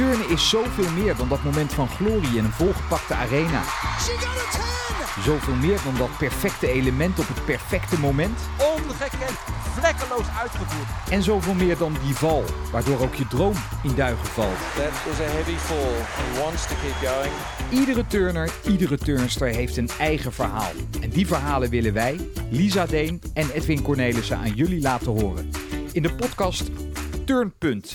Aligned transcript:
Turnen 0.00 0.28
is 0.28 0.48
zoveel 0.48 0.90
meer 0.90 1.16
dan 1.16 1.28
dat 1.28 1.42
moment 1.42 1.72
van 1.72 1.88
glorie 1.88 2.36
in 2.36 2.44
een 2.44 2.52
volgepakte 2.52 3.14
arena. 3.14 3.62
She 3.98 4.16
got 4.18 4.56
a 4.56 5.14
10! 5.14 5.22
Zoveel 5.22 5.54
meer 5.54 5.78
dan 5.84 5.96
dat 5.96 6.16
perfecte 6.18 6.72
element 6.72 7.18
op 7.18 7.28
het 7.28 7.44
perfecte 7.44 8.00
moment. 8.00 8.38
Ongekend, 8.58 9.38
vlekkeloos 9.78 10.26
uitgevoerd. 10.40 11.10
En 11.10 11.22
zoveel 11.22 11.54
meer 11.54 11.78
dan 11.78 11.96
die 12.04 12.14
val, 12.14 12.44
waardoor 12.72 13.00
ook 13.00 13.14
je 13.14 13.26
droom 13.26 13.54
in 13.82 13.94
duigen 13.94 14.26
valt. 14.26 14.58
That 14.74 15.12
is 15.12 15.20
a 15.20 15.30
heavy 15.30 15.56
fall. 15.56 15.92
He 15.98 16.40
wants 16.42 16.66
to 16.66 16.74
keep 16.74 17.10
going. 17.10 17.32
Iedere 17.70 18.06
turner, 18.06 18.50
iedere 18.66 18.98
turnster 18.98 19.48
heeft 19.48 19.76
een 19.76 19.90
eigen 19.98 20.32
verhaal. 20.32 20.72
En 21.00 21.10
die 21.10 21.26
verhalen 21.26 21.70
willen 21.70 21.92
wij, 21.92 22.30
Lisa 22.50 22.86
Deen 22.86 23.22
en 23.34 23.50
Edwin 23.50 23.82
Cornelissen 23.82 24.36
aan 24.36 24.54
jullie 24.54 24.80
laten 24.80 25.20
horen. 25.20 25.50
In 25.92 26.02
de 26.02 26.14
podcast 26.14 26.70
Turnpunt, 27.24 27.94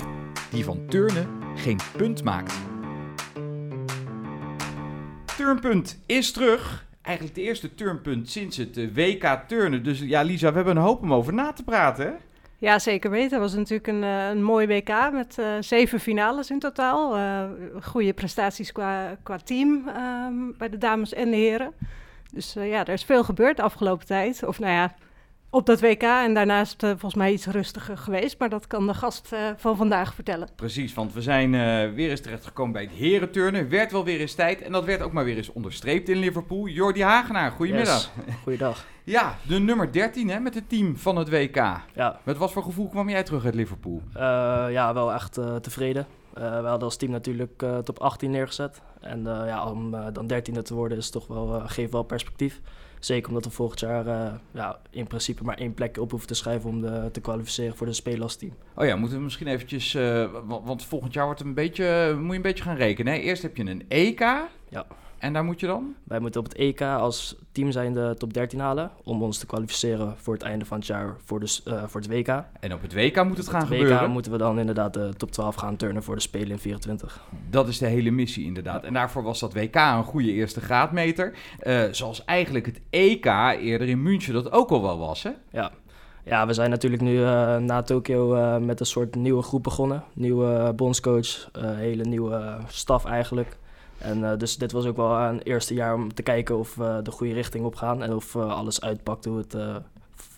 die 0.50 0.64
van 0.64 0.80
turnen 0.90 1.45
geen 1.55 1.80
punt 1.98 2.23
maakt. 2.23 2.54
Turnpunt 5.38 6.02
is 6.05 6.32
terug. 6.32 6.86
Eigenlijk 7.02 7.36
de 7.36 7.41
eerste 7.41 7.76
turnpunt 7.76 8.30
sinds 8.30 8.58
het 8.58 8.77
eh, 8.77 8.88
WK 8.94 9.40
turnen. 9.48 9.84
Dus 9.84 9.99
ja, 9.99 10.22
Lisa, 10.22 10.49
we 10.49 10.55
hebben 10.55 10.76
een 10.76 10.84
hoop 10.84 11.02
om 11.02 11.13
over 11.13 11.34
na 11.34 11.54
te 11.54 11.63
praten. 11.63 12.18
Ja, 12.58 12.80
zeker 12.80 13.10
weten. 13.10 13.32
Het 13.32 13.40
was 13.40 13.54
natuurlijk 13.54 13.88
een, 13.88 14.04
eh, 14.04 14.30
een 14.30 14.44
mooi 14.44 14.68
WK 14.68 15.12
met 15.12 15.38
eh, 15.38 15.46
zeven 15.60 15.99
finales 15.99 16.49
in 16.49 16.60
totaal. 16.60 17.18
Goede 17.82 18.13
prestaties 18.13 18.72
qua, 18.72 19.18
qua 19.24 19.38
team 19.38 19.88
ehm, 19.88 20.34
bij 20.58 20.70
de 20.70 20.77
dames 20.77 21.13
en 21.13 21.30
de 21.30 21.35
heren. 21.35 21.74
Dus 22.32 22.54
ja, 22.54 22.85
er 22.85 22.94
is 22.94 23.04
veel 23.04 23.24
gebeurd 23.24 23.58
de 23.58 23.63
afgelopen 23.63 24.05
tijd. 24.05 24.44
Of 24.44 24.60
nou 24.60 24.74
ja, 24.74 24.96
op 25.49 25.66
dat 25.66 25.81
WK 25.81 26.02
en 26.02 26.34
daarnaast 26.34 26.84
eh, 26.84 26.90
volgens 26.90 27.13
mij 27.16 27.31
iets 27.34 27.45
rustiger 27.45 27.98
geweest. 27.98 28.40
Maar 28.40 28.49
dat 28.49 28.67
kan 28.67 28.88
de 28.88 28.94
gast 28.94 29.34
eh, 29.34 29.40
van 29.58 29.77
vandaag 29.77 30.13
vertellen. 30.13 30.48
Precies, 30.55 30.94
want 30.94 31.13
we 31.13 31.21
zijn 31.21 31.54
eh, 31.54 31.94
weer 31.94 32.09
eens 32.09 32.21
terechtgekomen 32.21 32.73
bij 32.73 32.81
het 32.84 32.91
herenturnen. 32.91 33.70
Werd 33.70 33.91
wel 33.91 34.04
weer 34.04 34.20
eens 34.20 34.34
tijd 34.34 34.62
en 34.62 34.71
dat 34.71 34.85
werd 34.85 35.01
ook 35.01 35.12
maar 35.12 35.26
weer 35.26 35.38
eens 35.38 35.51
onderstreept 35.54 36.10
in 36.10 36.18
Liverpool. 36.18 36.68
Jordi 36.68 37.04
Hagenaar, 37.04 37.51
goedemiddag. 37.51 38.12
Yes. 38.26 38.35
Goeiedag. 38.43 38.85
Ja, 39.04 39.38
de 39.48 39.60
nummer 39.60 39.91
13 39.91 40.29
hè, 40.29 40.40
met 40.40 40.54
het 40.55 40.70
team 40.70 40.98
van 40.98 41.16
het 41.16 41.29
WK. 41.29 41.55
Ja, 41.93 42.20
Met 42.23 42.38
wat 42.38 42.51
voor 42.51 42.63
gevoel 42.63 42.90
kwam 42.90 43.10
jij 43.10 43.23
terug 43.23 43.46
uit 43.46 43.55
Liverpool? 43.55 44.01
eh, 44.13 44.21
ja 44.70 44.93
wel 44.93 45.13
echt 45.13 45.38
eh, 45.38 45.55
tevreden. 45.55 46.07
Eh, 46.34 46.41
we 46.43 46.68
hadden 46.68 46.82
als 46.84 46.98
team 46.98 47.12
natuurlijk 47.12 47.62
eh, 47.62 47.77
top 47.77 47.99
18 47.99 48.32
neergezet. 48.32 48.82
En 49.01 49.27
eh, 49.27 49.48
ja, 49.48 49.70
om 49.70 49.91
dan 50.13 50.32
13e 50.34 50.62
te 50.62 50.73
worden 50.73 50.98
is 50.98 51.10
toch 51.10 51.27
wel, 51.27 51.55
eh, 51.55 51.63
geeft 51.66 51.91
wel 51.91 52.04
perspectief. 52.04 52.62
Zeker 53.05 53.27
omdat 53.29 53.45
we 53.45 53.51
volgend 53.51 53.79
jaar 53.79 54.07
eh, 54.07 54.34
ja, 54.51 54.79
in 54.89 55.07
principe 55.07 55.43
maar 55.43 55.57
één 55.57 55.73
plekje 55.73 56.01
op 56.01 56.09
hoeven 56.09 56.27
te 56.27 56.34
schrijven 56.34 56.70
om 56.70 56.81
de, 56.81 57.09
te 57.11 57.21
kwalificeren 57.21 57.75
voor 57.75 57.87
de 57.87 57.93
spelen 57.93 58.21
als 58.21 58.35
team. 58.35 58.53
Oh 58.75 58.85
ja, 58.85 58.95
moeten 58.95 59.17
we 59.17 59.23
misschien 59.23 59.48
eventjes, 59.48 59.95
eh, 59.95 60.01
wa- 60.45 60.61
want 60.61 60.85
volgend 60.85 61.13
jaar 61.13 61.26
wordt 61.26 61.39
het 61.39 61.48
een 61.48 61.53
beetje, 61.55 62.15
moet 62.20 62.29
je 62.29 62.35
een 62.35 62.41
beetje 62.41 62.63
gaan 62.63 62.76
rekenen. 62.76 63.13
Hè? 63.13 63.20
Eerst 63.20 63.41
heb 63.41 63.57
je 63.57 63.65
een 63.65 63.85
EK. 63.87 64.19
Ja. 64.69 64.85
En 65.25 65.34
daar 65.34 65.44
moet 65.44 65.59
je 65.59 65.68
dan? 65.68 65.95
Wij 66.03 66.19
moeten 66.19 66.40
op 66.41 66.47
het 66.47 66.56
EK 66.56 66.81
als 66.81 67.35
team 67.51 67.72
zijn 67.72 67.94
de 67.94 68.16
top 68.18 68.34
13 68.34 68.59
halen 68.59 68.91
om 69.03 69.23
ons 69.23 69.38
te 69.38 69.45
kwalificeren 69.45 70.16
voor 70.17 70.34
het 70.34 70.44
einde 70.44 70.66
van 70.66 70.78
het 70.78 70.88
jaar 70.88 71.16
voor, 71.23 71.40
de, 71.40 71.59
eh, 71.66 71.84
voor 71.85 72.01
het 72.01 72.09
WK. 72.09 72.28
En 72.59 72.73
op 72.73 72.81
het 72.81 72.94
WK 72.94 73.23
moet 73.23 73.38
het 73.38 73.47
gaan 73.47 73.59
het 73.59 73.69
gebeuren. 73.69 74.01
WK 74.01 74.07
moeten 74.07 74.31
we 74.31 74.38
dan 74.38 74.59
inderdaad 74.59 74.94
de 74.94 75.13
top 75.17 75.31
12 75.31 75.56
gaan 75.56 75.75
turnen 75.75 76.03
voor 76.03 76.16
de 76.16 76.22
Spelen 76.22 76.50
in 76.50 76.59
24. 76.59 77.22
Dat 77.50 77.67
is 77.67 77.78
de 77.78 77.85
hele 77.85 78.12
missie 78.12 78.45
inderdaad. 78.45 78.84
En 78.84 78.94
daarvoor 78.94 79.23
was 79.23 79.40
dat 79.40 79.53
WK 79.53 79.75
een 79.75 80.03
goede 80.03 80.31
eerste 80.31 80.62
graadmeter. 80.62 81.34
Eh, 81.59 81.84
zoals 81.91 82.25
eigenlijk 82.25 82.66
het 82.66 82.81
EK 82.89 83.25
eerder 83.59 83.88
in 83.88 84.03
München 84.03 84.34
dat 84.34 84.51
ook 84.51 84.69
al 84.69 84.81
wel 84.81 84.97
was, 84.97 85.23
hè? 85.23 85.31
Ja. 85.51 85.72
ja, 86.25 86.47
we 86.47 86.53
zijn 86.53 86.69
natuurlijk 86.69 87.01
nu 87.01 87.23
eh, 87.23 87.57
na 87.57 87.81
Tokio 87.81 88.59
met 88.59 88.79
een 88.79 88.85
soort 88.85 89.16
nieuwe 89.16 89.41
groep 89.41 89.63
begonnen. 89.63 90.03
Nieuwe 90.13 90.73
bondscoach, 90.75 91.50
hele 91.59 92.03
nieuwe 92.03 92.57
staf 92.67 93.06
eigenlijk. 93.06 93.57
En 94.06 94.31
eh, 94.31 94.38
dus 94.38 94.57
dit 94.57 94.72
was 94.72 94.85
ook 94.85 94.95
wel 94.95 95.17
een 95.19 95.41
eerste 95.41 95.73
jaar 95.73 95.94
om 95.94 96.13
te 96.13 96.23
kijken 96.23 96.57
of 96.57 96.75
we 96.75 96.99
de 97.03 97.11
goede 97.11 97.33
richting 97.33 97.66
op 97.66 97.75
gaan. 97.75 98.03
En 98.03 98.13
of 98.13 98.35
eh, 98.35 98.51
alles 98.57 98.81
uitpakt 98.81 99.25
hoe, 99.25 99.38
het, 99.38 99.53
eh, 99.53 99.75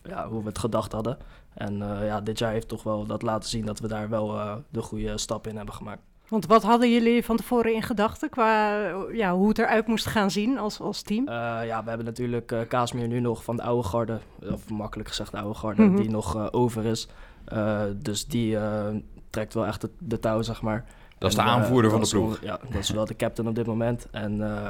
ja, 0.03 0.27
hoe 0.27 0.41
we 0.41 0.47
het 0.47 0.59
gedacht 0.59 0.91
hadden. 0.91 1.17
En 1.53 1.81
eh, 1.81 2.05
ja, 2.05 2.21
dit 2.21 2.39
jaar 2.39 2.51
heeft 2.51 2.67
toch 2.67 2.83
wel 2.83 3.05
dat 3.05 3.21
laten 3.21 3.49
zien 3.49 3.65
dat 3.65 3.79
we 3.79 3.87
daar 3.87 4.09
wel 4.09 4.35
eh, 4.39 4.55
de 4.69 4.81
goede 4.81 5.17
stap 5.17 5.47
in 5.47 5.55
hebben 5.55 5.73
gemaakt. 5.75 6.01
Want 6.27 6.45
wat 6.45 6.63
hadden 6.63 6.91
jullie 6.91 7.25
van 7.25 7.35
tevoren 7.37 7.73
in 7.73 7.81
gedachten 7.83 8.29
qua 8.29 8.81
eh, 8.87 8.95
ja, 9.17 9.35
hoe 9.35 9.47
het 9.47 9.57
eruit 9.59 9.87
moest 9.87 10.05
gaan 10.05 10.31
zien 10.31 10.57
als, 10.57 10.79
als 10.79 11.01
team? 11.01 11.27
Eh, 11.27 11.33
ja, 11.65 11.81
we 11.83 11.87
hebben 11.89 12.05
natuurlijk 12.05 12.51
eh 12.51 12.59
Kaasmeer 12.67 13.07
nu 13.07 13.19
nog 13.19 13.43
van 13.43 13.55
de 13.55 13.61
oude 13.63 13.87
garde, 13.87 14.19
of 14.51 14.69
makkelijk 14.69 15.09
gezegd 15.09 15.31
de 15.31 15.37
oude 15.39 15.53
garde, 15.59 15.81
Mhm. 15.81 15.95
die 15.95 16.09
nog 16.09 16.35
eh, 16.35 16.45
over 16.51 16.85
is. 16.85 17.07
Eh, 17.45 17.81
dus 17.95 18.25
die 18.27 18.57
eh, 18.57 18.85
trekt 19.29 19.53
wel 19.53 19.65
echt 19.65 19.81
de, 19.81 19.89
de 19.99 20.19
touw, 20.19 20.41
zeg 20.41 20.61
maar. 20.61 20.85
Dat 21.17 21.29
is 21.29 21.35
de 21.35 21.41
En, 21.41 21.47
eh, 21.47 21.53
aanvoerder 21.53 21.91
van 21.91 22.01
de 22.01 22.07
ploeg. 22.09 22.39
Ja, 22.41 22.59
dat 22.69 22.79
is 22.81 22.89
wel 22.89 23.05
de 23.05 23.15
captain 23.15 23.47
op 23.49 23.55
dit 23.55 23.65
moment. 23.65 24.07
En 24.11 24.41
eh, 24.55 24.69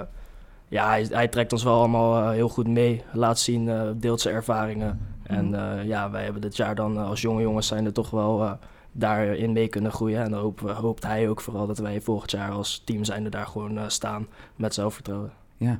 ja, 0.67 0.87
hij, 0.87 1.07
hij 1.09 1.27
trekt 1.27 1.51
ons 1.51 1.63
wel 1.63 1.77
allemaal 1.77 2.17
eh, 2.23 2.29
heel 2.29 2.49
goed 2.49 2.67
mee. 2.67 3.03
Laat 3.13 3.39
zien, 3.39 3.95
deelt 3.99 4.21
zijn 4.21 4.35
ervaringen. 4.35 4.99
En 5.23 5.53
eh, 5.53 5.85
ja, 5.85 6.11
wij 6.11 6.23
hebben 6.23 6.41
dit 6.41 6.57
jaar 6.57 6.75
dan 6.75 6.97
als 6.97 7.21
jonge 7.21 7.41
jongens 7.41 7.67
zijn 7.67 7.85
er 7.85 7.93
toch 7.93 8.09
wel 8.09 8.57
daarin 8.91 9.51
mee 9.51 9.67
kunnen 9.67 9.91
groeien. 9.91 10.23
En 10.23 10.31
dan 10.31 10.53
hoopt 10.75 11.03
hij 11.03 11.29
ook 11.29 11.41
vooral 11.41 11.67
dat 11.67 11.77
wij 11.77 12.01
volgend 12.01 12.31
jaar 12.31 12.51
als 12.51 12.81
team 12.85 13.03
zijnde 13.03 13.29
daar 13.29 13.47
gewoon 13.47 13.91
staan 13.91 14.27
met 14.55 14.73
zelfvertrouwen. 14.73 15.31
Ja, 15.57 15.77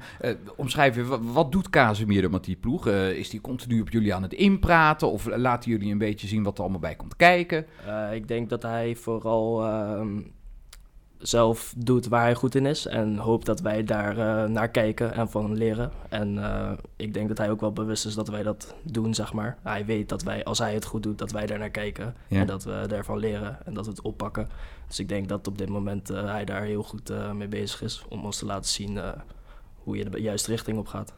omschrijf 0.56 0.98
even, 0.98 1.10
wa- 1.10 1.32
wat 1.34 1.52
doet 1.52 1.70
Casemiro 1.70 2.30
met 2.30 2.44
die 2.44 2.56
ploeg? 2.56 2.88
Is 2.88 3.30
die 3.30 3.42
continu 3.42 3.82
op 3.82 3.90
jullie 3.90 4.14
aan 4.14 4.22
het 4.24 4.34
inpraten? 4.34 5.12
Of 5.12 5.26
laten 5.36 5.72
jullie 5.72 5.92
een 5.92 5.98
beetje 5.98 6.28
zien 6.28 6.44
wat 6.44 6.56
er 6.58 6.62
allemaal 6.62 6.80
bij 6.80 6.96
komt 6.96 7.16
kijken? 7.16 7.66
Ik 8.14 8.28
denk 8.28 8.50
dat 8.50 8.62
hij 8.64 8.96
vooral 8.96 9.64
ehm, 9.66 10.20
zelf 11.18 11.74
doet 11.78 12.08
waar 12.08 12.22
hij 12.22 12.36
goed 12.36 12.56
in 12.56 12.66
is. 12.66 12.86
En 12.86 13.18
hoopt 13.18 13.46
dat 13.46 13.60
wij 13.60 13.84
daar 13.84 14.18
eh, 14.18 14.50
naar 14.50 14.70
kijken 14.70 15.14
en 15.14 15.30
van 15.30 15.54
leren. 15.54 15.92
En 16.10 16.44
eh, 16.44 16.72
ik 16.96 17.14
denk 17.14 17.28
dat 17.28 17.38
hij 17.38 17.50
ook 17.50 17.62
wel 17.62 17.74
bewust 17.74 18.06
is 18.06 18.16
dat 18.16 18.28
wij 18.28 18.44
dat 18.44 18.76
doen, 18.84 19.14
zeg 19.14 19.34
maar. 19.34 19.58
Hij 19.64 19.86
weet 19.86 20.10
dat 20.10 20.24
wij, 20.24 20.44
als 20.44 20.60
hij 20.60 20.74
het 20.74 20.86
goed 20.86 21.04
doet, 21.04 21.18
dat 21.18 21.32
wij 21.32 21.46
daar 21.46 21.60
naar 21.60 21.70
kijken. 21.70 22.16
Ja. 22.28 22.40
En 22.40 22.48
dat 22.48 22.64
we 22.64 22.84
daarvan 22.88 23.18
leren 23.18 23.58
en 23.66 23.74
dat 23.74 23.86
we 23.86 23.92
het 23.92 24.02
oppakken. 24.02 24.50
Dus 24.88 25.00
ik 25.00 25.10
denk 25.10 25.30
dat 25.30 25.48
op 25.48 25.58
dit 25.58 25.70
moment 25.70 26.10
eh, 26.10 26.26
hij 26.26 26.46
daar 26.46 26.64
heel 26.64 26.84
goed 26.84 27.12
mee 27.34 27.48
bezig 27.48 27.82
is. 27.82 28.06
Om 28.10 28.26
ons 28.26 28.38
te 28.38 28.46
laten 28.46 28.70
zien 28.70 29.00
hoe 29.84 29.98
je 29.98 30.10
de 30.10 30.22
juiste 30.22 30.52
richting 30.52 30.78
op 30.78 30.88
gaat. 30.88 31.14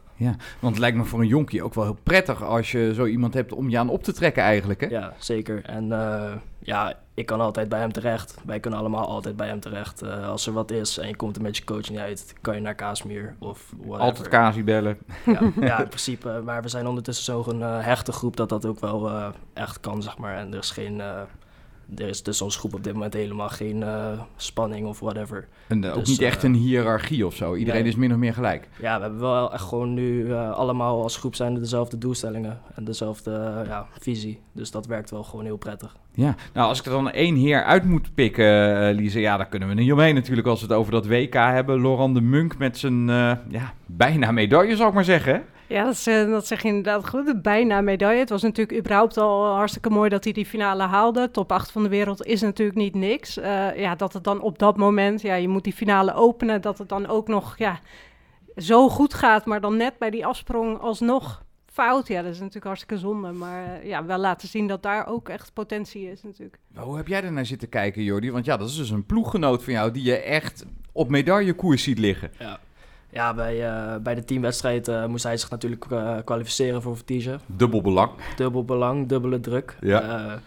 Want 0.60 0.74
het 0.74 0.78
lijkt 0.78 0.96
me 0.96 1.04
voor 1.04 1.20
een 1.20 1.26
jonkie 1.26 1.62
ook 1.62 1.74
wel 1.74 1.84
heel 1.84 1.98
prettig 2.02 2.42
als 2.42 2.72
je 2.72 2.94
zo 2.94 3.06
iemand 3.06 3.34
hebt 3.34 3.52
om 3.52 3.68
je 3.68 3.78
aan 3.78 3.88
op 3.88 4.02
te 4.02 4.12
trekken 4.12 4.42
eigenlijk, 4.42 4.80
hè? 4.80 4.86
Ja, 4.86 5.14
zeker. 5.18 5.64
En 5.64 5.92
ja, 6.62 6.94
ik 7.14 7.26
kan 7.26 7.40
altijd 7.40 7.68
bij 7.68 7.78
hem 7.78 7.92
terecht. 7.92 8.36
Wij 8.44 8.60
kunnen 8.60 8.80
allemaal 8.80 9.06
altijd 9.06 9.36
bij 9.36 9.46
hem 9.46 9.60
terecht. 9.60 10.02
Eh, 10.02 10.28
als 10.28 10.46
er 10.46 10.52
wat 10.52 10.70
is 10.70 10.98
en 10.98 11.08
je 11.08 11.16
komt 11.16 11.36
er 11.36 11.42
met 11.42 11.56
je 11.56 11.64
coach 11.64 11.90
niet 11.90 11.98
uit, 11.98 12.34
kan 12.40 12.54
je 12.54 12.60
naar 12.60 12.74
Kaasmuur 12.74 13.34
of 13.38 13.72
whatever. 13.76 14.00
Altijd 14.00 14.28
Kasi 14.28 14.64
bellen. 14.64 14.98
Ja, 15.26 15.40
ja, 15.68 15.78
in 15.80 15.88
principe. 15.88 16.42
Maar 16.44 16.62
we 16.62 16.68
zijn 16.68 16.86
ondertussen 16.86 17.24
zo'n 17.24 17.62
eh, 17.62 17.84
hechte 17.84 18.12
groep 18.12 18.36
dat 18.36 18.48
dat 18.48 18.66
ook 18.66 18.80
wel 18.80 19.08
eh, 19.08 19.28
echt 19.52 19.80
kan, 19.80 20.02
zeg 20.02 20.18
maar. 20.18 20.36
En 20.36 20.52
er 20.52 20.58
is 20.58 20.70
geen... 20.70 21.02
er 21.96 22.08
is 22.08 22.20
tussen 22.20 22.44
onze 22.44 22.58
groep 22.58 22.74
op 22.74 22.84
dit 22.84 22.92
moment 22.92 23.14
helemaal 23.14 23.48
geen 23.48 23.82
eh, 23.82 24.20
spanning 24.36 24.86
of 24.86 25.00
whatever. 25.00 25.48
En 25.66 25.84
eh, 25.84 25.90
ook 25.90 25.98
Dus, 25.98 26.08
niet 26.08 26.20
echt 26.20 26.44
eh, 26.44 26.50
een 26.50 26.54
hiërarchie 26.54 27.26
of 27.26 27.34
zo. 27.34 27.54
Iedereen 27.54 27.82
nee. 27.82 27.90
is 27.90 27.96
min 27.96 28.12
of 28.12 28.16
meer 28.16 28.34
gelijk. 28.34 28.68
Ja, 28.80 28.96
we 28.96 29.02
hebben 29.02 29.20
wel 29.20 29.52
echt 29.52 29.62
gewoon 29.62 29.94
nu 29.94 30.34
allemaal 30.34 31.02
als 31.02 31.16
groep 31.16 31.34
zijn 31.34 31.54
dezelfde 31.54 31.98
doelstellingen 31.98 32.60
en 32.74 32.84
dezelfde 32.84 33.64
ja, 33.66 33.86
visie. 33.98 34.40
Dus 34.52 34.70
dat 34.70 34.86
werkt 34.86 35.10
wel 35.10 35.22
gewoon 35.22 35.44
heel 35.44 35.56
prettig. 35.56 35.96
Ja, 36.14 36.34
nou 36.52 36.68
als 36.68 36.78
ik 36.78 36.84
er 36.84 36.90
dan 36.90 37.10
één 37.10 37.36
heer 37.36 37.64
uit 37.64 37.84
moet 37.84 38.14
pikken, 38.14 38.92
Lise, 38.94 39.20
ja, 39.20 39.36
dan 39.36 39.48
kunnen 39.48 39.68
we 39.68 39.74
niet 39.74 39.92
omheen 39.92 40.14
natuurlijk 40.14 40.46
als 40.46 40.60
we 40.60 40.66
het 40.66 40.76
over 40.76 40.92
dat 40.92 41.06
WK 41.06 41.34
hebben. 41.34 41.80
Laurent 41.80 42.14
de 42.14 42.20
Munk 42.20 42.58
met 42.58 42.78
zijn, 42.78 43.06
ja, 43.48 43.74
bijna 43.86 44.30
medaille 44.30 44.76
zou 44.76 44.88
ik 44.88 44.94
maar 44.94 45.04
zeggen. 45.04 45.44
Ja, 45.70 45.84
dat, 45.84 45.92
is, 45.92 46.06
eh, 46.06 46.30
dat 46.30 46.46
zeg 46.46 46.62
je 46.62 46.68
inderdaad 46.68 47.08
goed. 47.08 47.26
De 47.26 47.40
bijna 47.40 47.80
medaille. 47.80 48.18
Het 48.18 48.28
was 48.28 48.42
natuurlijk 48.42 48.78
überhaupt 48.78 49.16
al 49.16 49.46
hartstikke 49.46 49.90
mooi 49.90 50.08
dat 50.08 50.24
hij 50.24 50.32
die 50.32 50.46
finale 50.46 50.82
haalde. 50.82 51.30
Top 51.30 51.52
8 51.52 51.70
van 51.70 51.82
de 51.82 51.88
wereld 51.88 52.24
is 52.24 52.40
natuurlijk 52.40 52.78
niet 52.78 52.94
niks. 52.94 53.36
Eh, 53.36 53.76
ja, 53.76 53.94
dat 53.94 54.12
het 54.12 54.24
dan 54.24 54.40
op 54.40 54.58
dat 54.58 54.76
moment, 54.76 55.20
ja, 55.22 55.34
je 55.34 55.48
moet 55.48 55.64
die 55.64 55.72
finale 55.72 56.14
openen, 56.14 56.60
dat 56.60 56.78
het 56.78 56.88
dan 56.88 57.06
ook 57.06 57.28
nog 57.28 57.58
ja, 57.58 57.80
zo 58.56 58.88
goed 58.88 59.14
gaat, 59.14 59.46
maar 59.46 59.60
dan 59.60 59.76
net 59.76 59.98
bij 59.98 60.10
die 60.10 60.26
afsprong 60.26 60.78
alsnog 60.78 61.44
fout. 61.66 62.08
Ja, 62.08 62.22
dat 62.22 62.32
is 62.32 62.38
natuurlijk 62.38 62.66
hartstikke 62.66 62.98
zonde. 62.98 63.32
Maar 63.32 63.64
eh, 63.64 63.88
ja, 63.88 64.04
wel 64.04 64.18
laten 64.18 64.48
zien 64.48 64.66
dat 64.66 64.82
daar 64.82 65.06
ook 65.06 65.28
echt 65.28 65.52
potentie 65.52 66.10
is 66.10 66.22
natuurlijk. 66.22 66.58
Maar 66.74 66.84
Hoe 66.84 66.96
heb 66.96 67.08
jij 67.08 67.22
er 67.22 67.32
naar 67.32 67.46
zitten 67.46 67.68
kijken, 67.68 68.02
Jordi? 68.02 68.30
Want 68.30 68.44
ja, 68.44 68.56
dat 68.56 68.68
is 68.68 68.76
dus 68.76 68.90
een 68.90 69.06
ploeggenoot 69.06 69.64
van 69.64 69.72
jou 69.72 69.90
die 69.90 70.04
je 70.04 70.16
echt 70.16 70.64
op 70.92 71.08
medaillekoers 71.08 71.82
ziet 71.82 71.98
liggen. 71.98 72.30
Ja, 72.38 72.60
ja 73.10 73.34
bij, 73.34 73.68
eh, 73.68 73.96
bij 73.96 74.14
de 74.14 74.24
teamwedstrijd 74.24 74.88
eh, 74.88 75.06
moest 75.06 75.24
hij 75.24 75.36
zich 75.36 75.50
natuurlijk 75.50 75.86
eh, 75.90 76.16
kwalificeren 76.24 76.82
voor 76.82 76.96
Vertige. 76.96 77.38
Dubbel 77.46 77.80
belang. 77.82 78.10
Dubbel 78.36 78.64
belang, 78.64 79.08
dubbele 79.08 79.40
druk. 79.40 79.76
Ja. 79.80 80.38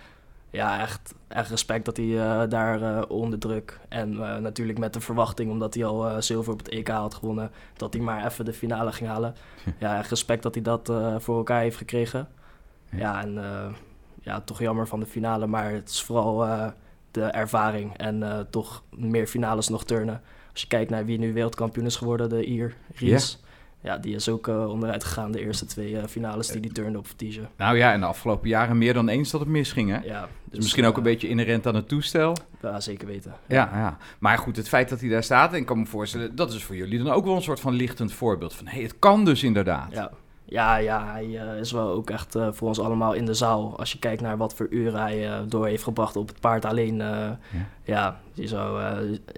Ja, 0.50 0.82
echt, 0.82 1.14
echt 1.28 1.50
respect 1.50 1.86
dat 1.86 1.98
hij 1.98 2.48
daar 2.48 3.08
onder 3.08 3.40
druk. 3.40 3.80
En 3.90 4.12
natuurlijk 4.42 4.78
met 4.80 4.94
de 4.94 5.02
verwachting, 5.02 5.52
omdat 5.52 5.74
hij 5.74 5.86
al 5.86 6.22
zilver 6.22 6.54
op 6.54 6.58
het 6.58 6.70
EK 6.70 6.88
had 6.88 7.14
gewonnen, 7.14 7.52
dat 7.78 7.94
hij 7.94 8.02
maar 8.02 8.26
even 8.26 8.46
de 8.46 8.54
finale 8.54 8.92
ging 8.92 9.10
halen. 9.10 9.36
Ja, 9.78 9.98
echt 9.98 10.10
respect 10.10 10.44
dat 10.44 10.54
hij 10.54 10.64
dat 10.64 10.92
voor 11.18 11.38
elkaar 11.38 11.62
heeft 11.62 11.78
gekregen. 11.78 12.28
Ja, 12.90 13.22
en 13.22 13.42
ja, 14.22 14.42
toch 14.42 14.60
jammer 14.60 14.88
van 14.88 15.00
de 15.00 15.06
finale, 15.06 15.48
maar 15.48 15.72
het 15.72 15.90
is 15.90 16.04
vooral 16.04 16.48
de 17.12 17.24
ervaring 17.24 17.98
en 17.98 18.48
toch 18.50 18.84
meer 18.90 19.28
finales 19.28 19.68
nog 19.68 19.86
turnen. 19.86 20.22
Als 20.54 20.62
je 20.62 20.68
kijkt 20.68 20.90
naar 20.90 21.06
wie 21.06 21.20
nu 21.20 21.34
wereldkampioen 21.34 21.86
is 21.86 21.96
geworden, 21.96 22.30
de 22.30 22.46
Ier, 22.46 22.76
Ries. 22.96 23.42
Ja, 23.82 23.98
die 23.98 24.16
is 24.16 24.30
ook 24.30 24.48
uh, 24.48 24.70
onderuit 24.70 25.04
gegaan 25.04 25.32
de 25.32 25.40
eerste 25.40 25.66
twee 25.66 25.92
uh, 25.92 26.04
finales 26.04 26.48
die 26.48 26.62
die 26.62 26.72
turnde 26.72 26.98
op 26.98 27.08
Vertige. 27.08 27.48
Nou 27.58 27.78
ja, 27.78 27.94
en 27.94 28.00
de 28.00 28.06
afgelopen 28.06 28.50
jaren 28.50 28.78
meer 28.78 28.94
dan 28.94 29.10
eens 29.10 29.32
dat 29.32 29.40
het 29.40 29.50
misging, 29.50 29.90
hè? 29.90 30.00
Ja. 30.04 30.28
Dus, 30.46 30.60
misschien 30.60 30.86
ook 30.86 30.98
een 30.98 31.04
beetje 31.04 31.28
inherent 31.28 31.68
aan 31.68 31.76
het 31.76 31.88
toestel. 31.88 32.36
Ja, 32.62 32.80
zeker 32.80 33.08
weten. 33.08 33.34
Ja. 33.48 33.70
ja, 33.74 33.98
maar 34.20 34.38
goed, 34.38 34.56
het 34.56 34.68
feit 34.68 34.90
dat 34.90 35.00
hij 35.00 35.10
daar 35.10 35.24
staat, 35.24 35.54
en 35.54 35.60
ik 35.60 35.66
kan 35.66 35.80
me 35.80 35.86
voorstellen, 35.86 36.36
dat 36.36 36.54
is 36.54 36.64
voor 36.64 36.76
jullie 36.76 37.04
dan 37.04 37.14
ook 37.14 37.26
wel 37.26 37.36
een 37.36 37.42
soort 37.42 37.60
van 37.60 37.74
lichtend 37.74 38.14
voorbeeld 38.14 38.54
van, 38.54 38.66
hé, 38.66 38.74
hey, 38.74 38.84
het 38.84 39.00
kan 39.00 39.26
dus 39.26 39.44
inderdaad. 39.44 39.92
Ja, 39.92 40.12
ja, 40.54 40.76
ja 40.76 41.12
hij 41.12 41.26
uh, 41.26 41.60
is 41.60 41.72
wel 41.72 41.90
ook 41.90 42.10
echt 42.10 42.36
uh, 42.36 42.48
voor 42.52 42.68
ons 42.68 42.80
allemaal 42.80 43.14
in 43.14 43.26
de 43.26 43.34
zaal. 43.34 43.80
Als 43.80 43.92
je 43.92 44.00
kijkt 44.00 44.22
naar 44.22 44.38
wat 44.38 44.54
voor 44.54 44.68
uren 44.70 45.02
hij 45.02 45.28
uh, 45.28 45.40
door 45.48 45.68
heeft 45.68 45.84
gebracht 45.84 46.16
op 46.16 46.28
het 46.28 46.40
paard 46.40 46.66
alleen. 46.66 46.96
Ja. 46.96 47.40
ja, 47.84 48.20
die 48.34 48.48
zou, 48.48 48.82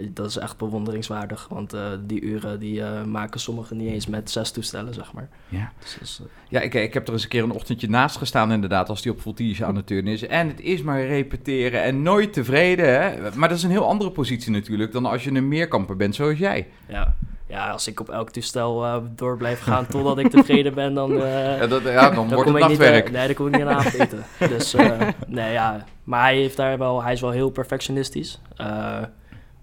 dat 0.10 0.30
is 0.30 0.38
echt 0.38 0.58
bewonderingswaardig. 0.58 1.48
Want 1.50 1.76
die 2.06 2.22
uren 2.22 2.60
die 2.60 2.84
maken 3.06 3.40
sommigen 3.40 3.78
niet 3.78 3.92
eens 3.92 4.08
met 4.08 4.32
zes 4.32 4.52
toestellen, 4.52 4.94
zeg 4.94 5.14
maar. 5.14 5.30
Ja, 5.48 5.72
dus, 5.80 5.98
dus, 6.00 6.22
ja 6.50 6.62
ik, 6.62 6.74
ik 6.74 6.94
heb 6.94 7.08
er 7.08 7.14
eens 7.14 7.24
een 7.24 7.30
keer 7.30 7.44
een 7.44 7.52
ochtendje 7.52 7.90
naast 7.90 8.18
gestaan 8.18 8.52
inderdaad, 8.52 8.90
als 8.90 9.02
die 9.02 9.12
op 9.12 9.22
voltige 9.22 9.66
aan 9.66 9.76
het 9.76 9.88
turnen 9.88 10.14
is. 10.14 10.28
En 10.28 10.48
het 10.48 10.60
is 10.60 10.82
maar 10.82 11.06
repeteren 11.06 11.84
en 11.84 12.02
nooit 12.02 12.34
tevreden. 12.34 13.02
Hè? 13.02 13.32
Maar 13.36 13.50
dat 13.50 13.58
is 13.58 13.64
een 13.64 13.70
heel 13.70 13.88
andere 13.88 14.12
positie 14.12 14.52
natuurlijk 14.52 14.92
dan 14.92 15.06
als 15.06 15.24
je 15.24 15.32
een 15.32 15.48
meerkamper 15.48 15.96
bent 15.96 16.16
zoals 16.16 16.38
jij. 16.38 16.68
Ja, 16.88 17.16
ja, 17.47 17.69
als 17.69 17.88
ik 17.88 18.00
op 18.00 18.09
elk 18.09 18.30
toestel 18.30 18.83
uh, 18.83 18.97
door 19.15 19.38
blijf 19.38 19.62
gaan 19.62 19.88
totdat 19.88 20.18
ik 20.18 20.30
tevreden 20.30 20.74
ben, 20.74 20.94
dan, 20.94 21.12
uh, 21.12 21.57
ja, 21.59 21.68
dat, 21.68 21.83
ja, 21.83 22.09
dan, 22.09 22.15
dan 22.15 22.36
wordt 22.36 22.50
het 22.50 22.59
nachtwerk. 22.59 23.06
Niet, 23.06 23.13
uh, 23.13 23.19
nee, 23.19 23.25
dan 23.25 23.36
kom 23.36 23.47
ik 23.47 23.51
niet 23.53 23.62
aan 23.62 23.75
avondeten. 23.75 24.24
dus 24.57 24.75
nee, 25.27 25.51
ja. 25.51 25.86
Maar 26.03 26.21
hij, 26.21 26.36
heeft 26.36 26.57
daar 26.57 26.77
wel, 26.77 27.03
hij 27.03 27.13
is 27.13 27.21
wel 27.21 27.31
heel 27.31 27.50
perfectionistisch. 27.50 28.42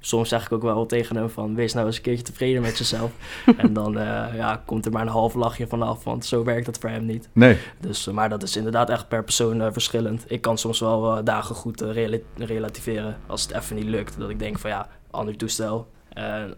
soms 0.00 0.28
zeg 0.28 0.44
ik 0.44 0.52
ook 0.52 0.62
wel 0.62 0.86
tegen 0.86 1.16
hem 1.16 1.30
van, 1.30 1.54
wees 1.54 1.72
nou 1.72 1.86
eens 1.86 1.96
een 1.96 2.02
keertje 2.02 2.24
tevreden 2.24 2.62
met 2.62 2.78
jezelf. 2.78 3.10
en 3.56 3.72
dan 3.72 3.92
ja, 4.34 4.62
komt 4.64 4.86
er 4.86 4.92
maar 4.92 5.02
een 5.02 5.08
half 5.08 5.34
lachje 5.34 5.66
vanaf, 5.66 6.04
want 6.04 6.24
zo 6.24 6.44
werkt 6.44 6.66
dat 6.66 6.78
voor 6.78 6.90
hem 6.90 7.04
niet. 7.04 7.28
Nee. 7.32 7.58
Dus, 7.80 8.06
maar 8.06 8.28
dat 8.28 8.42
is 8.42 8.56
inderdaad 8.56 8.90
echt 8.90 9.08
per 9.08 9.24
persoon 9.24 9.72
verschillend. 9.72 10.24
Ik 10.26 10.40
kan 10.40 10.58
soms 10.58 10.80
wel 10.80 11.24
dagen 11.24 11.54
goed 11.54 11.80
rel 11.80 12.20
relativeren 12.36 13.16
als 13.26 13.42
het 13.42 13.52
even 13.52 13.76
niet 13.76 13.84
lukt. 13.84 14.18
Dat 14.18 14.30
ik 14.30 14.38
denk 14.38 14.58
van 14.58 14.70
ja, 14.70 14.88
ander 15.10 15.36
toestel, 15.36 15.88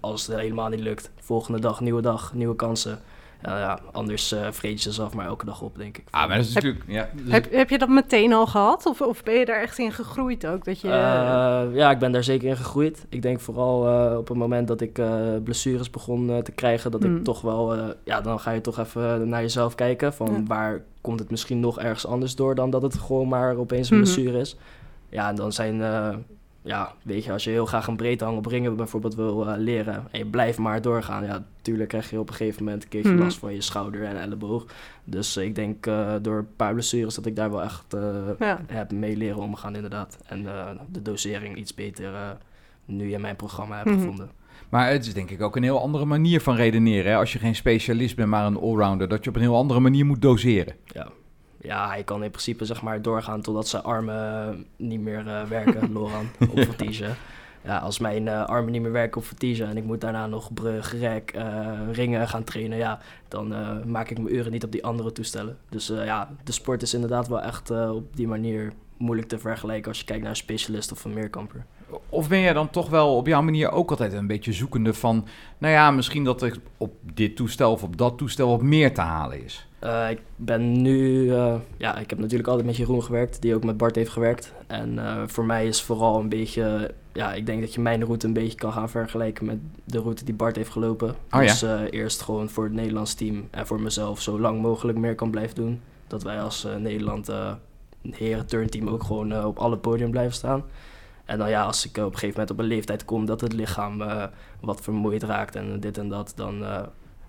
als 0.00 0.26
het 0.26 0.36
helemaal 0.36 0.68
niet 0.68 0.80
lukt, 0.80 1.10
volgende 1.20 1.60
dag, 1.60 1.80
nieuwe 1.80 2.02
dag, 2.02 2.34
nieuwe 2.34 2.56
kansen. 2.56 2.98
Uh, 3.46 3.50
ja, 3.50 3.78
anders 3.92 4.32
uh, 4.32 4.46
vreet 4.50 4.82
je 4.82 4.92
zelf 4.92 5.14
maar 5.14 5.26
elke 5.26 5.44
dag 5.44 5.60
op, 5.62 5.76
denk 5.76 5.98
ik. 5.98 6.04
Ah, 6.10 6.28
maar 6.28 6.36
dat 6.36 6.46
is 6.46 6.54
natuurlijk... 6.54 6.84
Ja, 6.86 7.08
dus 7.12 7.32
heb, 7.32 7.52
heb 7.52 7.70
je 7.70 7.78
dat 7.78 7.88
meteen 7.88 8.32
al 8.32 8.46
gehad? 8.46 8.86
Of, 8.86 9.00
of 9.00 9.22
ben 9.22 9.34
je 9.34 9.44
daar 9.44 9.60
echt 9.60 9.78
in 9.78 9.92
gegroeid 9.92 10.46
ook? 10.46 10.64
Dat 10.64 10.80
je, 10.80 10.88
uh, 10.88 10.92
ja, 11.72 11.90
ik 11.90 11.98
ben 11.98 12.12
daar 12.12 12.24
zeker 12.24 12.48
in 12.48 12.56
gegroeid. 12.56 13.06
Ik 13.08 13.22
denk 13.22 13.40
vooral 13.40 13.78
op 14.18 14.28
het 14.28 14.36
moment 14.36 14.68
dat 14.68 14.80
ik 14.80 15.00
blessures 15.44 15.90
begon 15.90 16.42
te 16.42 16.52
krijgen... 16.52 16.90
dat 16.90 17.02
mm. 17.02 17.16
ik 17.16 17.24
toch 17.24 17.40
wel... 17.40 17.94
ja, 18.04 18.20
dan 18.20 18.40
ga 18.40 18.50
je 18.50 18.60
toch 18.60 18.78
even 18.78 19.28
naar 19.28 19.40
jezelf 19.40 19.74
kijken. 19.74 20.12
Van 20.14 20.32
ja. 20.32 20.42
waar 20.46 20.82
komt 21.00 21.18
het 21.18 21.30
misschien 21.30 21.60
nog 21.60 21.78
ergens 21.78 22.06
anders 22.06 22.34
door... 22.34 22.54
dan 22.54 22.70
dat 22.70 22.82
het 22.82 22.94
gewoon 22.94 23.28
maar 23.28 23.56
opeens 23.56 23.90
een 23.90 23.96
Mhm. 23.96 24.04
blessure 24.04 24.38
is. 24.38 24.56
Ja, 25.08 25.28
en 25.28 25.34
dan 25.34 25.52
zijn 25.52 25.82
ja, 26.66 26.92
weet 27.02 27.24
je, 27.24 27.32
als 27.32 27.44
je 27.44 27.50
heel 27.50 27.66
graag 27.66 27.86
een 27.86 27.96
breedte 27.96 28.28
op 28.30 28.46
ringen 28.46 28.76
bijvoorbeeld 28.76 29.14
wil 29.14 29.46
uh, 29.48 29.54
leren 29.56 29.94
en 30.10 30.18
je 30.18 30.26
blijft 30.26 30.58
maar 30.58 30.82
doorgaan, 30.82 31.24
ja, 31.24 31.44
natuurlijk 31.56 31.88
krijg 31.88 32.10
je 32.10 32.18
op 32.20 32.28
een 32.28 32.34
gegeven 32.34 32.64
moment 32.64 32.82
een 32.82 32.88
keertje 32.88 33.12
Mhm. 33.12 33.22
last 33.22 33.38
van 33.38 33.54
je 33.54 33.60
schouder 33.60 34.04
en 34.04 34.20
elleboog. 34.20 34.64
Dus 35.04 35.36
uh, 35.36 35.44
ik 35.44 35.54
denk 35.54 35.86
uh, 35.86 36.14
door 36.22 36.38
een 36.38 36.54
paar 36.56 36.72
blessures 36.72 37.14
dat 37.14 37.26
ik 37.26 37.36
daar 37.36 37.50
wel 37.50 37.62
echt 37.62 37.84
Ja. 38.38 38.60
heb 38.66 38.92
mee 38.92 39.16
leren 39.16 39.42
omgaan 39.42 39.74
inderdaad. 39.74 40.18
En 40.26 40.46
eh, 40.46 40.68
de 40.90 41.02
dosering 41.02 41.56
iets 41.56 41.74
beter 41.74 42.14
eh, 42.14 42.30
nu 42.84 43.12
in 43.12 43.20
mijn 43.20 43.36
programma 43.36 43.76
heb 43.76 43.86
Mhm. 43.86 43.94
gevonden. 43.98 44.30
Maar 44.68 44.90
het 44.90 45.06
is 45.06 45.14
denk 45.14 45.30
ik 45.30 45.42
ook 45.42 45.56
een 45.56 45.62
heel 45.62 45.80
andere 45.80 46.04
manier 46.04 46.40
van 46.40 46.54
redeneren. 46.56 47.12
Hè? 47.12 47.18
Als 47.18 47.32
je 47.32 47.38
geen 47.38 47.54
specialist 47.54 48.16
bent, 48.16 48.28
maar 48.28 48.46
een 48.46 48.56
allrounder, 48.58 49.08
dat 49.08 49.24
je 49.24 49.30
op 49.30 49.36
een 49.36 49.42
heel 49.42 49.56
andere 49.56 49.80
manier 49.80 50.06
moet 50.06 50.22
doseren. 50.22 50.74
Ja. 50.86 51.08
Ja, 51.64 51.88
hij 51.88 52.04
kan 52.04 52.24
in 52.24 52.30
principe 52.30 52.64
zeg 52.64 52.82
maar 52.82 53.02
doorgaan 53.02 53.40
totdat 53.40 53.68
zijn 53.68 53.82
armen 53.82 54.66
niet 54.76 55.00
meer 55.00 55.28
eh, 55.28 55.42
werken, 55.42 55.92
Loran, 55.92 56.28
op 56.48 56.58
vertige. 56.58 57.08
Ja, 57.64 57.78
als 57.78 57.98
mijn 57.98 58.28
eh, 58.28 58.44
armen 58.44 58.72
niet 58.72 58.82
meer 58.82 58.92
werken 58.92 59.20
op 59.20 59.26
vertige 59.26 59.64
en 59.64 59.76
ik 59.76 59.84
moet 59.84 60.00
daarna 60.00 60.26
nog 60.26 60.52
brug, 60.52 60.98
rek, 60.98 61.30
eh, 61.30 61.72
ringen 61.92 62.28
gaan 62.28 62.44
trainen, 62.44 62.78
ja, 62.78 63.00
dan 63.34 63.54
eh, 63.54 63.84
maak 63.84 64.10
ik 64.10 64.18
mijn 64.18 64.34
uren 64.34 64.52
niet 64.52 64.64
op 64.64 64.72
die 64.72 64.84
andere 64.84 65.12
toestellen. 65.12 65.58
Dus 65.68 65.90
eh, 65.90 66.04
ja, 66.04 66.30
de 66.44 66.52
sport 66.52 66.82
is 66.82 66.94
inderdaad 66.94 67.28
wel 67.28 67.40
echt 67.40 67.70
eh, 67.70 67.94
op 67.94 68.16
die 68.16 68.28
manier 68.28 68.72
moeilijk 68.96 69.28
te 69.28 69.38
vergelijken 69.38 69.88
als 69.88 69.98
je 69.98 70.04
kijkt 70.04 70.22
naar 70.22 70.30
een 70.30 70.36
specialist 70.36 70.92
of 70.92 71.04
een 71.04 71.12
meerkamper. 71.12 71.64
Of 72.08 72.28
ben 72.28 72.40
jij 72.40 72.52
dan 72.52 72.70
toch 72.70 72.90
wel 72.90 73.16
op 73.16 73.26
jouw 73.26 73.42
manier 73.42 73.70
ook 73.70 73.90
altijd 73.90 74.12
een 74.12 74.26
beetje 74.26 74.52
zoekende 74.52 74.94
van... 74.94 75.26
nou 75.58 75.72
ja, 75.72 75.90
misschien 75.90 76.24
dat 76.24 76.42
er 76.42 76.56
op 76.76 76.94
dit 77.14 77.36
toestel 77.36 77.72
of 77.72 77.82
op 77.82 77.96
dat 77.96 78.18
toestel 78.18 78.48
wat 78.48 78.62
meer 78.62 78.94
te 78.94 79.00
halen 79.00 79.44
is? 79.44 79.66
Uh, 79.84 80.10
ik 80.10 80.20
ben 80.36 80.82
nu, 80.82 81.22
uh, 81.22 81.54
ja, 81.76 81.98
ik 81.98 82.10
heb 82.10 82.18
natuurlijk 82.18 82.48
altijd 82.48 82.66
met 82.66 82.76
Jeroen 82.76 83.02
gewerkt, 83.02 83.42
die 83.42 83.54
ook 83.54 83.64
met 83.64 83.76
Bart 83.76 83.94
heeft 83.94 84.10
gewerkt. 84.10 84.52
En 84.66 84.94
uh, 84.94 85.22
voor 85.26 85.44
mij 85.44 85.66
is 85.66 85.82
vooral 85.82 86.20
een 86.20 86.28
beetje, 86.28 86.90
ja, 87.12 87.32
ik 87.32 87.46
denk 87.46 87.60
dat 87.60 87.74
je 87.74 87.80
mijn 87.80 88.04
route 88.04 88.26
een 88.26 88.32
beetje 88.32 88.58
kan 88.58 88.72
gaan 88.72 88.90
vergelijken 88.90 89.44
met 89.46 89.58
de 89.84 89.98
route 89.98 90.24
die 90.24 90.34
Bart 90.34 90.56
heeft 90.56 90.70
gelopen. 90.70 91.14
Oh, 91.30 91.40
dus 91.40 91.60
ja? 91.60 91.86
eerst 91.86 92.22
gewoon 92.22 92.48
voor 92.48 92.64
het 92.64 92.72
Nederlands 92.72 93.14
team 93.14 93.48
en 93.50 93.66
voor 93.66 93.80
mezelf 93.80 94.20
zo 94.20 94.40
lang 94.40 94.62
mogelijk 94.62 94.98
meer 94.98 95.14
kan 95.14 95.30
blijven 95.30 95.54
doen. 95.54 95.80
Dat 96.06 96.22
wij 96.22 96.42
als 96.42 96.66
Nederland 96.78 97.30
heren 98.10 98.46
turnteam 98.46 98.88
ook 98.88 99.02
gewoon 99.02 99.44
op 99.44 99.58
alle 99.58 99.76
podium 99.76 100.10
blijven 100.10 100.34
staan. 100.34 100.64
En 101.24 101.38
dan 101.38 101.50
ja, 101.50 101.64
als 101.64 101.86
ik 101.86 101.96
op 101.96 102.04
een 102.04 102.12
gegeven 102.12 102.28
moment 102.28 102.50
op 102.50 102.58
een 102.58 102.64
leeftijd 102.64 103.04
kom 103.04 103.26
dat 103.26 103.40
het 103.40 103.52
lichaam 103.52 104.02
wat 104.60 104.80
vermoeid 104.80 105.22
raakt 105.22 105.56
en 105.56 105.80
dit 105.80 105.98
en 105.98 106.08
dat, 106.08 106.32
dan 106.36 106.64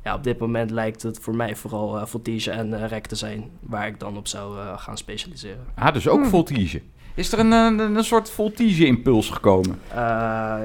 ja, 0.05 0.13
op 0.15 0.23
dit 0.23 0.39
moment 0.39 0.71
lijkt 0.71 1.03
het 1.03 1.19
voor 1.19 1.35
mij 1.35 1.55
vooral 1.55 1.97
uh, 1.97 2.05
voltige 2.05 2.51
en 2.51 2.69
uh, 2.69 2.87
rek 2.87 3.05
te 3.07 3.15
zijn 3.15 3.49
waar 3.59 3.87
ik 3.87 3.99
dan 3.99 4.17
op 4.17 4.27
zou 4.27 4.57
uh, 4.57 4.77
gaan 4.77 4.97
specialiseren. 4.97 5.65
Ah, 5.75 5.93
dus 5.93 6.07
ook 6.07 6.19
Hmm. 6.19 6.29
voltige. 6.29 6.81
Is 7.15 7.31
er 7.31 7.39
een, 7.39 7.51
een, 7.51 7.79
een 7.79 8.03
soort 8.03 8.29
voltige-impuls 8.31 9.29
gekomen? 9.29 9.79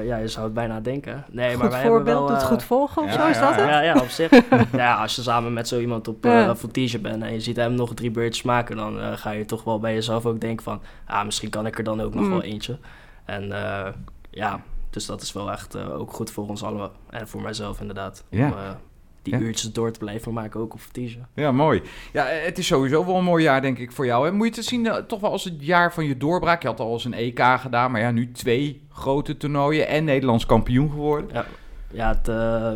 ja, 0.05 0.15
je 0.17 0.27
zou 0.27 0.45
het 0.45 0.53
bijna 0.53 0.79
denken. 0.79 1.25
Nee, 1.31 1.49
goed 1.51 1.59
maar 1.61 1.69
wij 1.71 1.81
voorbeeld, 1.81 2.05
hebben 2.07 2.27
wel, 2.27 2.27
doet 2.39 2.43
goed 2.47 2.63
volgen 2.63 3.01
of 3.03 3.07
ja, 3.13 3.21
zo, 3.21 3.27
is 3.27 3.35
ja, 3.35 3.41
dat 3.49 3.55
het? 3.55 3.69
Ja, 3.69 3.81
ja, 3.81 3.93
op 3.99 4.09
zich. 4.19 4.31
ja, 4.71 4.95
als 5.01 5.15
je 5.15 5.21
samen 5.21 5.53
met 5.53 5.67
zo 5.67 5.79
iemand 5.79 6.07
op 6.07 6.23
Ja. 6.23 6.55
voltige 6.55 6.99
bent 6.99 7.23
en 7.23 7.33
je 7.33 7.39
ziet 7.39 7.55
hem 7.55 7.73
nog 7.73 7.93
drie 7.93 8.11
beurtjes 8.11 8.43
maken, 8.43 8.75
dan 8.75 8.99
eh, 8.99 9.11
ga 9.17 9.31
je 9.31 9.45
toch 9.45 9.63
wel 9.63 9.79
bij 9.79 9.93
jezelf 9.93 10.25
ook 10.25 10.39
denken 10.41 10.63
van, 10.63 10.81
ah, 11.05 11.25
misschien 11.25 11.49
kan 11.49 11.65
ik 11.65 11.77
er 11.77 11.83
dan 11.83 12.01
ook 12.01 12.13
nog 12.13 12.23
Mm. 12.23 12.29
wel 12.29 12.41
eentje. 12.43 12.77
En 13.25 13.51
eh, 13.51 13.87
ja, 14.29 14.61
dus 14.89 15.05
dat 15.05 15.21
is 15.21 15.33
wel 15.33 15.51
echt 15.51 15.75
eh, 15.75 15.99
ook 15.99 16.13
goed 16.13 16.31
voor 16.31 16.47
ons 16.47 16.63
allemaal 16.63 16.91
en 17.09 17.27
voor 17.27 17.41
mijzelf 17.41 17.79
inderdaad. 17.79 18.23
Ja. 18.29 18.45
Om, 18.45 18.51
eh, 18.51 18.69
die 19.21 19.33
Ja. 19.33 19.39
uurtjes 19.39 19.71
door 19.71 19.91
te 19.91 19.99
blijven 19.99 20.33
maken, 20.33 20.59
ook 20.59 20.73
op 20.73 20.81
vertige. 20.81 21.19
Ja, 21.33 21.51
mooi. 21.51 21.81
Ja, 22.13 22.25
het 22.25 22.57
is 22.57 22.67
sowieso 22.67 23.05
wel 23.05 23.15
een 23.15 23.23
mooi 23.23 23.43
jaar, 23.43 23.61
denk 23.61 23.77
ik, 23.77 23.91
voor 23.91 24.05
jou. 24.05 24.25
Hè? 24.25 24.31
Moet 24.31 24.47
je 24.47 24.55
het 24.55 24.65
zien 24.69 24.85
eh, 24.87 24.95
toch 24.95 25.19
wel 25.19 25.31
als 25.31 25.43
het 25.43 25.53
jaar 25.65 25.93
van 25.93 26.05
je 26.05 26.17
doorbraak? 26.17 26.61
Je 26.61 26.67
had 26.67 26.79
al 26.79 26.93
eens 26.93 27.05
een 27.05 27.13
EK 27.13 27.41
gedaan, 27.59 27.91
maar 27.91 28.01
ja, 28.01 28.11
nu 28.11 28.31
twee 28.31 28.81
grote 28.89 29.37
toernooien 29.37 29.87
en 29.87 30.03
Nederlands 30.03 30.45
kampioen 30.45 30.89
geworden. 30.89 31.29
Ja, 31.33 31.45
ja, 31.91 32.07
het, 32.07 32.27
eh, 32.27 32.73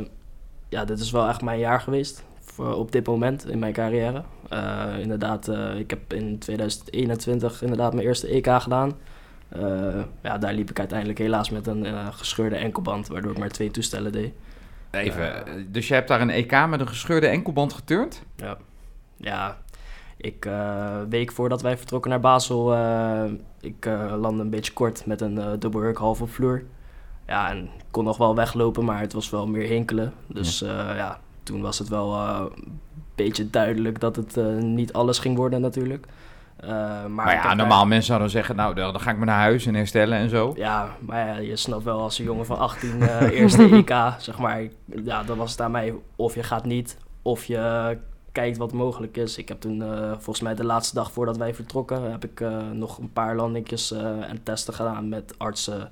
ja, 0.69 0.85
dit 0.85 0.99
is 0.99 1.11
wel 1.11 1.27
echt 1.27 1.41
mijn 1.41 1.59
jaar 1.59 1.81
geweest 1.81 2.23
voor, 2.39 2.73
op 2.73 2.91
dit 2.91 3.07
moment 3.07 3.49
in 3.49 3.59
mijn 3.59 3.73
carrière. 3.73 4.23
Eh, 4.49 4.85
inderdaad, 4.99 5.47
ik 5.77 5.89
heb 5.89 6.13
in 6.13 6.39
2021 6.39 7.61
inderdaad 7.61 7.93
mijn 7.93 8.07
eerste 8.07 8.27
EK 8.27 8.47
gedaan. 8.61 8.91
Ja, 10.21 10.37
daar 10.37 10.53
liep 10.53 10.69
ik 10.69 10.79
uiteindelijk 10.79 11.19
helaas 11.19 11.49
met 11.49 11.67
een 11.67 11.85
gescheurde 12.13 12.55
enkelband, 12.55 13.07
waardoor 13.07 13.31
ik 13.31 13.37
maar 13.37 13.49
twee 13.49 13.71
toestellen 13.71 14.11
deed. 14.11 14.33
Even, 15.03 15.47
eh, 15.47 15.53
dus 15.67 15.87
je 15.87 15.93
hebt 15.93 16.07
daar 16.07 16.21
een 16.21 16.29
EK 16.29 16.67
met 16.67 16.79
een 16.79 16.87
gescheurde 16.87 17.27
enkelband 17.27 17.73
geturnd? 17.73 18.23
Ja, 18.35 18.57
ja 19.17 19.57
ik, 20.17 20.45
eh 20.45 20.97
week 21.09 21.31
voordat 21.31 21.61
wij 21.61 21.77
vertrokken 21.77 22.09
naar 22.09 22.19
Basel, 22.19 22.73
eh, 22.73 23.23
ik 23.61 23.85
eh, 23.85 24.13
landde 24.19 24.43
een 24.43 24.49
beetje 24.49 24.73
kort 24.73 25.05
met 25.05 25.21
een 25.21 25.59
double 25.59 25.81
hurk 25.81 25.97
half 25.97 26.21
op 26.21 26.29
vloer. 26.29 26.63
Ja, 27.27 27.49
en 27.49 27.63
ik 27.63 27.85
kon 27.91 28.03
nog 28.03 28.17
wel 28.17 28.35
weglopen, 28.35 28.85
maar 28.85 28.99
het 28.99 29.13
was 29.13 29.29
wel 29.29 29.47
meer 29.47 29.67
hinkelen. 29.67 30.13
Dus 30.27 30.59
ja, 30.59 30.95
ja 30.95 31.19
toen 31.43 31.61
was 31.61 31.79
het 31.79 31.87
wel 31.87 32.15
een 32.15 32.79
beetje 33.15 33.49
duidelijk 33.49 33.99
dat 33.99 34.15
het 34.15 34.35
niet 34.61 34.93
alles 34.93 35.19
ging 35.19 35.37
worden 35.37 35.61
natuurlijk. 35.61 36.07
Eh, 36.55 37.05
maar 37.05 37.33
ja, 37.33 37.53
normaal 37.53 37.85
mensen 37.85 38.05
zouden 38.05 38.29
zeggen, 38.29 38.55
nou, 38.55 38.75
dan 38.75 38.91
dan 38.91 39.01
ga 39.01 39.11
ik 39.11 39.17
maar 39.17 39.25
naar 39.25 39.39
huis 39.39 39.65
en 39.65 39.75
herstellen 39.75 40.17
en 40.17 40.29
zo. 40.29 40.53
Ja, 40.55 40.95
maar 40.99 41.27
ja, 41.27 41.37
je 41.37 41.55
snapt 41.55 41.83
wel 41.83 41.99
als 41.99 42.19
een 42.19 42.25
jongen 42.25 42.45
van 42.45 42.57
18 42.57 43.01
eh 43.01 43.21
eerste 43.39 43.69
EK, 43.69 43.95
zeg 44.17 44.37
maar. 44.37 44.61
Ja, 45.03 45.23
dan 45.23 45.37
was 45.37 45.51
het 45.51 45.61
aan 45.61 45.71
mij 45.71 45.93
of 46.15 46.35
je 46.35 46.43
gaat 46.43 46.65
niet, 46.65 46.97
of 47.21 47.45
je 47.45 47.97
kijkt 48.31 48.57
wat 48.57 48.73
mogelijk 48.73 49.17
is. 49.17 49.37
Ik 49.37 49.47
heb 49.47 49.59
toen, 49.61 49.81
eh, 49.83 50.11
volgens 50.11 50.41
mij 50.41 50.55
de 50.55 50.65
laatste 50.65 50.95
dag 50.95 51.11
voordat 51.11 51.37
wij 51.37 51.53
vertrokken, 51.53 52.11
heb 52.11 52.23
ik 52.23 52.43
nog 52.73 52.97
een 52.97 53.13
paar 53.13 53.35
landingjes 53.35 53.91
en 54.21 54.43
testen 54.43 54.73
gedaan 54.73 55.09
met 55.09 55.33
artsen, 55.37 55.89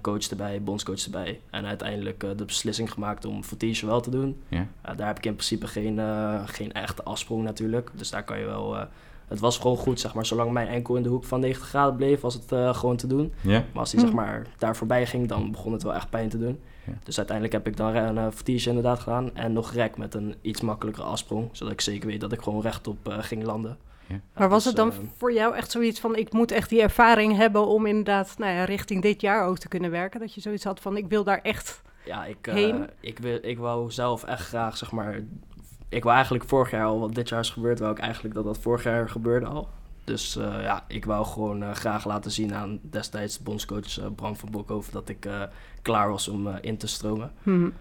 coach 0.00 0.28
erbij, 0.28 0.62
bondscoach 0.62 1.04
erbij. 1.04 1.40
En 1.50 1.66
uiteindelijk 1.66 2.20
de 2.36 2.44
beslissing 2.44 2.92
gemaakt 2.92 3.24
om 3.24 3.44
Vertige 3.44 3.86
wel 3.86 4.00
te 4.00 4.10
doen. 4.10 4.42
Ja. 4.48 4.66
Daar 4.96 5.06
heb 5.06 5.18
ik 5.18 5.26
in 5.26 5.34
principe 5.34 5.66
geen, 5.66 6.00
geen 6.46 6.72
echte 6.72 7.02
afsprong 7.02 7.42
natuurlijk. 7.42 7.90
Dus 7.94 8.10
daar 8.10 8.24
kan 8.24 8.38
je 8.38 8.44
wel 8.44 8.88
het 9.28 9.40
was 9.40 9.58
gewoon 9.58 9.76
goed, 9.76 10.00
zeg 10.00 10.14
maar. 10.14 10.26
Zolang 10.26 10.50
mijn 10.50 10.68
enkel 10.68 10.96
in 10.96 11.02
de 11.02 11.08
hoek 11.08 11.24
van 11.24 11.40
90 11.40 11.68
graden 11.68 11.96
bleef, 11.96 12.20
was 12.20 12.34
het 12.34 12.52
eh, 12.52 12.74
gewoon 12.74 12.96
te 12.96 13.06
doen. 13.06 13.32
Ja. 13.40 13.64
Maar 13.72 13.80
als 13.80 13.90
die 13.90 14.00
zeg 14.00 14.12
maar 14.12 14.46
daar 14.58 14.76
voorbij 14.76 15.06
ging, 15.06 15.28
dan 15.28 15.50
begon 15.50 15.72
het 15.72 15.82
wel 15.82 15.94
echt 15.94 16.10
pijn 16.10 16.28
te 16.28 16.38
doen. 16.38 16.60
Ja. 16.86 16.92
Dus 17.02 17.16
uiteindelijk 17.16 17.56
heb 17.56 17.66
ik 17.66 17.76
dan 17.76 17.94
een 17.94 18.16
uh, 18.16 18.26
vertige 18.30 18.68
inderdaad 18.68 18.98
gedaan. 18.98 19.34
En 19.34 19.52
nog 19.52 19.72
rek 19.72 19.96
met 19.96 20.14
een 20.14 20.34
iets 20.40 20.60
makkelijkere 20.60 21.06
afsprong. 21.06 21.48
Zodat 21.52 21.72
ik 21.72 21.80
zeker 21.80 22.08
weet 22.08 22.20
dat 22.20 22.32
ik 22.32 22.40
gewoon 22.40 22.60
rechtop 22.60 23.08
uh, 23.08 23.18
ging 23.18 23.44
landen. 23.44 23.78
Ja. 24.06 24.20
Maar 24.34 24.48
was 24.48 24.64
dus, 24.64 24.72
het 24.72 24.76
dan 24.76 25.10
voor 25.16 25.32
jou 25.32 25.54
echt 25.54 25.70
zoiets 25.70 26.00
van... 26.00 26.16
ik 26.16 26.32
moet 26.32 26.50
echt 26.50 26.68
die 26.68 26.82
ervaring 26.82 27.36
hebben 27.36 27.66
om 27.66 27.86
inderdaad 27.86 28.34
nou 28.38 28.52
ja, 28.52 28.64
richting 28.64 29.02
dit 29.02 29.20
jaar 29.20 29.46
ook 29.46 29.58
te 29.58 29.68
kunnen 29.68 29.90
werken? 29.90 30.20
Dat 30.20 30.34
je 30.34 30.40
zoiets 30.40 30.64
had 30.64 30.80
van, 30.80 30.96
ik 30.96 31.08
wil 31.08 31.24
daar 31.24 31.40
echt... 31.42 31.82
Ja, 32.04 32.24
ik, 32.24 32.36
heen? 32.40 32.76
uh, 32.76 32.84
ik, 33.00 33.18
wil, 33.18 33.38
ik 33.42 33.58
wou 33.58 33.90
zelf 33.90 34.24
echt 34.24 34.46
graag, 34.46 34.76
zeg 34.76 34.92
maar... 34.92 35.20
Ik 35.88 36.02
wou 36.02 36.14
eigenlijk 36.14 36.44
vorig 36.44 36.70
jaar 36.70 36.84
al, 36.84 37.00
wat 37.00 37.14
dit 37.14 37.28
jaar 37.28 37.40
is 37.40 37.50
gebeurd... 37.50 37.78
wou 37.78 37.92
ik 37.92 37.98
eigenlijk 37.98 38.34
dat 38.34 38.44
dat 38.44 38.58
vorig 38.58 38.82
jaar 38.82 39.08
gebeurde 39.08 39.46
al. 39.46 39.68
Dus 40.04 40.36
uh, 40.36 40.62
ja, 40.62 40.84
ik 40.88 41.04
wou 41.04 41.26
gewoon 41.26 41.62
uh, 41.62 41.70
graag 41.70 42.04
laten 42.04 42.30
zien 42.30 42.54
aan 42.54 42.78
destijds 42.82 43.42
bondscoach 43.42 43.98
uh, 43.98 44.06
Bram 44.14 44.36
van 44.36 44.50
Bokhoven... 44.50 44.92
dat 44.92 45.08
ik 45.08 45.28
klaar 45.82 46.10
was 46.10 46.28
om 46.28 46.48
in 46.48 46.76
te 46.76 46.86
stromen. 46.86 47.32
Hmm. 47.42 47.72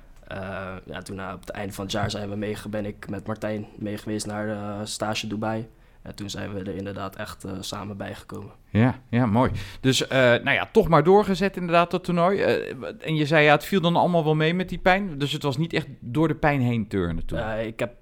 ja, 0.86 1.02
toen 1.04 1.32
op 1.34 1.40
het 1.40 1.50
einde 1.50 1.74
van 1.74 1.84
het 1.84 1.94
jaar 1.94 2.12
zijn 2.12 2.30
we 2.30 2.36
mee, 2.36 2.58
ben 2.70 2.86
ik 2.86 3.10
met 3.10 3.28
Martijn 3.28 3.66
mee 3.76 3.98
geweest 3.98 4.26
naar 4.26 4.48
de 4.48 4.86
stage 4.86 5.28
Dubai... 5.28 5.68
En 6.08 6.16
toen 6.16 6.30
zijn 6.30 6.54
we 6.54 6.60
er 6.60 6.76
inderdaad 6.76 7.16
echt 7.16 7.46
uh, 7.46 7.52
samen 7.60 7.98
bijgekomen. 7.98 8.52
Ja, 8.70 9.00
ja, 9.10 9.26
mooi. 9.26 9.52
Dus 9.80 10.02
uh, 10.02 10.10
nou 10.10 10.52
ja, 10.52 10.70
toch 10.72 10.88
maar 10.88 11.04
doorgezet 11.04 11.58
inderdaad 11.58 11.92
dat 11.92 12.04
toernooi. 12.04 12.38
Uh, 12.38 12.88
en 13.00 13.16
je 13.16 13.26
zei 13.26 13.46
ja, 13.46 13.52
het 13.52 13.66
viel 13.66 13.82
dan 13.82 13.96
allemaal 13.96 14.24
wel 14.24 14.36
mee 14.36 14.54
met 14.54 14.70
die 14.70 14.78
pijn. 14.78 15.18
Dus 15.18 15.32
het 15.32 15.44
was 15.44 15.58
niet 15.58 15.74
echt 15.74 15.88
door 16.00 16.28
de 16.28 16.36
pijn 16.36 16.62
heen 16.62 16.88
turnen 16.88 17.26
toen. 17.26 17.40
ik 17.50 17.80
heb 17.80 17.94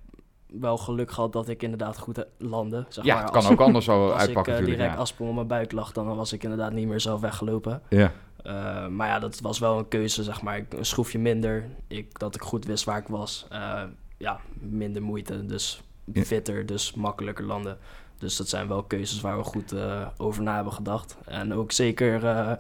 wel 0.60 0.78
geluk 0.78 1.12
gehad 1.12 1.34
dat 1.34 1.50
ik 1.50 1.64
inderdaad 1.64 1.98
goed 1.98 2.26
landde. 2.38 2.86
Zeg 2.90 3.06
ja, 3.06 3.14
maar. 3.14 3.24
het 3.24 3.32
kan 3.32 3.42
als, 3.42 3.52
ook 3.52 3.62
anders 3.62 3.86
zo 3.86 4.04
als 4.12 4.22
uitpakken 4.22 4.54
ik 4.54 4.60
natuurlijk. 4.60 4.94
direct 4.94 5.14
ja. 5.18 5.26
op 5.26 5.36
mijn 5.36 5.48
buik 5.48 5.72
lag, 5.72 5.92
dan 5.92 6.16
was 6.16 6.34
ik 6.34 6.44
inderdaad 6.44 6.72
niet 6.72 6.88
meer 6.88 7.00
zelf 7.00 7.22
weggelopen. 7.22 7.82
Ja. 7.90 8.12
Uh, 8.46 8.88
maar 8.88 9.08
ja, 9.08 9.20
dat 9.20 9.40
was 9.40 9.60
wel 9.60 9.78
een 9.78 9.88
keuze, 9.88 10.24
zeg 10.24 10.42
maar. 10.42 10.66
Een 10.70 10.86
schroefje 10.86 11.20
minder. 11.20 11.66
Ik, 11.88 12.20
dat 12.20 12.36
ik 12.36 12.42
goed 12.42 12.66
wist 12.66 12.84
waar 12.84 12.98
ik 12.98 13.08
was. 13.08 13.48
Uh, 13.52 13.82
ja, 14.18 14.40
minder 14.60 15.02
moeite, 15.02 15.46
dus 15.46 15.84
Ja. 16.14 16.24
fitter, 16.24 16.66
dus 16.66 16.94
makkelijker 16.94 17.46
landen. 17.46 17.78
Dus 18.18 18.36
dat 18.36 18.50
zijn 18.50 18.68
wel 18.68 18.84
keuzes 18.84 19.22
waar 19.22 19.38
we 19.38 19.44
goed 19.44 19.74
uh, 19.74 20.08
over 20.18 20.44
na 20.44 20.56
hebben 20.56 20.74
gedacht. 20.74 21.18
En 21.26 21.54
ook 21.54 21.72
zeker, 21.72 22.24
uh, 22.24 22.52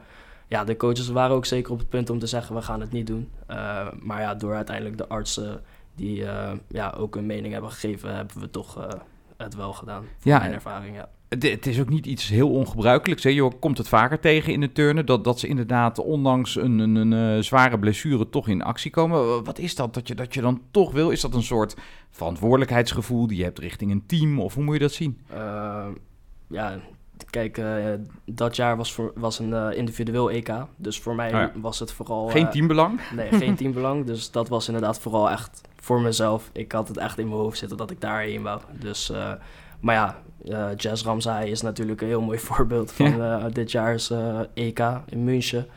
ja, 0.47 0.63
de 0.63 0.77
coaches 0.77 1.07
waren 1.07 1.35
ook 1.35 1.45
zeker 1.45 1.71
op 1.71 1.79
het 1.79 1.89
punt 1.89 2.09
om 2.09 2.19
te 2.19 2.27
zeggen: 2.27 2.55
we 2.55 2.61
gaan 2.61 2.79
het 2.81 2.91
niet 2.91 3.07
doen. 3.07 3.31
Uh, 3.49 3.87
maar 3.99 4.21
ja, 4.21 4.35
door 4.35 4.53
uiteindelijk 4.53 4.97
de 4.97 5.07
artsen 5.07 5.63
die 5.95 6.25
ja, 6.67 6.93
ook 6.97 7.15
een 7.15 7.25
mening 7.25 7.53
hebben 7.53 7.71
gegeven, 7.71 8.15
hebben 8.15 8.39
we 8.39 8.49
toch 8.49 8.87
het 9.37 9.55
wel 9.55 9.73
gedaan. 9.73 10.03
Van 10.17 10.31
Ja, 10.31 10.39
mijn 10.39 10.53
ervaring, 10.53 10.95
ja. 10.95 11.09
Het, 11.29 11.65
is 11.65 11.79
ook 11.79 11.89
niet 11.89 12.05
iets 12.05 12.29
heel 12.29 12.49
ongebruikelijks. 12.49 13.23
Hè? 13.23 13.29
Je 13.29 13.51
komt 13.59 13.77
het 13.77 13.87
vaker 13.87 14.19
tegen 14.19 14.53
in 14.53 14.59
de 14.59 14.71
turnen. 14.71 15.05
Dat, 15.05 15.23
dat 15.23 15.39
ze 15.39 15.47
inderdaad, 15.47 15.99
ondanks 15.99 16.55
een, 16.55 16.79
een, 16.79 16.95
een, 16.95 17.35
uh, 17.35 17.43
zware 17.43 17.79
blessure, 17.79 18.29
toch 18.29 18.47
in 18.47 18.61
actie 18.61 18.91
komen. 18.91 19.43
Wat 19.43 19.59
is 19.59 19.75
dat 19.75 19.93
dat 19.93 20.07
je, 20.07 20.15
dat 20.15 20.33
je 20.33 20.41
dan 20.41 20.61
toch 20.71 20.91
wil? 20.91 21.09
Is 21.09 21.21
dat 21.21 21.33
een 21.33 21.43
soort 21.43 21.75
verantwoordelijkheidsgevoel 22.09 23.27
die 23.27 23.37
je 23.37 23.43
hebt 23.43 23.59
richting 23.59 23.91
een 23.91 24.05
team? 24.05 24.39
Of 24.39 24.53
hoe 24.53 24.63
moet 24.63 24.73
je 24.73 24.79
dat 24.79 24.91
zien? 24.91 25.19
Uh, 25.33 25.85
ja, 26.47 26.79
kijk, 27.29 27.57
uh, 27.57 27.85
dat 28.25 28.55
jaar 28.55 28.77
was, 28.77 28.93
voor, 28.93 29.11
was 29.15 29.39
een 29.39 29.49
uh, 29.49 29.67
individueel 29.71 30.31
EK. 30.31 30.53
Dus 30.75 30.99
voor 30.99 31.15
mij 31.15 31.27
Oh 31.33 31.39
ja. 31.39 31.51
was 31.55 31.79
het 31.79 31.91
vooral... 31.91 32.27
Geen 32.27 32.49
teambelang? 32.49 32.99
Nee, 33.15 33.31
geen 33.31 33.55
teambelang. 33.61 34.05
Dus 34.05 34.31
dat 34.31 34.49
was 34.49 34.67
inderdaad 34.67 34.99
vooral 34.99 35.29
echt 35.29 35.61
voor 35.75 36.01
mezelf. 36.01 36.49
Ik 36.53 36.71
had 36.71 36.87
het 36.87 36.97
echt 36.97 37.17
in 37.17 37.27
mijn 37.27 37.39
hoofd 37.39 37.57
zitten 37.57 37.77
dat 37.77 37.91
ik 37.91 38.01
daarheen 38.01 38.41
wou. 38.41 38.61
Dus, 38.79 39.11
maar 39.79 39.95
ja, 39.95 40.23
uh, 40.45 40.67
Jazz 40.77 41.03
Ramsay 41.05 41.47
is 41.47 41.61
natuurlijk 41.61 42.01
een 42.01 42.07
heel 42.07 42.21
mooi 42.21 42.39
voorbeeld 42.49 42.91
van 42.91 43.21
uh, 43.21 43.45
dit 43.51 43.71
jaar's 43.71 44.09
uh, 44.11 44.39
EK 44.53 44.79
in 45.09 45.23
München. 45.23 45.67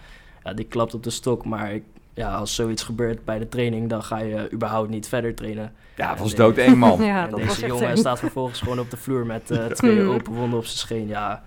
Ja, 0.45 0.53
die 0.53 0.65
klapt 0.65 0.95
op 0.95 1.03
de 1.03 1.11
stok, 1.11 1.45
maar 1.45 1.73
ik, 1.73 1.83
ja, 2.15 2.35
als 2.35 2.55
zoiets 2.55 2.83
gebeurt 2.83 3.25
bij 3.25 3.39
de 3.39 3.49
training, 3.49 3.89
dan 3.89 4.03
ga 4.03 4.19
je 4.19 4.53
überhaupt 4.53 4.89
niet 4.91 5.09
verder 5.09 5.35
trainen. 5.35 5.73
Ja, 5.97 6.11
het 6.11 6.19
was 6.19 6.31
En 6.31 6.37
doodeng, 6.37 6.77
man. 6.77 7.03
Ja, 7.05 7.25
en 7.25 7.31
dat 7.31 7.41
was 7.45 7.55
deze 7.55 7.67
jongen 7.77 7.97
staat 7.97 8.19
vervolgens 8.19 8.61
gewoon 8.61 8.79
op 8.79 8.91
de 8.91 8.97
vloer 8.97 9.27
met 9.27 9.51
uh, 9.51 9.67
twee 9.67 10.01
Mm. 10.03 10.11
open 10.11 10.33
wonden 10.33 10.59
op 10.59 10.65
zijn 10.65 10.79
scheen. 10.79 11.07
Ja. 11.09 11.43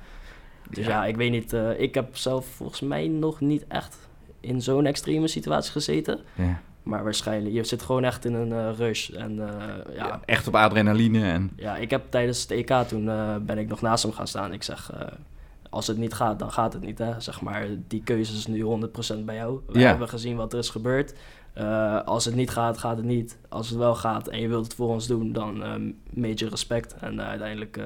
Dus 0.70 0.86
ja, 0.86 1.06
ik 1.06 1.16
weet 1.16 1.32
niet. 1.32 1.54
uh, 1.54 1.80
ik 1.80 1.94
heb 1.94 2.18
zelf 2.18 2.46
volgens 2.46 2.80
mij 2.82 3.08
nog 3.08 3.40
niet 3.40 3.66
echt 3.68 3.98
in 4.40 4.62
zo'n 4.62 4.86
extreme 4.86 5.28
situatie 5.28 5.72
gezeten. 5.72 6.20
Ja. 6.36 6.62
Maar 6.92 7.04
waarschijnlijk, 7.04 7.56
je 7.56 7.64
zit 7.64 7.82
gewoon 7.82 8.04
echt 8.04 8.26
in 8.26 8.34
een 8.34 8.50
uh, 8.50 8.70
rush. 8.78 9.10
En 9.10 9.32
uh, 9.32 9.48
ja, 9.96 10.06
Ja, 10.08 10.20
echt 10.26 10.48
op 10.48 10.56
adrenaline. 10.56 11.24
En... 11.32 11.52
ja, 11.56 11.76
ik 11.78 11.90
heb 11.90 12.04
tijdens 12.10 12.42
het 12.42 12.52
EK 12.52 12.72
toen 12.88 13.04
uh, 13.06 13.36
ben 13.42 13.58
ik 13.58 13.68
nog 13.68 13.82
naast 13.82 14.04
hem 14.04 14.12
gaan 14.14 14.28
staan. 14.28 14.54
Ik 14.54 14.64
zeg, 14.64 14.92
als 15.70 15.88
het 15.88 15.98
niet 15.98 16.14
gaat, 16.14 16.40
dan 16.40 16.52
gaat 16.52 16.74
het 16.74 16.82
niet. 16.82 16.98
Hè? 16.98 17.20
Zeg 17.20 17.42
maar, 17.42 17.68
die 17.88 18.04
keuze 18.04 18.34
is 18.34 18.48
nu 18.48 18.64
100% 19.20 19.24
bij 19.26 19.36
jou. 19.36 19.60
We 19.68 19.80
Ja. 19.80 19.88
hebben 19.90 20.10
gezien 20.10 20.36
wat 20.36 20.54
er 20.54 20.60
is 20.60 20.70
gebeurd. 20.70 21.14
Als 22.06 22.26
het 22.26 22.36
niet 22.36 22.50
gaat, 22.50 22.78
gaat 22.78 22.98
het 22.98 23.06
niet. 23.06 23.38
Als 23.50 23.70
het 23.70 23.78
wel 23.78 23.96
gaat 23.96 24.28
en 24.28 24.40
je 24.42 24.48
wilt 24.48 24.64
het 24.64 24.74
voor 24.76 24.88
ons 24.88 25.08
doen, 25.08 25.34
dan 25.34 25.58
major 26.14 26.50
respect. 26.50 26.94
En 27.00 27.22
uiteindelijk 27.22 27.80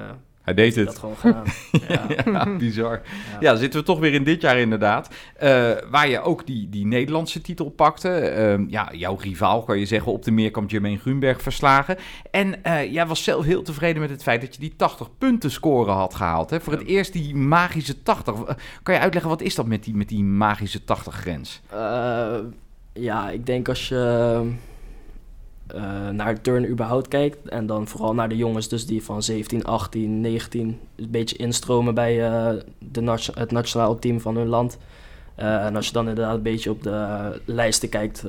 Hij 0.46 0.54
deed 0.54 0.74
het. 0.74 0.86
dat 0.86 0.98
gewoon 0.98 1.16
gedaan. 1.16 1.44
ja. 1.88 2.06
Ja, 2.24 2.48
bizar. 2.58 3.00
Ja. 3.04 3.36
Ja, 3.40 3.56
zitten 3.56 3.80
we 3.80 3.86
toch 3.86 3.98
weer 3.98 4.14
in 4.14 4.24
dit 4.24 4.40
jaar 4.40 4.58
inderdaad. 4.58 5.08
Eh, 5.36 5.70
waar 5.90 6.08
je 6.08 6.20
ook 6.20 6.46
die, 6.46 6.68
die 6.68 6.86
Nederlandse 6.86 7.40
titel 7.40 7.70
pakte. 7.70 8.08
Ehm, 8.08 8.64
ja, 8.68 8.88
jouw 8.92 9.16
rivaal 9.16 9.62
kan 9.62 9.78
je 9.78 9.86
zeggen 9.86 10.12
op 10.12 10.24
de 10.24 10.30
meerkamp 10.30 10.70
Jermaine 10.70 11.00
Grunberg 11.00 11.42
verslagen. 11.42 11.96
En 12.30 12.64
eh, 12.64 12.92
jij 12.92 13.06
was 13.06 13.24
zelf 13.24 13.44
heel 13.44 13.62
tevreden 13.62 14.00
met 14.00 14.10
het 14.10 14.22
feit 14.22 14.40
dat 14.40 14.54
je 14.54 14.60
die 14.60 14.76
80 14.76 15.08
punten 15.18 15.50
score 15.50 15.90
had 15.90 16.14
gehaald. 16.14 16.50
Hè? 16.50 16.60
Voor 16.60 16.72
het 16.72 16.86
eerst 16.86 17.12
die 17.12 17.34
magische 17.34 18.02
80. 18.02 18.34
Eh, 18.34 18.54
Kan 18.82 18.94
je 18.94 19.00
uitleggen 19.00 19.30
wat 19.30 19.42
is 19.42 19.54
dat 19.54 19.66
met 19.66 19.84
die, 19.84 19.94
met 19.94 20.08
die 20.08 20.24
magische 20.24 20.84
80 20.84 21.14
grens? 21.14 21.60
Uh, 21.74 22.36
ja, 22.92 23.30
ik 23.30 23.46
denk 23.46 23.68
als 23.68 23.88
je 23.88 24.40
uh, 25.74 26.08
naar 26.08 26.40
turn 26.40 26.68
überhaupt 26.68 27.08
kijkt... 27.08 27.48
en 27.48 27.66
dan 27.66 27.86
vooral 27.86 28.14
naar 28.14 28.28
de 28.28 28.36
jongens 28.36 28.68
dus 28.68 28.86
die 28.86 29.04
van 29.04 29.22
17, 29.22 29.64
18, 29.64 30.20
19... 30.20 30.78
een 30.96 31.10
beetje 31.10 31.36
instromen 31.36 31.94
bij 31.94 32.30
uh, 32.30 32.62
de 32.78 33.18
het 33.34 33.50
nationaal 33.50 33.98
team 33.98 34.20
van 34.20 34.36
hun 34.36 34.46
land... 34.46 34.78
Uh, 35.38 35.64
en 35.64 35.76
als 35.76 35.86
je 35.86 35.92
dan 35.92 36.08
inderdaad 36.08 36.34
een 36.34 36.42
beetje 36.42 36.70
op 36.70 36.82
de 36.82 37.40
lijsten 37.44 37.88
kijkt 37.88 38.24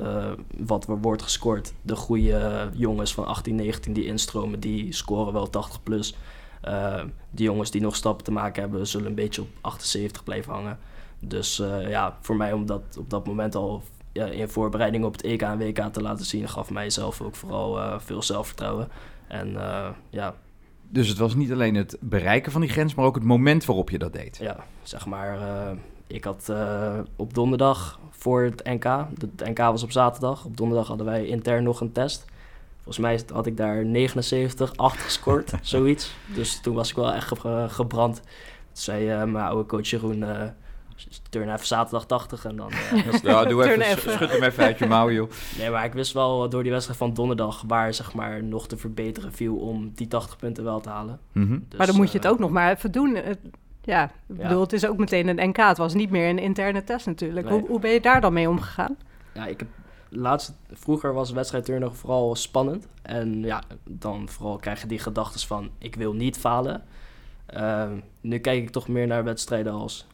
wat 0.56 0.88
er 0.88 0.98
wordt 0.98 1.22
gescoord. 1.22 1.72
De 1.82 1.96
goede 1.96 2.68
jongens 2.72 3.14
van 3.14 3.26
18, 3.26 3.54
19 3.54 3.92
die 3.92 4.04
instromen, 4.04 4.60
die 4.60 4.92
scoren 4.92 5.32
wel 5.32 5.50
80 5.50 5.82
plus. 5.82 6.16
Die 7.30 7.44
jongens 7.44 7.70
die 7.70 7.80
nog 7.80 7.96
stappen 7.96 8.24
te 8.24 8.30
maken 8.30 8.62
hebben, 8.62 8.86
zullen 8.86 9.06
een 9.06 9.14
beetje 9.14 9.42
op 9.42 9.48
78 9.60 10.24
blijven 10.24 10.52
hangen. 10.52 10.78
Dus 11.18 11.62
ja, 11.88 12.18
voor 12.20 12.36
mij 12.36 12.52
om 12.52 12.66
dat 12.66 12.82
op 12.98 13.10
dat 13.10 13.26
moment 13.26 13.54
al 13.54 13.82
ja, 14.18 14.26
in 14.26 14.48
voorbereiding 14.48 15.04
op 15.04 15.12
het 15.12 15.22
EK 15.22 15.42
en 15.42 15.58
WK 15.58 15.78
te 15.78 16.02
laten 16.02 16.26
zien, 16.26 16.48
gaf 16.48 16.70
mij 16.70 16.90
zelf 16.90 17.20
ook 17.20 17.34
vooral 17.34 17.78
uh, 17.78 17.94
veel 17.98 18.22
zelfvertrouwen. 18.22 18.88
En 19.28 19.48
uh, 19.48 19.88
ja. 20.10 20.34
Dus 20.88 21.08
het 21.08 21.18
was 21.18 21.34
niet 21.34 21.52
alleen 21.52 21.74
het 21.74 21.96
bereiken 22.00 22.52
van 22.52 22.60
die 22.60 22.70
grens, 22.70 22.94
maar 22.94 23.04
ook 23.04 23.14
het 23.14 23.24
moment 23.24 23.64
waarop 23.64 23.90
je 23.90 23.98
dat 23.98 24.12
deed. 24.12 24.38
Ja, 24.40 24.56
zeg 24.82 25.06
maar. 25.06 25.38
Uh, 25.38 25.70
ik 26.06 26.24
had 26.24 26.52
op 27.16 27.34
donderdag 27.34 28.00
voor 28.10 28.42
het 28.42 28.64
NK, 28.64 28.84
het 29.18 29.48
NK 29.48 29.58
was 29.58 29.82
op 29.82 29.92
zaterdag, 29.92 30.44
op 30.44 30.56
donderdag 30.56 30.88
hadden 30.88 31.06
wij 31.06 31.26
intern 31.26 31.62
nog 31.62 31.80
een 31.80 31.92
test. 31.92 32.24
Volgens 32.76 32.98
mij 32.98 33.20
had 33.32 33.46
ik 33.46 33.56
daar 33.56 33.84
79, 33.84 34.76
8 34.76 34.98
gescoord, 34.98 35.52
zoiets. 35.62 36.14
Dus 36.34 36.60
toen 36.60 36.74
was 36.74 36.90
ik 36.90 36.96
wel 36.96 37.12
echt 37.12 37.38
ge 37.38 37.66
gebrand. 37.68 38.14
Toen 38.14 38.24
zei 38.72 39.26
mijn 39.26 39.44
oude 39.44 39.66
coach 39.66 39.88
Jeroen, 39.88 40.24
turn 41.28 41.52
even 41.52 41.66
zaterdag 41.66 42.06
80 42.06 42.44
en 42.44 42.56
dan... 42.56 42.72
Uh, 42.94 43.12
ja, 43.22 43.44
doe 43.44 43.64
even, 43.64 43.80
even. 43.80 44.12
schud 44.12 44.30
hem 44.30 44.42
even 44.42 44.64
uit 44.64 44.78
je 44.78 44.86
mouw, 44.86 45.10
joh. 45.10 45.30
Nee, 45.58 45.70
maar 45.70 45.84
ik 45.84 45.92
wist 45.92 46.12
wel 46.12 46.48
door 46.48 46.62
die 46.62 46.72
wedstrijd 46.72 46.98
van 46.98 47.14
donderdag 47.14 47.62
waar 47.66 47.94
zeg 47.94 48.14
maar 48.14 48.44
nog 48.44 48.68
te 48.68 48.76
verbeteren 48.76 49.32
viel 49.32 49.56
om 49.56 49.92
die 49.94 50.08
80 50.08 50.36
punten 50.36 50.64
wel 50.64 50.80
te 50.80 50.88
halen. 50.88 51.20
Mm 51.32 51.46
-hmm. 51.46 51.64
dus, 51.68 51.78
maar 51.78 51.86
dan 51.86 51.96
moet 51.96 52.12
je 52.12 52.18
uh, 52.18 52.24
het 52.24 52.32
ook 52.32 52.38
nog 52.38 52.50
maar 52.50 52.72
even 52.72 52.92
doen. 52.92 53.16
Ja, 53.82 54.04
ik 54.04 54.10
Ja. 54.26 54.42
bedoel, 54.42 54.60
het 54.60 54.72
is 54.72 54.86
ook 54.86 54.96
meteen 54.96 55.28
een 55.28 55.48
NK. 55.48 55.56
Het 55.56 55.78
was 55.78 55.94
niet 55.94 56.10
meer 56.10 56.28
een 56.28 56.38
interne 56.38 56.84
test 56.84 57.06
natuurlijk. 57.06 57.48
Nee. 57.48 57.58
Hoe, 57.58 57.68
hoe 57.68 57.80
ben 57.80 57.90
je 57.90 58.00
daar 58.00 58.20
dan 58.20 58.32
mee 58.32 58.48
omgegaan? 58.48 58.96
Ja, 59.34 59.46
ik 59.46 59.58
heb 59.58 59.68
laatst, 60.08 60.52
vroeger 60.72 61.12
was 61.12 61.30
wedstrijdturnen 61.30 61.94
vooral 61.94 62.34
spannend. 62.34 62.88
En 63.02 63.42
ja, 63.42 63.62
dan 63.84 64.28
vooral 64.28 64.56
krijg 64.56 64.80
je 64.80 64.86
die 64.86 64.98
gedachten 64.98 65.40
van 65.40 65.70
ik 65.78 65.94
wil 65.94 66.12
niet 66.12 66.38
falen. 66.38 66.82
Uh, 67.56 67.84
nu 68.20 68.38
kijk 68.38 68.62
ik 68.62 68.70
toch 68.70 68.88
meer 68.88 69.06
naar 69.06 69.24
wedstrijden 69.24 69.72
als 69.72 70.06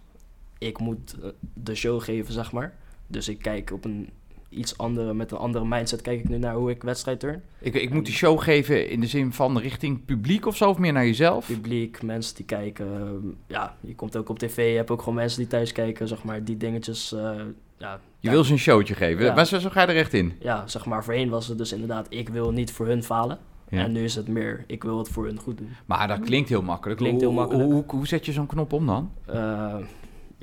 ik 0.66 0.78
moet 0.78 1.14
eh, 1.22 1.28
de 1.54 1.74
show 1.74 2.02
geven, 2.02 2.32
zeg 2.32 2.52
maar. 2.52 2.74
Dus 3.06 3.28
ik 3.28 3.38
kijk 3.38 3.70
op 3.72 3.84
een 3.84 4.08
iets 4.48 4.78
andere, 4.78 5.14
met 5.14 5.30
een 5.30 5.38
andere 5.38 5.64
mindset 5.64 6.00
kijk 6.02 6.18
ik 6.18 6.28
nu 6.28 6.38
naar 6.38 6.54
hoe 6.54 6.70
ik 6.70 6.82
wedstrijd 6.82 7.20
turn. 7.20 7.42
Ik, 7.58 7.74
ik 7.74 7.90
moet 7.92 8.04
die 8.04 8.14
show 8.14 8.40
geven 8.40 8.88
in 8.88 9.00
de 9.00 9.06
zin 9.06 9.32
van 9.32 9.58
richting 9.58 10.04
publiek 10.04 10.46
of 10.46 10.56
zo, 10.56 10.68
of 10.68 10.78
meer 10.78 10.92
naar 10.92 11.06
jezelf? 11.06 11.46
Publiek, 11.46 12.02
mensen 12.02 12.36
die 12.36 12.44
kijken. 12.44 12.86
uh, 12.86 13.30
ja, 13.46 13.76
je 13.80 13.94
komt 13.94 14.16
ook 14.16 14.28
op 14.28 14.38
tv, 14.38 14.70
je 14.70 14.76
hebt 14.76 14.90
ook 14.90 14.98
gewoon 14.98 15.14
mensen 15.14 15.38
die 15.38 15.48
thuis 15.48 15.72
kijken, 15.72 16.08
zeg 16.08 16.24
maar, 16.24 16.44
die 16.44 16.56
dingetjes. 16.56 17.12
Uh, 17.12 17.40
ja, 17.78 18.00
je 18.20 18.30
wil 18.30 18.44
ze 18.44 18.52
een 18.52 18.58
showtje 18.58 18.94
geven, 18.94 19.24
Ja. 19.24 19.34
maar 19.34 19.46
zo, 19.46 19.58
zo 19.58 19.68
ga 19.70 19.80
je 19.80 19.86
er 19.86 19.96
echt 19.96 20.14
in. 20.14 20.32
ja, 20.40 20.66
zeg 20.66 20.86
maar, 20.86 21.04
voorheen 21.04 21.28
was 21.28 21.46
het 21.48 21.58
dus 21.58 21.72
inderdaad, 21.72 22.06
ik 22.10 22.28
wil 22.28 22.50
niet 22.50 22.72
voor 22.72 22.86
hun 22.86 23.02
falen. 23.02 23.38
Ja. 23.68 23.84
En 23.84 23.92
nu 23.92 24.04
is 24.04 24.14
het 24.14 24.28
meer, 24.28 24.64
ik 24.66 24.82
wil 24.84 24.98
het 24.98 25.08
voor 25.08 25.24
hun 25.26 25.38
goed 25.38 25.58
doen. 25.58 25.68
Maar 25.86 26.08
dat 26.08 26.20
klinkt 26.20 26.48
heel 26.48 26.62
makkelijk. 26.62 26.98
Klinkt 26.98 27.20
heel 27.20 27.32
makkelijk. 27.32 27.64
Hoe, 27.64 27.72
hoe, 27.74 27.84
hoe 27.86 28.06
zet 28.06 28.26
je 28.26 28.32
zo'n 28.32 28.46
knop 28.46 28.72
om 28.72 28.86
dan? 28.86 29.10
Eh, 29.26 29.74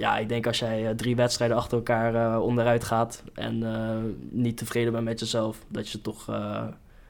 ja, 0.02 0.18
ik 0.18 0.30
denk 0.30 0.48
als 0.48 0.60
jij 0.60 0.88
eh, 0.88 0.96
drie 0.96 1.16
wedstrijden 1.16 1.58
achter 1.58 1.78
elkaar 1.78 2.16
eh, 2.16 2.42
onderuit 2.42 2.84
gaat 2.84 3.24
en 3.34 3.64
eh, 3.64 3.98
niet 4.30 4.58
tevreden 4.58 4.92
bent 4.92 5.04
met 5.04 5.20
jezelf, 5.20 5.64
dat 5.68 5.90
je 5.90 6.02
toch 6.02 6.30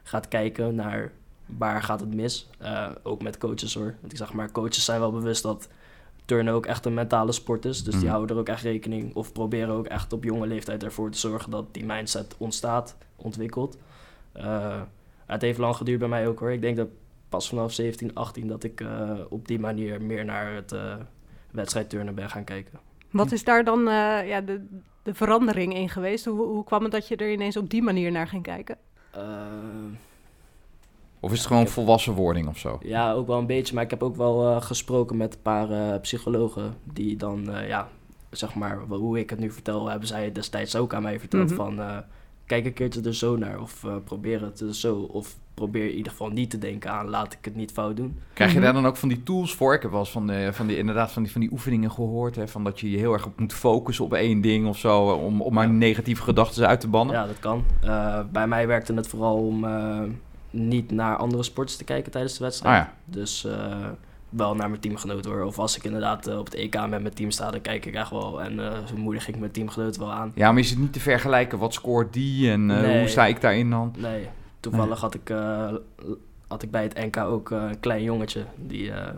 gaat 0.03 0.27
kijken 0.27 0.75
naar 0.75 1.11
waar 1.45 1.83
gaat 1.83 1.99
het 1.99 2.15
mis. 2.15 2.49
Ook 3.03 3.21
met 3.21 3.37
coaches 3.37 3.73
hoor. 3.73 3.95
Want 3.99 4.11
ik 4.11 4.17
zeg 4.17 4.33
maar, 4.33 4.51
coaches 4.51 4.85
zijn 4.85 4.99
wel 4.99 5.11
bewust 5.11 5.43
dat 5.43 5.69
turnen 6.25 6.53
ook 6.53 6.65
echt 6.65 6.85
een 6.85 6.93
mentale 6.93 7.31
sport 7.31 7.65
is. 7.65 7.83
Dus 7.83 7.93
die 7.93 8.03
Mhm. 8.03 8.11
houden 8.11 8.35
er 8.35 8.41
ook 8.41 8.47
echt 8.49 8.63
rekening 8.63 9.15
of 9.15 9.31
proberen 9.31 9.73
ook 9.73 9.87
echt 9.87 10.13
op 10.13 10.23
jonge 10.23 10.47
leeftijd 10.47 10.83
ervoor 10.83 11.11
te 11.11 11.17
zorgen 11.17 11.51
dat 11.51 11.73
die 11.73 11.85
mindset 11.85 12.35
ontstaat, 12.37 12.97
ontwikkelt. 13.15 13.77
Het 15.25 15.41
heeft 15.41 15.57
lang 15.57 15.75
geduurd 15.75 15.99
bij 15.99 16.07
mij 16.07 16.27
ook 16.27 16.39
hoor. 16.39 16.51
Ik 16.51 16.61
denk 16.61 16.77
dat 16.77 16.87
pas 17.29 17.49
vanaf 17.49 17.73
17, 17.73 18.15
18 18.15 18.47
dat 18.47 18.63
ik 18.63 18.83
op 19.29 19.47
die 19.47 19.59
manier 19.59 20.01
meer 20.01 20.25
naar 20.25 20.53
het 20.53 20.73
wedstrijdturnen 21.51 22.15
ben 22.15 22.29
gaan 22.29 22.43
kijken. 22.43 22.79
Wat 23.11 23.31
is 23.31 23.43
daar 23.43 23.63
dan 23.63 23.79
eh, 23.87 24.27
ja, 24.27 24.41
de, 24.41 24.65
de 25.03 25.13
verandering 25.13 25.75
in 25.75 25.89
geweest? 25.89 26.25
Hoe, 26.25 26.45
hoe 26.45 26.63
kwam 26.63 26.83
het 26.83 26.91
dat 26.91 27.07
je 27.07 27.15
er 27.15 27.31
ineens 27.31 27.57
op 27.57 27.69
die 27.69 27.81
manier 27.81 28.11
naar 28.11 28.27
ging 28.27 28.43
kijken? 28.43 28.77
Eh, 29.11 29.21
Of 31.19 31.31
is 31.31 31.37
het 31.37 31.47
gewoon 31.47 31.67
volwassen 31.67 32.13
wording 32.13 32.47
of 32.47 32.57
zo? 32.57 32.79
ja, 32.83 33.11
ook 33.13 33.27
wel 33.27 33.37
een 33.39 33.45
beetje. 33.45 33.73
Maar 33.73 33.83
ik 33.83 33.89
heb 33.89 34.03
ook 34.03 34.15
wel 34.15 34.47
eh, 34.55 34.61
gesproken 34.61 35.17
met 35.17 35.33
een 35.33 35.41
paar 35.41 35.69
eh, 35.71 35.99
psychologen 36.01 36.75
die 36.83 37.15
dan, 37.17 37.49
eh, 37.51 37.67
ja, 37.67 37.87
zeg 38.29 38.55
maar, 38.55 38.77
hoe 38.79 39.19
ik 39.19 39.29
het 39.29 39.39
nu 39.39 39.51
vertel, 39.51 39.87
hebben 39.89 40.07
zij 40.07 40.31
destijds 40.31 40.75
ook 40.75 40.93
aan 40.93 41.01
mij 41.01 41.19
verteld 41.19 41.45
Mhm. 41.47 41.55
van, 41.55 41.79
eh, 41.79 41.97
kijk 42.45 42.65
een 42.65 42.73
keertje 42.73 43.01
er 43.01 43.15
zo 43.15 43.35
naar 43.37 43.61
of 43.61 43.83
eh, 43.83 43.95
probeer 44.03 44.41
het 44.41 44.59
er 44.59 44.75
zo. 44.75 44.95
Of 44.99 45.35
probeer 45.61 45.89
in 45.89 45.95
ieder 45.95 46.11
geval 46.11 46.29
niet 46.29 46.49
te 46.49 46.57
denken 46.57 46.91
aan, 46.91 47.09
laat 47.09 47.33
ik 47.33 47.37
het 47.41 47.55
niet 47.55 47.71
fout 47.71 47.95
doen. 47.97 48.19
Krijg 48.33 48.49
je 48.51 48.55
Mhm. 48.57 48.65
daar 48.65 48.73
dan 48.73 48.85
ook 48.85 48.97
van 48.97 49.09
die 49.09 49.23
tools 49.23 49.55
voor? 49.55 49.73
Ik 49.73 49.81
heb 49.81 49.91
wel 49.91 49.99
eens 49.99 50.11
van, 50.11 50.27
de, 50.27 50.49
van, 50.51 50.67
die, 50.67 50.77
inderdaad 50.77 51.11
van, 51.11 51.23
die, 51.23 51.31
van 51.31 51.41
die 51.41 51.51
oefeningen 51.51 51.91
gehoord. 51.91 52.35
Hè, 52.35 52.47
van 52.47 52.63
dat 52.63 52.79
je 52.79 52.91
je 52.91 52.97
heel 52.97 53.13
erg 53.13 53.25
op 53.25 53.39
moet 53.39 53.53
focussen 53.53 54.05
op 54.05 54.13
één 54.13 54.41
ding 54.41 54.67
of 54.67 54.77
zo. 54.77 55.03
Om, 55.03 55.41
om 55.41 55.53
maar 55.53 55.69
negatieve 55.69 56.21
gedachten 56.23 56.67
uit 56.67 56.79
te 56.79 56.87
bannen. 56.87 57.15
Ja, 57.15 57.25
dat 57.25 57.39
kan. 57.39 57.63
Eh, 57.83 58.19
bij 58.31 58.47
mij 58.47 58.67
werkte 58.67 58.93
het 58.93 59.07
vooral 59.07 59.35
om 59.37 59.63
eh, 59.65 59.99
niet 60.49 60.91
naar 60.91 61.15
andere 61.15 61.43
sporters 61.43 61.77
te 61.77 61.83
kijken 61.83 62.11
tijdens 62.11 62.37
de 62.37 62.43
wedstrijd. 62.43 62.75
Ah 62.81 62.85
ja. 62.87 62.93
Dus 63.05 63.45
eh, 63.45 63.75
wel 64.29 64.55
naar 64.55 64.69
mijn 64.69 64.81
teamgenoten 64.81 65.31
hoor. 65.31 65.43
Of 65.43 65.59
als 65.59 65.77
ik 65.77 65.83
inderdaad 65.83 66.27
eh, 66.27 66.37
op 66.37 66.45
het 66.45 66.53
EK 66.53 66.73
met 66.79 66.89
mijn 67.01 67.13
team 67.13 67.31
sta, 67.31 67.51
dan 67.51 67.61
kijk 67.61 67.85
ik 67.85 67.93
echt 67.93 68.09
wel. 68.09 68.41
En 68.41 68.59
eh 68.59 68.77
zo 68.85 68.97
moedig 68.97 69.27
ik 69.27 69.37
mijn 69.39 69.51
teamgenoten 69.51 70.01
wel 70.01 70.11
aan. 70.11 70.31
Ja, 70.35 70.51
maar 70.51 70.61
is 70.61 70.69
het 70.69 70.79
niet 70.79 70.93
te 70.93 70.99
vergelijken? 70.99 71.57
Wat 71.59 71.73
scoort 71.73 72.13
die 72.13 72.51
en 72.51 72.71
eh, 72.71 72.81
Nee. 72.81 72.99
hoe 72.99 73.07
sta 73.07 73.25
ik 73.25 73.41
daarin 73.41 73.69
dan? 73.69 73.93
Nee, 73.97 74.27
toevallig 74.61 74.99
had 74.99 75.13
ik, 75.13 75.29
eh, 75.29 75.73
had 76.47 76.63
ik 76.63 76.71
bij 76.71 76.83
het 76.83 76.93
NK 76.93 77.17
ook 77.17 77.51
eh, 77.51 77.63
een 77.69 77.79
klein 77.79 78.03
jongetje 78.03 78.43
die 78.55 78.91
eh, 78.91 79.13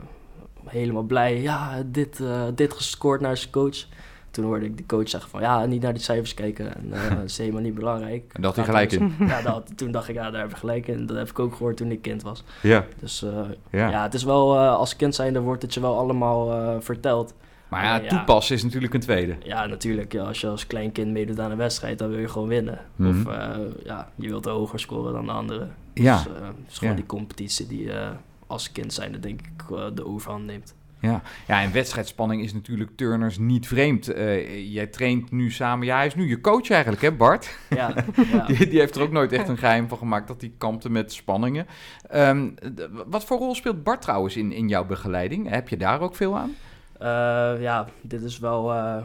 helemaal 0.65 1.03
blij, 1.03 1.41
ja, 1.41 1.83
dit, 1.85 2.23
dit 2.55 2.73
gescoord 2.73 3.21
naar 3.21 3.37
zijn 3.37 3.51
coach. 3.51 3.85
Toen 4.31 4.45
hoorde 4.45 4.65
ik 4.65 4.77
die 4.77 4.85
coach 4.85 5.09
zeggen 5.09 5.29
van, 5.29 5.41
ja, 5.41 5.65
niet 5.65 5.81
naar 5.81 5.93
die 5.93 6.01
cijfers 6.01 6.33
kijken. 6.33 6.75
En 6.75 6.89
dat 7.15 7.23
is 7.23 7.37
helemaal 7.37 7.61
niet 7.61 7.73
belangrijk. 7.73 8.33
En 8.33 8.41
dat 8.41 8.55
hij 8.55 8.65
gelijk 8.65 8.91
in. 8.91 9.15
Ja, 9.27 9.41
dat, 9.41 9.77
toen 9.77 9.91
dacht 9.91 10.07
ik, 10.09 10.15
ja, 10.15 10.31
daar 10.31 10.41
heb 10.41 10.49
je 10.49 10.55
gelijk 10.55 10.87
in. 10.87 11.05
Dat 11.05 11.17
heb 11.17 11.29
ik 11.29 11.39
ook 11.39 11.55
gehoord 11.55 11.77
toen 11.77 11.91
ik 11.91 12.01
kind 12.01 12.23
was. 12.23 12.43
Ja. 12.61 12.85
Dus 12.99 13.25
Ja. 13.69 13.89
ja. 13.89 14.03
het 14.03 14.13
is 14.13 14.23
wel, 14.23 14.57
als 14.59 14.95
kind 14.95 15.15
zijnde 15.15 15.39
wordt 15.39 15.61
het 15.61 15.73
je 15.73 15.79
wel 15.79 15.97
allemaal 15.97 16.81
verteld. 16.81 17.33
Maar 17.73 17.83
ja, 17.83 17.95
Ja. 17.95 18.07
toepassen 18.07 18.55
is 18.55 18.63
natuurlijk 18.63 18.93
een 18.93 18.99
tweede. 18.99 19.35
Ja, 19.43 19.65
natuurlijk. 19.65 20.11
Ja, 20.11 20.23
als 20.23 20.41
je 20.41 20.47
als 20.47 20.67
klein 20.67 20.91
kind 20.91 21.11
meedoet 21.11 21.39
aan 21.39 21.51
een 21.51 21.57
wedstrijd, 21.57 21.97
dan 21.99 22.09
wil 22.09 22.19
je 22.19 22.27
gewoon 22.29 22.47
winnen. 22.47 22.79
Mhm. 22.95 23.09
Of 23.09 23.25
eh, 23.33 23.49
ja, 23.83 24.09
je 24.15 24.27
wilt 24.27 24.45
hoger 24.45 24.79
scoren 24.79 25.13
dan 25.13 25.25
de 25.25 25.31
anderen. 25.31 25.75
Ja. 25.93 26.23
Dus, 26.23 26.33
eh, 26.33 26.41
het 26.47 26.55
is 26.69 26.77
gewoon 26.77 26.95
die 26.95 27.05
competitie 27.05 27.67
die 27.67 27.91
eh, 27.91 28.09
als 28.47 28.71
kind 28.71 28.93
zijnde 28.93 29.19
denk 29.19 29.39
ik 29.41 29.71
eh, 29.77 29.85
de 29.93 30.05
overhand 30.05 30.45
neemt. 30.45 30.75
Ja. 30.99 31.21
ja, 31.47 31.61
en 31.61 31.71
wedstrijdspanning 31.73 32.41
is 32.43 32.53
natuurlijk 32.53 32.89
turners 32.95 33.37
niet 33.37 33.67
vreemd. 33.67 34.07
Eh, 34.07 34.71
jij 34.73 34.87
traint 34.87 35.31
nu 35.31 35.51
samen, 35.51 35.85
ja, 35.85 35.95
hij 35.97 36.05
is 36.05 36.15
nu 36.15 36.27
je 36.29 36.41
coach 36.41 36.69
eigenlijk, 36.69 37.01
hè 37.01 37.11
Bart? 37.11 37.57
Ja, 37.69 37.93
ja. 38.31 38.45
Die, 38.47 38.67
die 38.67 38.79
heeft 38.79 38.95
er 38.95 39.01
ook 39.01 39.11
nooit 39.11 39.31
echt 39.31 39.47
een 39.47 39.57
geheim 39.57 39.87
van 39.87 39.97
gemaakt 39.97 40.27
dat 40.27 40.41
hij 40.41 40.51
kampte 40.57 40.89
met 40.89 41.13
spanningen. 41.13 41.65
Ehm, 42.09 42.49
wat 43.05 43.25
voor 43.25 43.37
rol 43.37 43.55
speelt 43.55 43.83
Bart 43.83 44.01
trouwens 44.01 44.35
in, 44.35 44.51
in 44.51 44.67
jouw 44.67 44.85
begeleiding? 44.85 45.49
Heb 45.49 45.69
je 45.69 45.77
daar 45.77 46.01
ook 46.01 46.15
veel 46.15 46.37
aan? 46.37 46.51
Eh, 47.03 47.61
ja, 47.61 47.87
dit 48.01 48.21
is 48.21 48.39
wel 48.39 48.73
eh, 48.73 48.97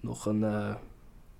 nog 0.00 0.26
een 0.26 0.44
eh, 0.44 0.74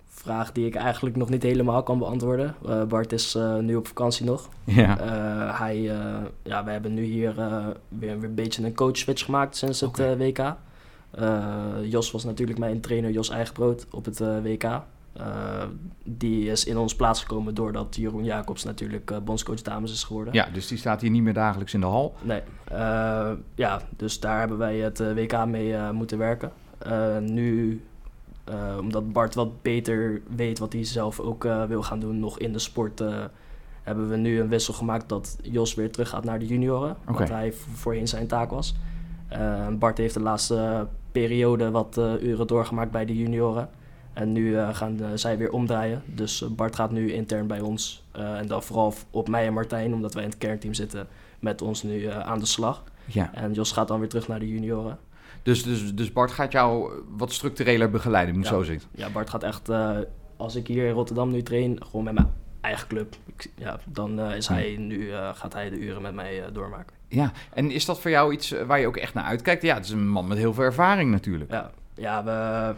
vraag 0.08 0.52
die 0.52 0.66
ik 0.66 0.74
eigenlijk 0.74 1.16
nog 1.16 1.28
niet 1.28 1.42
helemaal 1.42 1.82
kan 1.82 1.98
beantwoorden. 1.98 2.54
Bart 2.88 3.12
is 3.12 3.38
nu 3.60 3.76
op 3.76 3.86
vakantie 3.86 4.24
nog. 4.24 4.48
Ja. 4.64 4.96
Hij, 5.52 5.80
ja, 6.42 6.64
we 6.64 6.70
hebben 6.70 6.94
nu 6.94 7.02
hier 7.04 7.34
weer, 7.88 8.16
weer 8.16 8.24
een 8.24 8.34
beetje 8.34 8.64
een 8.64 8.74
coach 8.74 8.96
switch 8.96 9.24
gemaakt 9.24 9.56
sinds 9.56 9.80
het 9.80 9.96
WK. 9.96 10.54
Jos 11.82 12.10
was 12.10 12.24
natuurlijk 12.24 12.58
mijn 12.58 12.80
trainer, 12.80 13.10
Jos 13.10 13.28
Eigenbrood, 13.30 13.86
op 13.90 14.04
het 14.04 14.18
WK. 14.18 14.64
Eh, 15.18 15.64
die 16.04 16.50
is 16.50 16.64
in 16.64 16.76
ons 16.76 16.96
plaats 16.96 17.20
gekomen 17.20 17.54
doordat 17.54 17.96
Jeroen 17.96 18.24
Jacobs 18.24 18.64
natuurlijk 18.64 19.10
eh, 19.10 19.18
bondscoach 19.18 19.62
dames 19.62 19.92
is 19.92 20.04
geworden. 20.04 20.34
ja, 20.34 20.48
dus 20.52 20.66
die 20.66 20.78
staat 20.78 21.00
hier 21.00 21.10
niet 21.10 21.22
meer 21.22 21.32
dagelijks 21.32 21.74
in 21.74 21.80
de 21.80 21.86
hal. 21.86 22.14
Nee, 22.22 22.42
eh, 22.64 23.30
ja, 23.54 23.80
dus 23.96 24.20
daar 24.20 24.38
hebben 24.38 24.58
wij 24.58 24.76
het 24.76 24.98
WK 24.98 25.46
mee 25.46 25.92
moeten 25.92 26.18
werken. 26.18 26.52
Nu, 27.20 27.82
omdat 28.78 29.12
Bart 29.12 29.34
wat 29.34 29.62
beter 29.62 30.22
weet 30.36 30.58
wat 30.58 30.72
hij 30.72 30.84
zelf 30.84 31.20
ook 31.20 31.42
wil 31.68 31.82
gaan 31.82 32.00
doen, 32.00 32.20
nog 32.20 32.38
in 32.38 32.52
de 32.52 32.58
sport, 32.58 33.02
hebben 33.82 34.08
we 34.08 34.16
nu 34.16 34.40
een 34.40 34.48
wissel 34.48 34.74
gemaakt 34.74 35.08
dat 35.08 35.38
Jos 35.42 35.74
weer 35.74 35.90
terug 35.90 36.08
gaat 36.08 36.24
naar 36.24 36.38
de 36.38 36.46
junioren. 36.46 36.96
Oké. 37.08 37.18
Wat 37.18 37.28
hij 37.28 37.52
voorheen 37.52 38.08
zijn 38.08 38.26
taak 38.26 38.50
was. 38.50 38.74
Bart 39.78 39.98
heeft 39.98 40.14
de 40.14 40.22
laatste 40.22 40.86
periode 41.12 41.70
wat 41.70 42.00
uren 42.20 42.46
doorgemaakt 42.46 42.90
bij 42.90 43.04
de 43.04 43.16
junioren. 43.16 43.68
En 44.18 44.32
nu 44.32 44.56
eh, 44.56 44.74
gaan 44.74 44.98
zij 45.14 45.38
weer 45.38 45.50
omdraaien. 45.52 46.02
Dus 46.06 46.42
eh, 46.42 46.48
Bart 46.48 46.74
gaat 46.76 46.90
nu 46.90 47.12
intern 47.12 47.46
bij 47.46 47.60
ons. 47.60 48.02
eh, 48.12 48.38
en 48.38 48.46
dan 48.46 48.62
vooral 48.62 48.94
op 49.10 49.28
mij 49.28 49.46
en 49.46 49.52
Martijn, 49.52 49.94
omdat 49.94 50.14
wij 50.14 50.22
in 50.22 50.28
het 50.28 50.38
kernteam 50.38 50.74
zitten, 50.74 51.06
met 51.38 51.62
ons 51.62 51.82
nu 51.82 52.06
aan 52.06 52.38
de 52.38 52.46
slag. 52.46 52.84
Ja. 53.04 53.30
En 53.34 53.52
Jos 53.52 53.72
gaat 53.72 53.88
dan 53.88 53.98
weer 54.00 54.08
terug 54.08 54.28
naar 54.28 54.38
de 54.38 54.48
junioren. 54.48 54.98
Dus, 55.42 55.62
dus, 55.62 55.94
dus 55.94 56.12
Bart 56.12 56.30
gaat 56.30 56.52
jou 56.52 56.92
wat 57.16 57.32
structureler 57.32 57.90
begeleiden, 57.90 58.34
moet 58.34 58.44
Ja. 58.44 58.50
zo 58.50 58.62
zeggen. 58.62 58.88
Ja, 58.94 59.10
Bart 59.10 59.30
gaat 59.30 59.42
echt, 59.42 59.70
als 60.36 60.54
ik 60.56 60.66
hier 60.66 60.86
in 60.86 60.92
Rotterdam 60.92 61.30
nu 61.30 61.42
train, 61.42 61.78
gewoon 61.84 62.04
met 62.04 62.14
mijn 62.14 62.32
eigen 62.60 62.88
club. 62.88 63.16
Ik, 63.26 63.50
ja, 63.56 63.78
dan 63.84 64.20
is 64.20 64.48
hij 64.48 64.76
nu, 64.78 65.10
gaat 65.34 65.52
hij 65.52 65.70
de 65.70 65.78
uren 65.78 66.02
met 66.02 66.14
mij 66.14 66.42
doormaken. 66.52 66.96
Ja, 67.08 67.32
en 67.54 67.70
is 67.70 67.84
dat 67.84 68.00
voor 68.00 68.10
jou 68.10 68.32
iets 68.32 68.54
waar 68.66 68.80
je 68.80 68.86
ook 68.86 68.96
echt 68.96 69.14
naar 69.14 69.24
uitkijkt? 69.24 69.62
Ja, 69.62 69.74
het 69.74 69.84
is 69.84 69.90
een 69.90 70.08
man 70.08 70.26
met 70.28 70.38
heel 70.38 70.54
veel 70.54 70.64
ervaring 70.64 71.10
natuurlijk. 71.10 71.50
Ja, 71.50 71.70
ja, 71.94 72.24
we, 72.24 72.74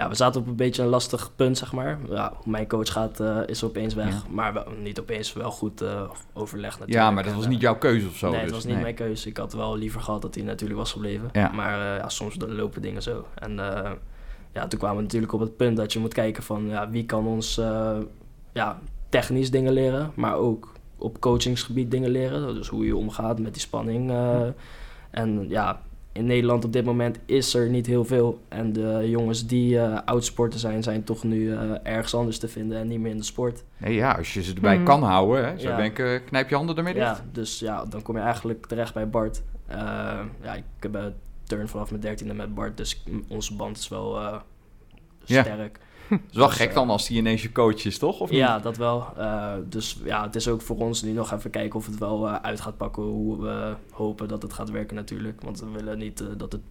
ja, 0.00 0.08
we 0.08 0.14
zaten 0.14 0.40
op 0.40 0.46
een 0.46 0.56
beetje 0.56 0.82
een 0.82 0.88
lastig 0.88 1.30
punt, 1.36 1.58
zeg 1.58 1.72
maar. 1.72 1.98
Ja, 2.08 2.32
mijn 2.44 2.66
coach 2.68 2.92
gaat, 2.92 3.20
eh, 3.20 3.38
is 3.46 3.64
opeens 3.64 3.94
weg, 3.94 4.08
Ja. 4.08 4.22
maar 4.30 4.52
wel, 4.52 4.64
niet 4.82 5.00
opeens 5.00 5.32
wel 5.32 5.50
goed 5.50 5.80
eh 5.80 6.02
overleg 6.32 6.70
natuurlijk. 6.70 6.98
Ja, 6.98 7.10
maar 7.10 7.24
dat 7.24 7.34
was 7.34 7.46
niet 7.46 7.60
jouw 7.60 7.78
keuze 7.78 8.06
of 8.06 8.16
zo. 8.16 8.26
nee, 8.26 8.34
dus, 8.36 8.44
het 8.46 8.54
was 8.54 8.64
niet 8.64 8.80
mijn 8.80 8.94
keuze. 8.94 9.28
Ik 9.28 9.36
had 9.36 9.52
wel 9.52 9.76
liever 9.76 10.00
gehad 10.00 10.22
dat 10.22 10.34
hij 10.34 10.44
natuurlijk 10.44 10.78
was 10.78 10.92
gebleven. 10.92 11.28
Ja. 11.32 11.50
Maar 11.52 11.80
eh, 11.80 12.00
ja, 12.00 12.08
soms 12.08 12.36
lopen 12.48 12.82
dingen 12.82 13.02
zo. 13.02 13.26
En 13.34 13.54
ja, 14.52 14.66
toen 14.68 14.78
kwamen 14.78 14.96
we 14.96 15.02
natuurlijk 15.02 15.32
op 15.32 15.40
het 15.40 15.56
punt 15.56 15.76
dat 15.76 15.92
je 15.92 15.98
moet 15.98 16.14
kijken 16.14 16.42
van 16.42 16.66
ja, 16.68 16.90
wie 16.90 17.04
kan 17.06 17.26
ons 17.26 17.60
ja, 18.52 18.78
technisch 19.08 19.50
dingen 19.50 19.72
leren, 19.72 20.12
maar 20.14 20.34
ook 20.34 20.72
op 20.98 21.20
coachingsgebied 21.20 21.90
dingen 21.90 22.10
leren. 22.10 22.54
Dus 22.54 22.68
hoe 22.68 22.86
je 22.86 22.96
omgaat 22.96 23.38
met 23.38 23.52
die 23.52 23.62
spanning. 23.62 24.12
en 25.10 25.48
ja, 25.48 25.80
in 26.12 26.26
Nederland 26.26 26.64
op 26.64 26.72
dit 26.72 26.84
moment 26.84 27.18
is 27.26 27.54
er 27.54 27.68
niet 27.68 27.86
heel 27.86 28.04
veel. 28.04 28.40
En 28.48 28.72
de 28.72 29.02
jongens 29.10 29.46
die 29.46 29.78
eh 29.80 29.98
oudsporter 30.04 30.60
zijn, 30.60 30.82
zijn 30.82 31.04
toch 31.04 31.24
nu 31.24 31.52
eh, 31.54 31.70
ergens 31.82 32.14
anders 32.14 32.38
te 32.38 32.48
vinden 32.48 32.78
en 32.78 32.86
niet 32.88 33.00
meer 33.00 33.10
in 33.10 33.16
de 33.16 33.22
sport. 33.24 33.64
Nee, 33.76 33.94
ja, 33.94 34.12
als 34.12 34.34
je 34.34 34.42
ze 34.42 34.54
erbij 34.54 34.76
Mhm. 34.76 34.84
kan 34.84 35.02
houden, 35.02 35.44
hè, 35.44 35.58
zou 35.58 35.70
Ja. 35.72 35.76
denken, 35.76 36.24
knijp 36.24 36.48
je 36.48 36.54
handen 36.54 36.76
ermee 36.76 36.94
dicht. 36.94 37.06
Ja, 37.06 37.24
dus 37.32 37.58
ja, 37.58 37.84
dan 37.84 38.02
kom 38.02 38.16
je 38.16 38.22
eigenlijk 38.22 38.66
terecht 38.66 38.94
bij 38.94 39.08
Bart. 39.08 39.42
Eh, 39.66 39.76
ja, 40.42 40.54
ik 40.54 40.64
heb 40.80 40.96
uh, 40.96 41.04
turn 41.42 41.68
vanaf 41.68 41.90
mijn 41.90 42.02
dertiende 42.02 42.34
met 42.34 42.54
Bart, 42.54 42.76
dus 42.76 43.02
onze 43.28 43.54
band 43.56 43.76
is 43.78 43.88
wel 43.88 44.18
eh, 44.20 44.36
Ja. 45.24 45.44
Het 46.10 46.30
is 46.30 46.36
wel 46.36 46.46
Dus, 46.46 46.56
gek 46.56 46.68
eh, 46.68 46.74
dan 46.74 46.90
als 46.90 47.06
die 47.06 47.18
ineens 47.18 47.42
je 47.42 47.52
coach 47.52 47.84
is, 47.84 47.98
toch? 47.98 48.20
Of 48.20 48.30
niet? 48.30 48.38
Ja, 48.38 48.58
dat 48.58 48.76
wel. 48.76 49.06
Eh, 49.16 49.52
dus 49.68 50.00
ja, 50.04 50.22
het 50.22 50.34
is 50.34 50.48
ook 50.48 50.62
voor 50.62 50.76
ons 50.76 51.02
nu 51.02 51.12
nog 51.12 51.32
even 51.32 51.50
kijken 51.50 51.78
of 51.78 51.86
het 51.86 51.98
wel 51.98 52.28
eh, 52.28 52.34
uit 52.34 52.60
gaat 52.60 52.76
pakken. 52.76 53.02
Hoe 53.02 53.40
we 53.40 53.74
hopen 53.90 54.28
dat 54.28 54.42
het 54.42 54.52
gaat 54.52 54.70
werken 54.70 54.96
natuurlijk. 54.96 55.42
Want 55.42 55.60
we 55.60 55.70
willen 55.70 55.98
niet 55.98 56.24
dat 56.36 56.52
het 56.52 56.68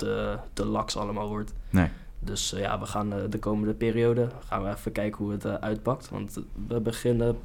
te 0.54 0.66
laks 0.66 0.98
allemaal 0.98 1.28
wordt. 1.28 1.54
Nee. 1.70 1.90
Dus 2.20 2.54
ja, 2.56 2.80
we 2.80 2.86
gaan 2.86 3.14
de 3.30 3.40
komende 3.40 3.74
periode 3.74 4.28
gaan 4.46 4.64
we 4.64 4.70
even 4.70 4.92
kijken 4.92 5.24
hoe 5.24 5.32
het 5.32 5.46
uitpakt. 5.46 6.10
Want 6.10 6.40
we 6.68 6.80
beginnen 6.80 7.38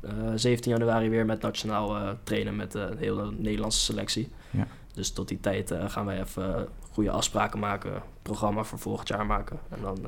eh, 0.00 0.10
17 0.34 0.72
januari 0.72 1.08
weer 1.08 1.24
met 1.24 1.42
nationaal 1.42 2.16
trainen 2.22 2.56
met 2.56 2.72
de 2.72 2.94
hele 2.98 3.32
Nederlandse 3.36 3.80
selectie. 3.80 4.30
Ja. 4.50 4.66
Dus 4.94 5.10
tot 5.10 5.28
die 5.28 5.40
tijd 5.40 5.74
gaan 5.86 6.06
wij 6.06 6.20
even 6.20 6.68
goede 6.90 7.10
afspraken 7.10 7.58
maken, 7.58 8.02
programma 8.22 8.64
voor 8.64 8.78
volgend 8.78 9.08
jaar 9.08 9.26
maken. 9.26 9.58
En 9.68 9.78
dan 9.82 9.98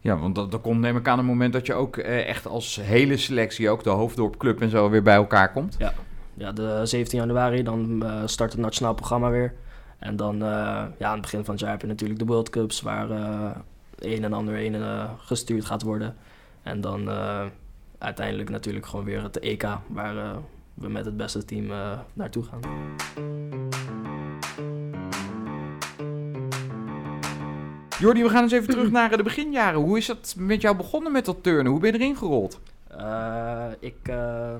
Ja, 0.00 0.16
want 0.16 0.34
dat, 0.34 0.60
komt 0.60 0.80
neem 0.80 0.96
ik 0.96 1.08
aan 1.08 1.18
een 1.18 1.24
moment 1.24 1.52
dat 1.52 1.66
je 1.66 1.74
ook 1.74 1.96
eh, 1.96 2.28
echt 2.28 2.46
als 2.46 2.76
hele 2.82 3.16
selectie, 3.16 3.70
ook 3.70 3.82
de 3.82 3.90
hoofddorpclub 3.90 4.60
en 4.60 4.70
zo, 4.70 4.90
weer 4.90 5.02
bij 5.02 5.14
elkaar 5.14 5.52
komt. 5.52 5.76
ja, 6.36 6.52
de 6.52 6.80
17 6.84 7.18
januari, 7.18 7.62
dan 7.62 8.04
eh, 8.04 8.22
start 8.24 8.52
het 8.52 8.60
nationaal 8.60 8.94
programma 8.94 9.30
weer. 9.30 9.54
En 9.98 10.16
dan, 10.16 10.34
eh, 10.34 10.84
ja, 10.98 11.06
aan 11.06 11.12
het 11.12 11.20
begin 11.20 11.44
van 11.44 11.54
het 11.54 11.62
jaar 11.62 11.70
heb 11.70 11.80
je 11.80 11.86
natuurlijk 11.86 12.18
de 12.18 12.26
World 12.26 12.50
Cups, 12.50 12.80
waar 12.80 13.10
eh, 13.10 13.50
een 13.98 14.24
en 14.24 14.32
ander 14.32 14.64
een 14.64 15.08
gestuurd 15.18 15.64
gaat 15.64 15.82
worden. 15.82 16.16
En 16.62 16.80
dan 16.80 17.08
uiteindelijk 17.98 18.50
natuurlijk 18.50 18.86
gewoon 18.86 19.04
weer 19.04 19.22
het 19.22 19.38
EK, 19.38 19.66
waar 19.86 20.36
we 20.74 20.88
met 20.88 21.04
het 21.04 21.16
beste 21.16 21.44
team 21.44 21.66
naartoe 22.12 22.44
gaan. 22.44 22.60
Jordi, 27.98 28.22
we 28.22 28.28
gaan 28.28 28.42
eens 28.42 28.52
even 28.52 28.68
terug 28.68 28.90
naar 28.90 29.16
de 29.16 29.22
beginjaren. 29.22 29.80
Hoe 29.80 29.96
is 29.98 30.06
dat 30.06 30.34
met 30.38 30.60
jou 30.60 30.76
begonnen 30.76 31.12
met 31.12 31.24
dat 31.24 31.42
turnen? 31.42 31.72
Hoe 31.72 31.80
ben 31.80 31.92
je 31.92 31.98
erin 31.98 32.16
gerold? 32.16 32.60
Eh, 32.98 33.64
ik 33.80 33.96
eh, 34.02 34.54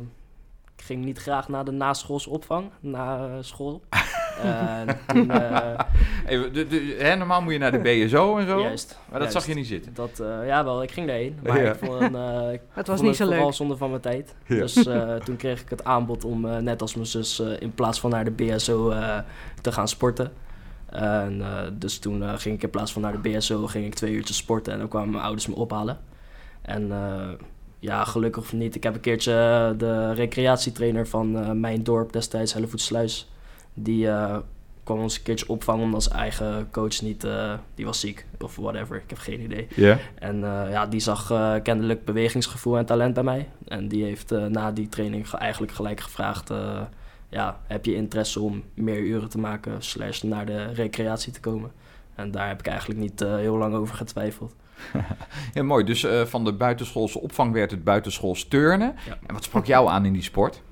ging 0.76 1.04
niet 1.04 1.18
graag 1.18 1.48
naar 1.48 1.64
de 1.64 1.70
naschoolse 1.70 2.30
opvang, 2.30 2.70
na 2.80 3.28
school. 3.42 3.80
Eh, 4.42 4.80
toen, 5.06 5.30
eh, 5.30 5.78
Even, 6.26 6.52
de, 6.52 6.66
de- 6.66 6.96
hè, 6.98 7.14
normaal 7.16 7.42
moet 7.42 7.52
je 7.52 7.58
naar 7.58 7.72
de 7.72 7.78
BSO 8.06 8.38
en 8.38 8.46
zo. 8.46 8.60
juist. 8.60 8.98
Maar 9.10 9.20
dat 9.20 9.32
juist. 9.32 9.32
zag 9.32 9.46
je 9.46 9.54
niet 9.54 9.66
zitten. 9.66 9.94
Dat, 9.94 10.20
eh, 10.20 10.46
ja, 10.46 10.64
wel, 10.64 10.82
ik 10.82 10.90
ging 10.90 11.06
daarheen. 11.06 11.38
Maar 11.42 11.62
Ja. 11.62 11.72
ik 11.72 11.78
vond, 11.78 12.14
eh, 12.14 12.52
ik 12.52 12.60
Het 12.70 12.86
was 12.86 12.96
vond 12.96 13.08
niet 13.08 13.16
zo 13.16 13.24
vooral 13.24 13.44
leuk. 13.44 13.54
zonde 13.54 13.76
van 13.76 13.90
mijn 13.90 14.02
tijd. 14.02 14.34
Ja. 14.46 14.56
Dus 14.56 14.86
eh, 14.86 15.14
toen 15.24 15.36
kreeg 15.36 15.60
ik 15.60 15.70
het 15.70 15.84
aanbod 15.84 16.24
om, 16.24 16.44
eh, 16.48 16.56
net 16.56 16.80
als 16.82 16.94
mijn 16.94 17.06
zus, 17.06 17.40
eh, 17.40 17.60
in 17.60 17.74
plaats 17.74 18.00
van 18.00 18.10
naar 18.10 18.24
de 18.24 18.30
BSO 18.30 18.90
eh, 18.90 19.18
te 19.60 19.72
gaan 19.72 19.88
sporten. 19.88 20.32
En, 20.90 21.40
eh, 21.42 21.62
dus 21.72 21.98
toen 21.98 22.22
eh, 22.22 22.32
ging 22.36 22.54
ik 22.56 22.62
in 22.62 22.70
plaats 22.70 22.92
van 22.92 23.02
naar 23.02 23.22
de 23.22 23.28
BSO, 23.28 23.66
ging 23.66 23.84
ik 23.86 23.94
twee 23.94 24.12
uurtjes 24.12 24.36
sporten 24.36 24.72
en 24.72 24.78
dan 24.78 24.88
kwamen 24.88 25.10
mijn 25.10 25.22
ouders 25.24 25.46
me 25.46 25.54
ophalen. 25.54 25.98
En 26.62 26.92
eh, 26.92 27.28
ja, 27.78 28.04
gelukkig 28.04 28.42
of 28.42 28.52
niet, 28.52 28.74
ik 28.74 28.82
heb 28.82 28.94
een 28.94 29.00
keertje 29.00 29.74
de 29.78 30.12
recreatietrainer 30.12 31.06
van 31.08 31.60
mijn 31.60 31.82
dorp 31.82 32.12
destijds, 32.12 32.52
Hellevoetsluis, 32.52 33.30
die 33.74 34.08
kwam 34.84 34.98
ons 35.00 35.16
een 35.16 35.22
keertje 35.22 35.48
opvangen 35.48 35.84
omdat 35.84 36.02
zijn 36.02 36.18
eigen 36.18 36.68
coach 36.70 37.02
niet, 37.02 37.26
die 37.74 37.84
was 37.84 38.00
ziek 38.00 38.26
of 38.40 38.56
whatever, 38.56 38.96
ik 38.96 39.10
heb 39.10 39.18
geen 39.18 39.40
idee. 39.40 39.68
En 40.18 40.38
ja, 40.70 40.86
die 40.86 41.00
zag 41.00 41.26
kennelijk 41.62 42.04
bewegingsgevoel 42.04 42.78
en 42.78 42.86
talent 42.86 43.14
bij 43.14 43.22
mij. 43.22 43.48
En 43.68 43.88
die 43.88 44.04
heeft 44.04 44.30
na 44.30 44.72
die 44.72 44.88
training 44.88 45.28
ge- 45.30 45.36
eigenlijk 45.36 45.72
gelijk 45.72 46.00
gevraagd... 46.00 46.50
ja, 47.28 47.60
heb 47.66 47.84
je 47.84 47.94
interesse 47.94 48.40
om 48.40 48.62
meer 48.74 48.98
uren 48.98 49.28
te 49.28 49.38
maken... 49.38 49.82
slash 49.82 50.22
naar 50.22 50.46
de 50.46 50.72
recreatie 50.72 51.32
te 51.32 51.40
komen? 51.40 51.72
En 52.16 52.30
daar 52.30 52.48
heb 52.48 52.58
ik 52.58 52.66
eigenlijk 52.66 53.00
niet 53.00 53.20
eh, 53.20 53.34
heel 53.34 53.56
lang 53.56 53.74
over 53.74 53.94
getwijfeld. 53.94 54.54
ja, 55.54 55.62
mooi. 55.62 55.84
Dus 55.84 56.04
eh, 56.04 56.24
van 56.24 56.44
de 56.44 56.52
buitenschoolse 56.52 57.20
opvang 57.20 57.52
werd 57.52 57.70
het 57.70 57.84
buitenschools 57.84 58.48
turnen. 58.48 58.94
Ja. 59.06 59.18
En 59.26 59.34
wat 59.34 59.44
sprak 59.44 59.66
jou 59.66 59.88
aan 59.88 60.04
in 60.04 60.12
die 60.12 60.22
sport? 60.22 60.62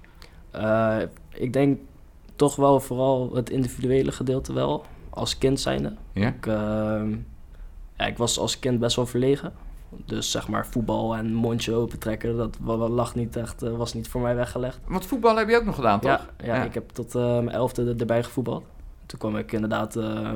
Eh, 0.51 0.99
ik 1.31 1.53
denk 1.53 1.79
toch 2.37 2.57
wel 2.57 2.81
vooral 2.81 3.35
het 3.35 3.51
individuele 3.51 4.13
gedeelte 4.13 4.53
wel, 4.53 4.85
als 5.11 5.39
kind 5.39 5.61
zijnde. 5.61 5.97
Ja? 6.13 6.29
Ik, 6.29 6.47
ja, 7.97 8.07
ik 8.07 8.17
was 8.17 8.39
als 8.39 8.59
kind 8.59 8.79
best 8.79 8.97
wel 8.97 9.07
verlegen. 9.07 9.53
Dus 10.05 10.31
zeg 10.31 10.49
maar 10.49 10.67
voetbal 10.67 11.17
en 11.17 11.35
mondje 11.35 11.75
open 11.75 11.99
trekken, 11.99 12.37
dat 12.37 12.59
lag 12.89 13.15
niet 13.15 13.37
echt, 13.37 13.63
eh, 13.63 13.77
was 13.77 13.95
niet 13.95 14.09
voor 14.09 14.21
mij 14.21 14.35
weggelegd. 14.35 14.79
Want 14.89 15.07
voetbal 15.07 15.37
heb 15.37 15.49
je 15.49 15.57
ook 15.57 15.65
nog 15.65 15.75
gedaan, 15.75 16.01
toch? 16.01 16.11
Ja, 16.11 16.47
ja, 16.47 16.55
Ja. 16.55 16.63
ik 16.65 16.75
heb 16.75 16.89
tot 16.91 17.15
eh, 17.15 17.23
mijn 17.23 17.49
elfde 17.51 17.85
er- 17.91 18.01
erbij 18.01 18.23
gevoetbald. 18.23 18.65
Toen 19.07 19.19
kwam 19.19 19.37
ik 19.37 19.53
inderdaad, 19.53 19.97
eh 19.97 20.31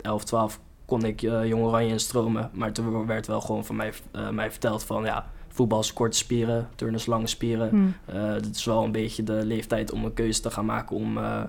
11, 0.00 0.24
12 0.24 0.60
kon 0.84 1.04
ik 1.04 1.22
eh 1.22 1.46
Jong 1.46 1.62
Oranje 1.64 1.92
instromen. 1.92 2.50
Maar 2.52 2.72
toen 2.72 3.06
werd 3.06 3.26
wel 3.26 3.40
gewoon 3.40 3.64
van 3.64 3.76
mij, 3.76 3.92
eh, 4.12 4.28
mij 4.30 4.50
verteld 4.50 4.84
van 4.84 5.04
ja, 5.04 5.26
voetbal 5.48 5.80
is 5.80 5.92
korte 5.92 6.16
spieren, 6.16 6.68
turnen 6.74 6.96
is 7.00 7.06
lange 7.06 7.26
spieren. 7.26 7.68
Hm. 7.68 8.16
Eh 8.16 8.22
het 8.32 8.56
is 8.56 8.64
wel 8.64 8.84
een 8.84 8.92
beetje 8.92 9.22
de 9.22 9.40
leeftijd 9.46 9.92
om 9.92 10.04
een 10.04 10.14
keuze 10.14 10.40
te 10.40 10.50
gaan 10.50 10.64
maken 10.64 10.96
om 10.96 11.18
eh, 11.18 11.42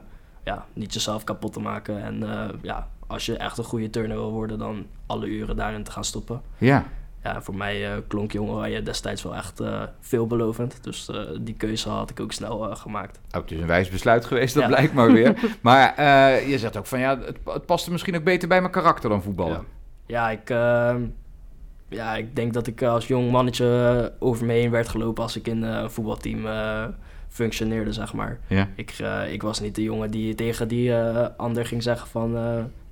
ja, 0.43 0.65
niet 0.73 0.93
jezelf 0.93 1.23
kapot 1.23 1.53
te 1.53 1.59
maken. 1.59 2.03
En 2.03 2.23
eh, 2.23 2.49
ja, 2.61 2.87
als 3.07 3.25
je 3.25 3.37
echt 3.37 3.57
een 3.57 3.63
goede 3.63 3.89
turner 3.89 4.17
wil 4.17 4.31
worden, 4.31 4.57
dan 4.59 4.85
alle 5.05 5.25
uren 5.27 5.55
daarin 5.55 5.83
te 5.83 5.91
gaan 5.91 6.03
stoppen. 6.03 6.41
Ja. 6.57 6.85
Ja, 7.25 7.41
voor 7.41 7.55
mij 7.55 7.91
eh, 7.91 7.97
klonk 8.07 8.31
Jong 8.31 8.49
Oranje 8.49 8.83
destijds 8.83 9.23
wel 9.23 9.35
echt 9.35 9.59
eh, 9.59 9.81
veelbelovend. 9.99 10.83
Dus 10.83 11.09
eh, 11.09 11.19
die 11.41 11.53
keuze 11.53 11.89
had 11.89 12.09
ik 12.09 12.19
ook 12.19 12.31
snel 12.31 12.75
gemaakt. 12.75 13.19
Oh, 13.31 13.41
het 13.41 13.51
is 13.51 13.59
een 13.59 13.67
wijs 13.67 13.89
besluit 13.89 14.25
geweest, 14.25 14.53
dat 14.53 14.63
Ja. 14.63 14.69
blijkt 14.69 14.93
maar 14.93 15.11
weer. 15.11 15.39
Maar 15.61 15.93
je 16.47 16.59
zegt 16.59 16.77
ook 16.77 16.85
van 16.85 16.99
ja, 16.99 17.19
het, 17.19 17.37
het 17.45 17.65
paste 17.65 17.91
misschien 17.91 18.15
ook 18.15 18.23
beter 18.23 18.47
bij 18.47 18.59
mijn 18.59 18.71
karakter 18.71 19.09
dan 19.09 19.21
voetballen. 19.21 19.65
Ja, 20.05 20.29
ja 20.29 20.29
ik, 20.29 20.49
ehm, 20.49 21.01
ja, 21.89 22.15
ik 22.15 22.35
denk 22.35 22.53
dat 22.53 22.67
ik 22.67 22.83
als 22.83 23.07
jong 23.07 23.31
mannetje 23.31 24.13
over 24.19 24.45
me 24.45 24.53
heen 24.53 24.71
werd 24.71 24.87
gelopen 24.87 25.23
als 25.23 25.35
ik 25.35 25.47
in 25.47 25.63
een 25.63 25.91
voetbalteam 25.91 26.45
functioneerde, 27.29 27.93
zeg 27.93 28.13
maar. 28.13 28.39
Ja. 28.47 28.67
Ik, 28.75 28.97
ik 29.31 29.41
was 29.41 29.59
niet 29.59 29.75
de 29.75 29.83
jongen 29.83 30.11
die 30.11 30.35
tegen 30.35 30.67
die 30.67 30.95
ander 31.37 31.65
ging 31.65 31.83
zeggen 31.83 32.07
van 32.07 32.31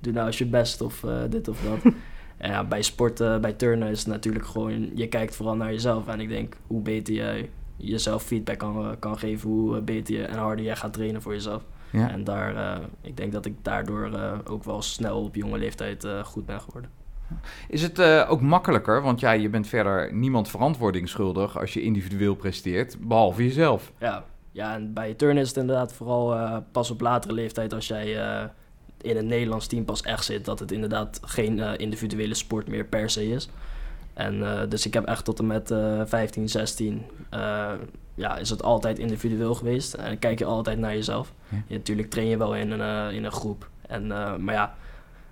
doe 0.00 0.12
nou 0.12 0.26
eens 0.26 0.38
je 0.38 0.46
best 0.46 0.80
of 0.80 1.04
dit 1.28 1.48
of 1.48 1.58
dat. 1.60 1.92
en 2.44 2.50
ja, 2.50 2.64
bij 2.64 2.82
sporten, 2.82 3.40
bij 3.40 3.52
turnen 3.52 3.88
is 3.88 3.98
het 3.98 4.08
natuurlijk 4.08 4.46
gewoon, 4.46 4.90
je 4.94 5.08
kijkt 5.08 5.36
vooral 5.36 5.56
naar 5.56 5.72
jezelf. 5.72 6.06
En 6.06 6.20
ik 6.20 6.28
denk, 6.28 6.56
hoe 6.66 6.82
beter 6.82 7.14
je 7.14 7.48
jezelf 7.76 8.22
feedback 8.22 8.58
kan, 8.58 8.90
eh, 8.90 8.90
kan 8.98 9.18
geven, 9.18 9.50
hoe 9.50 9.80
beter 9.80 10.14
je 10.14 10.24
en 10.24 10.38
harder 10.38 10.64
jij 10.64 10.76
gaat 10.76 10.92
trainen 10.92 11.22
voor 11.22 11.32
jezelf. 11.32 11.62
Ja. 11.90 12.10
En 12.10 12.24
daar, 12.24 12.56
eh, 12.56 12.84
ik 13.00 13.16
denk 13.16 13.32
dat 13.32 13.46
ik 13.46 13.54
daardoor 13.62 14.12
eh, 14.12 14.38
ook 14.44 14.64
wel 14.64 14.82
snel 14.82 15.22
op 15.22 15.34
jonge 15.34 15.58
leeftijd 15.58 16.04
eh, 16.04 16.24
goed 16.24 16.46
ben 16.46 16.60
geworden. 16.60 16.90
Is 17.68 17.82
het 17.82 17.98
eh, 17.98 18.26
ook 18.28 18.40
makkelijker, 18.40 19.02
want 19.02 19.20
ja, 19.20 19.32
je 19.32 19.48
bent 19.48 19.66
verder 19.66 20.12
niemand 20.12 20.48
verantwoording 20.48 21.08
schuldig 21.08 21.58
als 21.58 21.72
je 21.72 21.82
individueel 21.82 22.34
presteert, 22.34 22.96
behalve 23.00 23.44
jezelf. 23.44 23.92
Ja, 23.98 24.24
ja 24.52 24.74
en 24.74 24.92
bij 24.92 25.14
turnen 25.14 25.42
is 25.42 25.48
het 25.48 25.56
inderdaad 25.56 25.92
vooral 25.92 26.34
eh, 26.34 26.56
pas 26.72 26.90
op 26.90 27.00
latere 27.00 27.34
leeftijd 27.34 27.72
als 27.74 27.86
jij 27.86 28.20
eh, 28.20 28.44
in 29.04 29.16
een 29.16 29.26
Nederlands 29.26 29.66
team 29.66 29.84
pas 29.84 30.02
echt 30.02 30.24
zit, 30.24 30.44
dat 30.44 30.58
het 30.58 30.72
inderdaad 30.72 31.20
geen 31.22 31.60
eh, 31.60 31.72
individuele 31.76 32.34
sport 32.34 32.68
meer 32.68 32.84
per 32.84 33.10
se 33.10 33.28
is. 33.30 33.48
En 34.14 34.42
eh, 34.42 34.68
dus 34.68 34.86
ik 34.86 34.94
heb 34.94 35.04
echt 35.04 35.24
tot 35.24 35.38
en 35.38 35.46
met 35.46 35.70
eh 35.70 36.00
15, 36.04 36.48
16, 36.48 37.02
eh, 37.30 37.72
ja, 38.14 38.36
is 38.36 38.50
het 38.50 38.62
altijd 38.62 38.98
individueel 38.98 39.54
geweest. 39.54 39.94
En 39.94 40.18
kijk 40.18 40.38
je 40.38 40.44
altijd 40.44 40.78
naar 40.78 40.94
jezelf. 40.94 41.32
Ja. 41.48 41.62
Je, 41.66 41.74
natuurlijk 41.74 42.10
train 42.10 42.28
je 42.28 42.36
wel 42.36 42.54
in 42.54 42.70
een, 42.70 43.12
in 43.12 43.24
een 43.24 43.32
groep. 43.32 43.68
En, 43.86 44.06
maar 44.44 44.54
ja, 44.54 44.74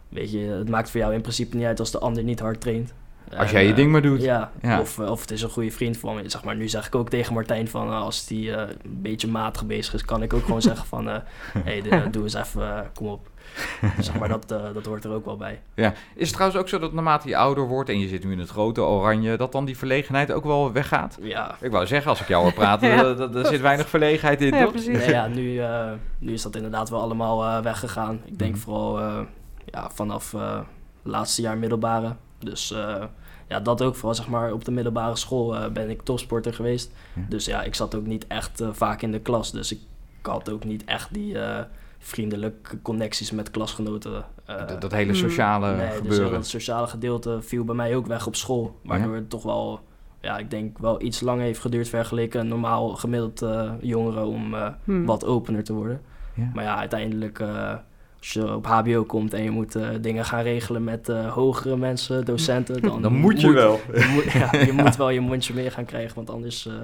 weet 0.09 0.33
je, 0.33 0.39
het 0.39 0.69
maakt 0.69 0.91
voor 0.91 1.01
jou 1.01 1.15
in 1.15 1.21
principe 1.21 1.57
niet 1.57 1.67
uit 1.67 1.81
als 1.81 1.91
de 1.91 1.99
ander 1.99 2.23
niet 2.23 2.41
hard 2.41 2.61
traint. 2.61 2.93
Als 3.37 3.47
En, 3.47 3.53
jij 3.53 3.67
je 3.67 3.75
ding 3.75 3.93
maar 3.93 4.03
doet. 4.03 4.23
Ja, 4.23 4.51
Ja. 4.63 4.81
Of, 4.81 4.99
of 4.99 5.21
het 5.21 5.31
is 5.31 5.43
een 5.43 5.51
goede 5.51 5.71
vriend 5.71 5.97
van 5.97 6.15
me. 6.15 6.29
Zeg 6.29 6.45
maar, 6.45 6.57
nu 6.57 6.69
zeg 6.69 6.87
ik 6.87 6.95
ook 6.95 7.09
tegen 7.09 7.35
Martijn 7.35 7.69
van 7.69 7.91
als 7.91 8.27
die 8.27 8.51
een 8.51 8.77
beetje 8.83 9.29
matig 9.29 9.67
bezig 9.67 9.95
is, 9.95 10.05
kan 10.05 10.23
ik 10.23 10.33
ook 10.33 10.45
gewoon 10.45 10.63
zeggen 10.63 10.87
van 10.87 11.07
hé, 11.07 11.21
hey, 11.65 12.11
doe 12.11 12.23
eens 12.23 12.35
even, 12.35 12.91
kom 12.95 13.07
op. 13.07 13.31
zeg 13.99 14.19
maar, 14.19 14.29
dat, 14.29 14.51
eh, 14.53 14.63
dat 14.75 14.87
hoort 14.87 15.05
er 15.05 15.11
ook 15.13 15.25
wel 15.25 15.37
bij. 15.37 15.61
Ja. 15.75 15.93
Is 16.15 16.27
het 16.27 16.33
trouwens 16.33 16.61
ook 16.61 16.69
zo 16.69 16.79
dat 16.79 16.93
naarmate 16.93 17.29
je 17.29 17.37
ouder 17.37 17.67
wordt 17.67 17.89
en 17.91 17.99
je 17.99 18.09
zit 18.09 18.25
nu 18.25 18.33
in 18.33 18.39
het 18.39 18.49
grote 18.51 18.81
oranje, 18.83 19.37
dat 19.37 19.53
dan 19.53 19.65
die 19.65 19.77
verlegenheid 19.79 20.33
ook 20.33 20.45
wel 20.45 20.73
weggaat? 20.73 21.19
Ja, 21.23 21.55
Ik 21.61 21.71
wou 21.71 21.87
zeggen, 21.87 22.11
als 22.11 22.21
ik 22.21 22.29
jou 22.29 22.43
hoor 22.43 22.53
praten, 22.53 22.89
Ja. 22.97 23.13
dat- 23.15 23.47
zit 23.47 23.61
weinig 23.61 23.89
verlegenheid 23.89 24.41
in, 24.41 24.55
Ja, 24.55 24.63
toch? 24.63 24.71
precies. 24.71 24.99
nee, 24.99 25.09
ja 25.11 25.27
nu, 25.27 25.59
eh, 25.59 25.91
nu 26.19 26.33
is 26.33 26.43
dat 26.43 26.57
inderdaad 26.57 26.89
wel 26.91 27.01
allemaal 27.01 27.45
eh, 27.45 27.63
weggegaan. 27.63 28.21
Ik 28.25 28.39
denk 28.39 28.55
Mhm. 28.55 28.61
vooral 28.63 29.01
eh, 29.01 29.21
ja, 29.65 29.91
vanaf 29.95 30.35
eh 30.35 30.59
laatste 31.03 31.43
jaar 31.43 31.59
middelbare. 31.59 32.17
Dus 32.39 32.73
eh, 32.73 33.05
ja, 33.49 33.61
dat 33.61 33.83
ook 33.83 33.95
vooral 33.95 34.15
zeg 34.15 34.29
maar 34.29 34.53
op 34.53 34.65
de 34.65 34.71
middelbare 34.71 35.17
school 35.17 35.57
eh, 35.57 35.71
ben 35.71 35.91
ik 35.91 36.03
topsporter 36.03 36.55
geweest. 36.55 36.93
Ja. 37.15 37.23
Dus 37.29 37.45
ja, 37.45 37.63
ik 37.63 37.75
zat 37.75 37.95
ook 37.95 38.07
niet 38.07 38.27
echt 38.27 38.63
vaak 38.73 39.03
in 39.03 39.13
de 39.13 39.21
klas. 39.21 39.53
Dus 39.53 39.73
ik 39.73 39.79
had 40.23 40.51
ook 40.51 40.65
niet 40.65 40.85
echt 40.85 41.15
die 41.15 41.39
eh, 41.39 41.61
vriendelijke 42.05 42.83
connecties 42.83 43.31
met 43.31 43.51
klasgenoten. 43.51 44.25
eh, 44.47 44.67
Dat, 44.69 44.81
dat 44.81 44.93
hele 44.93 45.15
sociale 45.15 45.77
nee, 45.77 45.87
dus 45.89 45.97
gebeuren. 45.97 46.25
heel 46.27 46.35
dat 46.35 46.47
sociale 46.47 46.87
gedeelte 46.87 47.39
viel 47.43 47.65
bij 47.65 47.75
mij 47.75 47.97
ook 47.97 48.07
weg 48.07 48.27
op 48.27 48.37
school. 48.37 48.79
Waardoor 48.85 49.15
het 49.15 49.31
toch 49.31 49.43
wel, 49.43 49.81
ja, 50.21 50.39
ik 50.39 50.51
denk 50.51 50.79
wel 50.79 51.03
iets 51.03 51.21
langer 51.21 51.45
heeft 51.45 51.61
geduurd 51.61 51.89
vergeleken 51.89 52.41
een 52.41 52.49
normaal 52.49 52.89
gemiddeld 52.89 53.43
eh 53.43 53.73
jongere 53.81 54.25
om 54.25 54.55
eh, 54.55 54.69
Hm. 54.85 55.05
wat 55.05 55.25
opener 55.25 55.65
te 55.65 55.73
worden. 55.73 56.01
Ja. 56.35 56.51
Maar 56.55 56.65
ja, 56.65 56.77
uiteindelijk 56.77 57.39
eh, 57.39 57.75
als 58.19 58.33
je 58.33 58.55
op 58.55 58.67
HBO 58.67 59.05
komt 59.05 59.35
en 59.35 59.43
je 59.43 59.51
moet 59.51 59.79
dingen 60.01 60.25
gaan 60.25 60.43
regelen 60.43 60.85
met 60.85 61.09
eh, 61.09 61.33
hogere 61.33 61.77
mensen, 61.77 62.25
docenten, 62.25 62.83
dan, 62.89 63.03
Dan 63.03 63.15
moet 63.15 63.41
je 63.41 63.53
wel. 63.53 63.81
Je 63.95 64.11
moet, 64.15 64.33
ja, 64.33 64.57
je 64.65 64.73
moet 64.83 64.97
wel 64.97 65.11
je 65.11 65.21
mondje 65.21 65.55
meer 65.55 65.73
gaan 65.73 65.85
krijgen, 65.85 66.15
want 66.15 66.31
anders... 66.31 66.67
eh, 66.67 66.75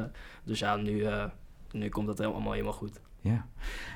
dus 0.44 0.58
ja, 0.58 0.76
nu, 0.76 1.02
eh, 1.02 1.24
nu 1.72 1.88
komt 1.88 2.06
dat 2.06 2.20
allemaal 2.20 2.52
helemaal 2.52 2.72
goed. 2.72 3.00
Ja. 3.20 3.46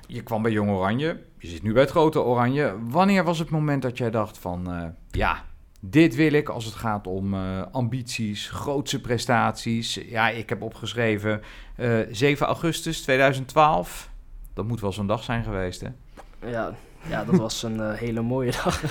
Je 0.06 0.22
kwam 0.22 0.42
bij 0.42 0.52
Jong 0.52 0.70
Oranje, 0.70 1.20
je 1.38 1.48
zit 1.48 1.62
nu 1.62 1.72
bij 1.72 1.82
het 1.82 1.90
grote 1.90 2.20
Oranje. 2.20 2.76
Wanneer 2.88 3.24
was 3.24 3.38
het 3.38 3.50
moment 3.50 3.82
dat 3.82 3.98
jij 3.98 4.10
dacht 4.10 4.38
van, 4.38 4.72
eh, 4.72 4.88
ja, 5.10 5.44
dit 5.80 6.14
wil 6.14 6.32
ik 6.32 6.48
als 6.48 6.64
het 6.64 6.74
gaat 6.74 7.06
om 7.06 7.34
eh, 7.34 7.62
ambities, 7.72 8.50
grootse 8.50 9.00
prestaties. 9.00 9.94
Ja, 9.94 10.28
ik 10.28 10.48
heb 10.48 10.62
opgeschreven 10.62 11.42
eh 11.76 11.98
7 12.10 12.46
augustus 12.46 13.02
2012. 13.02 14.10
Dat 14.54 14.66
moet 14.66 14.80
wel 14.80 14.92
zo'n 14.92 15.06
dag 15.06 15.22
zijn 15.22 15.44
geweest, 15.44 15.80
hè? 15.80 15.88
Ja, 16.50 16.74
ja, 17.08 17.24
dat 17.24 17.36
was 17.40 17.62
een 17.62 17.80
eh, 17.80 17.92
hele 17.92 18.20
mooie 18.20 18.50
dag. 18.64 18.82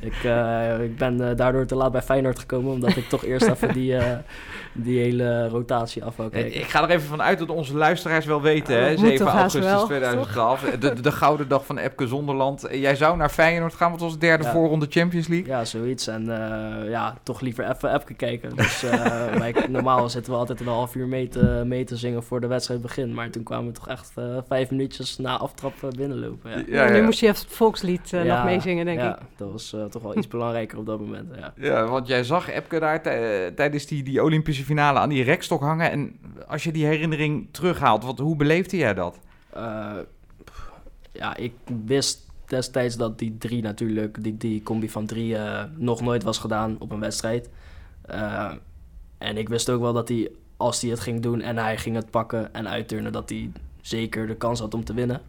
ik, 0.00 0.24
eh, 0.24 0.82
ik 0.82 0.96
ben 0.96 1.28
eh, 1.30 1.36
daardoor 1.36 1.66
te 1.66 1.74
laat 1.74 1.92
bij 1.92 2.02
Feyenoord 2.02 2.38
gekomen, 2.38 2.72
omdat 2.72 2.96
ik 2.96 3.08
toch 3.08 3.24
eerst 3.24 3.46
even 3.48 3.72
die, 3.72 3.96
eh, 3.96 4.16
die 4.72 4.98
hele 5.00 5.48
rotatie 5.48 6.04
af 6.04 6.16
wou 6.16 6.30
kijken. 6.30 6.60
Ik 6.60 6.66
ga 6.66 6.82
er 6.82 6.90
even 6.90 7.08
van 7.08 7.22
uit 7.22 7.38
dat 7.38 7.48
onze 7.48 7.76
luisteraars 7.76 8.26
wel 8.26 8.42
weten, 8.42 8.74
Ja, 8.74 8.80
hè? 8.80 8.88
dat 8.90 8.98
moet 8.98 9.08
7 9.08 9.24
toch 9.26 9.34
haast 9.34 9.54
augustus 9.54 9.78
wel, 9.78 9.86
2012. 9.86 10.60
De, 10.60 10.78
de, 10.78 11.00
de 11.00 11.12
gouden 11.12 11.48
dag 11.48 11.66
van 11.66 11.78
Epke 11.78 12.06
Zonderland. 12.06 12.66
Jij 12.70 12.96
zou 12.96 13.16
naar 13.16 13.28
Feyenoord 13.30 13.74
gaan, 13.74 13.90
wat 13.90 14.00
was 14.00 14.12
de 14.12 14.18
derde 14.18 14.44
Ja. 14.44 14.50
voorronde 14.52 14.86
Champions 14.90 15.26
League? 15.28 15.46
Ja, 15.48 15.64
zoiets. 15.64 16.06
En 16.06 16.30
eh, 16.82 16.90
ja, 16.90 17.14
toch 17.22 17.40
liever 17.40 17.70
even 17.70 17.90
app 17.90 18.08
kijken. 18.16 18.56
Dus 18.56 18.82
eh, 18.82 19.26
wij, 19.42 19.54
normaal 19.68 20.08
zitten 20.10 20.32
we 20.32 20.38
altijd 20.38 20.60
een 20.60 20.66
half 20.66 20.94
uur 20.94 21.06
mee 21.06 21.28
te, 21.28 21.62
mee 21.66 21.84
te 21.84 21.96
zingen 21.96 22.22
voor 22.22 22.40
de 22.40 22.46
wedstrijd 22.46 22.82
begin. 22.82 23.14
Maar 23.14 23.30
toen 23.30 23.42
kwamen 23.42 23.66
we 23.66 23.72
toch 23.72 23.88
echt 23.88 24.12
eh, 24.14 24.24
vijf 24.48 24.70
minuutjes 24.70 25.18
na 25.18 25.38
aftrap 25.38 25.74
binnenlopen. 25.96 26.50
Ja. 26.50 26.84
Ja, 26.84 26.90
nu 26.90 26.96
ja. 26.96 27.02
moest 27.02 27.20
je 27.20 27.26
even 27.26 27.38
het 27.40 27.47
volkslied 27.50 28.12
eh, 28.12 28.24
Ja, 28.24 28.34
nog 28.36 28.44
meezingen, 28.44 28.84
denk 28.84 28.98
ja, 29.00 29.16
ik. 29.18 29.22
dat 29.36 29.52
was 29.52 29.72
eh, 29.72 29.84
toch 29.84 30.02
wel 30.02 30.16
iets 30.16 30.28
belangrijker 30.28 30.78
op 30.78 30.86
dat 30.86 31.00
moment. 31.00 31.28
Ja. 31.38 31.52
Ja, 31.56 31.86
want 31.86 32.06
jij 32.06 32.24
zag 32.24 32.50
Epke 32.50 32.78
daar 32.78 33.02
tij- 33.02 33.50
tijdens 33.50 33.86
die, 33.86 34.02
die 34.02 34.22
Olympische 34.22 34.64
finale 34.64 34.98
aan 34.98 35.08
die 35.08 35.22
rekstok 35.22 35.60
hangen. 35.60 35.90
En 35.90 36.18
als 36.46 36.64
je 36.64 36.72
die 36.72 36.86
herinnering 36.86 37.48
terughaalt, 37.50 38.04
wat, 38.04 38.18
hoe 38.18 38.36
beleefde 38.36 38.76
jij 38.76 38.94
dat? 38.94 39.18
Eh, 39.52 39.92
pff, 40.44 40.70
ja, 41.12 41.36
ik 41.36 41.52
wist 41.84 42.26
destijds 42.46 42.96
dat 42.96 43.18
die 43.18 43.38
drie 43.38 43.62
natuurlijk, 43.62 44.22
die, 44.22 44.36
die 44.36 44.62
combi 44.62 44.88
van 44.90 45.06
drie, 45.06 45.36
eh, 45.36 45.64
nog 45.76 46.00
nooit 46.00 46.22
was 46.22 46.38
gedaan 46.38 46.76
op 46.78 46.90
een 46.92 47.00
wedstrijd. 47.00 47.50
Eh, 48.02 48.52
en 49.18 49.36
ik 49.36 49.48
wist 49.48 49.70
ook 49.70 49.80
wel 49.80 49.92
dat 49.92 50.08
hij, 50.08 50.30
als 50.56 50.80
hij 50.80 50.90
het 50.90 51.00
ging 51.00 51.20
doen 51.20 51.40
en 51.40 51.56
hij 51.56 51.76
ging 51.78 51.96
het 51.96 52.10
pakken 52.10 52.54
en 52.54 52.68
uitturnen, 52.68 53.12
dat 53.12 53.28
hij 53.28 53.50
zeker 53.80 54.26
de 54.26 54.34
kans 54.36 54.60
had 54.60 54.74
om 54.74 54.84
te 54.84 54.94
winnen. 54.94 55.20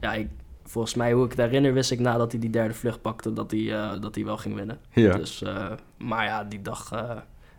Ja, 0.00 0.12
ik, 0.12 0.28
volgens 0.64 0.94
mij, 0.94 1.12
hoe 1.12 1.24
ik 1.24 1.30
het 1.30 1.40
herinner, 1.40 1.72
wist 1.72 1.90
ik 1.90 1.98
nadat 2.00 2.30
hij 2.32 2.40
die 2.40 2.50
derde 2.50 2.74
vlucht 2.74 3.00
pakte, 3.02 3.32
dat 3.32 3.50
hij, 3.50 3.74
eh, 3.74 4.00
dat 4.00 4.14
hij 4.14 4.24
wel 4.24 4.36
ging 4.36 4.54
winnen. 4.54 4.78
Ja. 4.92 5.16
Dus, 5.16 5.42
eh, 5.42 5.70
maar 5.98 6.24
ja, 6.24 6.44
die 6.44 6.62
dag 6.62 6.92
eh, 6.92 7.10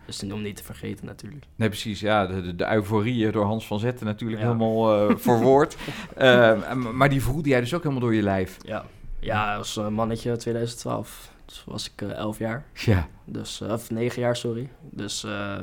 is 0.06 0.24
om 0.24 0.42
niet 0.42 0.56
te 0.56 0.64
vergeten 0.64 1.06
natuurlijk. 1.06 1.46
Nee, 1.56 1.68
precies. 1.70 2.00
Ja, 2.00 2.28
de, 2.28 2.42
de, 2.42 2.56
de 2.56 2.72
euforie 2.74 3.32
door 3.32 3.46
Hans 3.46 3.68
van 3.68 3.80
Zetten 3.80 4.06
natuurlijk 4.06 4.42
Ja. 4.42 4.46
helemaal 4.48 5.10
eh, 5.10 5.16
verwoord. 5.28 5.78
Eh, 6.16 6.74
maar 6.74 7.10
die 7.10 7.22
voelde 7.24 7.50
jij 7.50 7.60
dus 7.60 7.74
ook 7.74 7.82
helemaal 7.82 8.04
door 8.04 8.16
je 8.16 8.22
lijf. 8.22 8.58
Ja, 8.62 8.86
ja 9.20 9.56
als 9.56 9.80
mannetje 9.90 10.36
2012 10.36 11.34
dus 11.46 11.64
was 11.66 11.92
ik 11.92 12.02
eh 12.02 12.12
11 12.18 12.38
jaar. 12.38 12.66
Ja. 12.74 13.08
Dus, 13.26 13.62
eh, 13.62 13.72
of 13.72 13.90
negen 13.92 14.22
jaar, 14.22 14.36
sorry. 14.36 14.70
Dus 14.90 15.24
eh, 15.24 15.62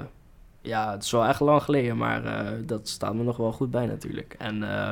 ja, 0.61 0.93
het 0.93 1.03
is 1.03 1.11
wel 1.11 1.25
echt 1.25 1.41
lang 1.41 1.63
geleden, 1.63 1.97
maar 1.97 2.25
eh, 2.25 2.53
dat 2.67 2.89
staat 2.89 3.15
me 3.15 3.23
nog 3.23 3.37
wel 3.37 3.53
goed 3.53 3.71
bij 3.71 3.87
natuurlijk. 3.87 4.35
En 4.39 4.63
eh, 4.63 4.91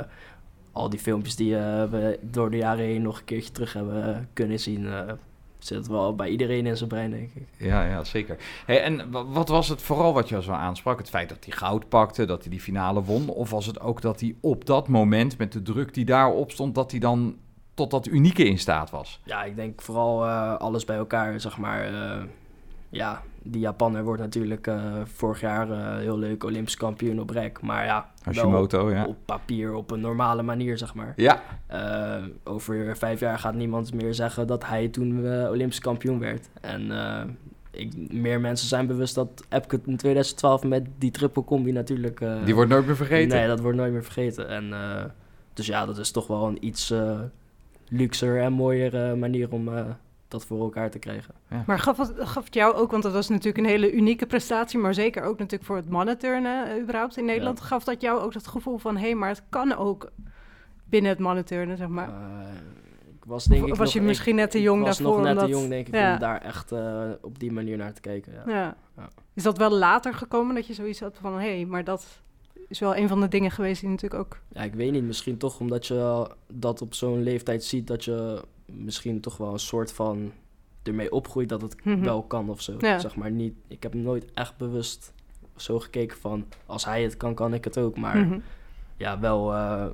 al 0.73 0.89
die 0.91 0.99
filmpjes 0.99 1.37
die 1.37 1.57
eh, 1.57 1.85
we 1.91 2.19
door 2.23 2.51
de 2.51 2.57
jaren 2.57 2.85
heen 2.85 3.03
nog 3.03 3.19
een 3.19 3.25
keertje 3.25 3.53
terug 3.53 3.73
hebben 3.73 4.15
eh, 4.15 4.21
kunnen 4.33 4.61
zien, 4.61 4.87
eh, 4.87 5.13
zit 5.59 5.87
wel 5.87 6.15
bij 6.15 6.29
iedereen 6.29 6.67
in 6.67 6.77
zijn 6.77 6.89
brein, 6.89 7.11
denk 7.11 7.31
ik. 7.35 7.47
Ja, 7.57 7.85
ja 7.87 8.05
zeker. 8.05 8.37
Hey, 8.67 8.83
en 8.83 9.11
wa- 9.11 9.25
wat 9.25 9.49
was 9.49 9.69
het 9.69 9.83
vooral 9.83 10.13
wat 10.15 10.29
je 10.29 10.43
zo 10.43 10.51
aansprak? 10.53 10.99
Het 10.99 11.09
feit 11.09 11.29
dat 11.29 11.45
hij 11.45 11.57
goud 11.57 11.89
pakte, 11.89 12.25
dat 12.25 12.41
hij 12.43 12.51
die 12.51 12.61
finale 12.61 13.03
won? 13.03 13.29
Of 13.29 13.51
was 13.51 13.67
het 13.67 13.81
ook 13.81 14.01
dat 14.01 14.21
hij 14.21 14.35
op 14.41 14.65
dat 14.67 14.89
moment, 14.89 15.39
met 15.39 15.53
de 15.53 15.63
druk 15.63 15.95
die 15.95 16.05
daarop 16.05 16.51
stond, 16.51 16.75
dat 16.75 16.91
hij 16.91 17.01
dan 17.01 17.37
tot 17.75 17.91
dat 17.91 18.07
unieke 18.07 18.45
in 18.45 18.59
staat 18.59 18.91
was? 18.91 19.21
Ja, 19.25 19.45
ik 19.45 19.57
denk 19.57 19.83
vooral 19.83 20.27
alles 20.59 20.85
bij 20.85 20.97
elkaar, 20.97 21.41
zeg 21.41 21.59
maar. 21.59 21.93
ja, 22.91 23.23
die 23.43 23.61
Japaner 23.61 24.05
wordt 24.05 24.21
natuurlijk 24.21 24.67
eh, 24.67 24.83
vorig 25.05 25.41
jaar 25.41 25.71
eh, 25.71 25.97
heel 25.97 26.19
leuk 26.19 26.45
Olympisch 26.45 26.77
kampioen 26.77 27.21
op 27.21 27.31
rek. 27.31 27.61
Maar 27.61 27.85
ja, 27.85 28.11
Hashimoto, 28.23 28.91
ja. 28.91 29.05
op 29.05 29.17
papier, 29.25 29.75
op 29.75 29.91
een 29.91 30.01
normale 30.01 30.43
manier, 30.43 30.79
zeg 30.79 30.95
maar. 30.95 31.13
Ja, 31.17 31.43
Eh, 31.67 32.25
over 32.45 32.97
vijf 32.97 33.21
jaar 33.21 33.39
gaat 33.39 33.55
niemand 33.55 33.95
meer 33.95 34.15
zeggen 34.15 34.47
dat 34.47 34.67
hij 34.67 34.89
toen 34.89 35.27
Olympisch 35.49 35.79
kampioen 35.79 36.19
werd. 36.19 36.49
En 36.61 36.91
ik, 37.71 38.13
meer 38.13 38.41
mensen 38.41 38.69
zijn 38.69 38.87
bewust 38.87 39.15
dat 39.15 39.45
Epke 39.49 39.81
in 39.85 39.97
2012 39.97 40.65
met 40.65 40.87
die 40.99 41.11
triple 41.11 41.45
combi 41.45 41.73
natuurlijk... 41.73 42.25
die 42.45 42.55
wordt 42.55 42.71
nooit 42.71 42.87
meer 42.87 42.97
vergeten. 42.97 43.39
Nee, 43.39 43.47
dat 43.47 43.61
wordt 43.61 43.77
nooit 43.77 43.93
meer 43.93 44.05
vergeten. 44.05 44.49
En, 44.49 44.75
dus 45.55 45.67
ja, 45.67 45.87
dat 45.87 45.99
is 45.99 46.11
toch 46.11 46.27
wel 46.27 46.47
een 46.47 46.67
iets 46.67 46.95
luxer 47.89 48.41
en 48.41 48.53
mooier 48.53 49.19
manier 49.19 49.53
om 49.53 49.71
dat 50.31 50.45
voor 50.45 50.61
elkaar 50.61 50.91
te 50.91 50.99
krijgen. 50.99 51.35
Maar 51.67 51.79
gaf 51.79 51.97
het, 51.99 52.13
gaf 52.17 52.45
het 52.45 52.55
jou 52.55 52.75
ook, 52.75 52.91
want 52.91 53.03
dat 53.03 53.13
was 53.13 53.29
natuurlijk 53.29 53.59
een 53.59 53.71
hele 53.71 53.93
unieke 53.93 54.27
prestatie, 54.27 54.79
maar 54.79 54.95
zeker 54.95 55.23
ook 55.23 55.39
natuurlijk 55.39 55.65
voor 55.65 55.77
het 55.77 55.89
mannenturnen 55.89 56.67
eh, 56.71 56.83
überhaupt 56.83 57.17
in 57.17 57.25
Nederland, 57.25 57.61
gaf 57.61 57.85
dat 57.85 58.01
jou 58.01 58.21
ook 58.21 58.33
dat 58.33 58.47
gevoel 58.47 58.79
van, 58.79 58.97
hé, 58.97 59.15
maar 59.15 59.29
het 59.29 59.43
kan 59.49 59.77
ook 59.77 60.11
binnen 60.85 61.11
het 61.11 61.21
mannenturnen, 61.21 61.77
zeg 61.77 61.89
maar. 61.89 62.09
Eh, 62.09 62.49
ik 63.17 63.25
was 63.27 63.45
denk 63.45 63.63
Of 63.63 63.69
ik 63.69 63.75
was 63.75 63.85
nog- 63.85 63.93
je 63.95 64.01
ik- 64.01 64.07
misschien 64.07 64.35
net 64.35 64.51
te 64.51 64.59
ik 64.59 64.65
jong 64.65 64.83
was 64.83 64.99
daarvoor, 64.99 65.17
nog 65.21 65.35
net 65.35 65.39
te 65.39 65.47
jong, 65.51 65.69
denk 65.69 65.87
ik, 65.89 65.95
ja. 65.95 66.13
om 66.13 66.19
daar 66.19 66.41
echt 66.43 66.73
eh, 66.73 67.03
op 67.21 67.39
die 67.39 67.53
manier 67.53 67.77
naar 67.77 67.93
te 67.93 68.01
kijken. 68.01 68.33
Ja. 68.33 68.43
Ja. 68.53 68.77
Ja. 68.97 69.09
Is 69.35 69.43
dat 69.43 69.59
wel 69.59 69.71
later 69.71 70.15
gekomen 70.15 70.55
dat 70.55 70.67
je 70.67 70.75
zoiets 70.75 71.01
had 71.01 71.19
van, 71.21 71.39
hé, 71.41 71.65
maar 71.65 71.85
dat 71.85 72.21
is 72.69 72.79
wel 72.79 72.97
een 72.97 73.09
van 73.09 73.21
de 73.21 73.29
dingen 73.29 73.51
geweest 73.51 73.81
die 73.81 73.91
natuurlijk 73.91 74.21
ook... 74.23 74.39
Ja, 74.49 74.63
ik 74.63 74.75
weet 74.75 74.93
niet. 74.93 75.05
Misschien 75.05 75.37
toch 75.37 75.61
omdat 75.61 75.87
je 75.87 76.31
dat 76.53 76.83
op 76.83 76.95
zo'n 76.95 77.23
leeftijd 77.23 77.65
ziet, 77.65 77.87
dat 77.87 78.05
je 78.05 78.43
misschien 78.73 79.21
toch 79.21 79.37
wel 79.37 79.53
een 79.53 79.59
soort 79.59 79.93
van 79.93 80.33
ermee 80.83 81.13
opgroeit 81.13 81.49
dat 81.49 81.63
het 81.63 81.85
Mhm. 81.85 82.01
wel 82.01 82.23
kan 82.23 82.49
of 82.51 82.61
zo. 82.63 82.75
Ja. 82.79 82.99
Zeg 82.99 83.17
maar 83.17 83.31
niet. 83.31 83.55
Ik 83.69 83.83
heb 83.83 83.95
nooit 83.95 84.25
echt 84.35 84.57
bewust 84.57 85.13
zo 85.57 85.79
gekeken 85.81 86.17
van 86.19 86.47
als 86.67 86.85
hij 86.85 87.03
het 87.03 87.17
kan, 87.17 87.35
kan 87.35 87.55
ik 87.55 87.65
het 87.65 87.79
ook. 87.79 87.97
Maar 87.99 88.17
Mhm. 88.19 88.39
ja, 88.97 89.21
wel. 89.21 89.55
eh, 89.55 89.87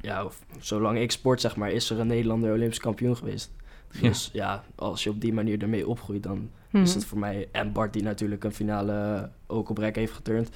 ja, 0.00 0.24
of- 0.24 0.42
zolang 0.58 0.98
ik 0.98 1.10
sport, 1.10 1.40
zeg 1.40 1.56
maar, 1.56 1.70
is 1.70 1.90
er 1.90 2.00
een 2.00 2.06
Nederlander 2.06 2.52
Olympisch 2.52 2.80
kampioen 2.80 3.16
geweest. 3.16 3.50
Ja. 3.92 4.00
Dus 4.00 4.30
ja, 4.32 4.64
als 4.74 5.04
je 5.04 5.10
op 5.10 5.20
die 5.20 5.32
manier 5.32 5.62
ermee 5.62 5.88
opgroeit, 5.88 6.22
dan 6.22 6.50
Mhm. 6.70 6.82
is 6.82 6.94
het 6.94 7.04
voor 7.04 7.18
mij. 7.18 7.48
En 7.52 7.72
Bart, 7.72 7.92
die 7.92 8.02
natuurlijk 8.02 8.44
een 8.44 8.52
finale 8.52 9.30
ook 9.46 9.68
op 9.68 9.78
rek 9.78 9.96
heeft 9.96 10.12
geturnd. 10.12 10.50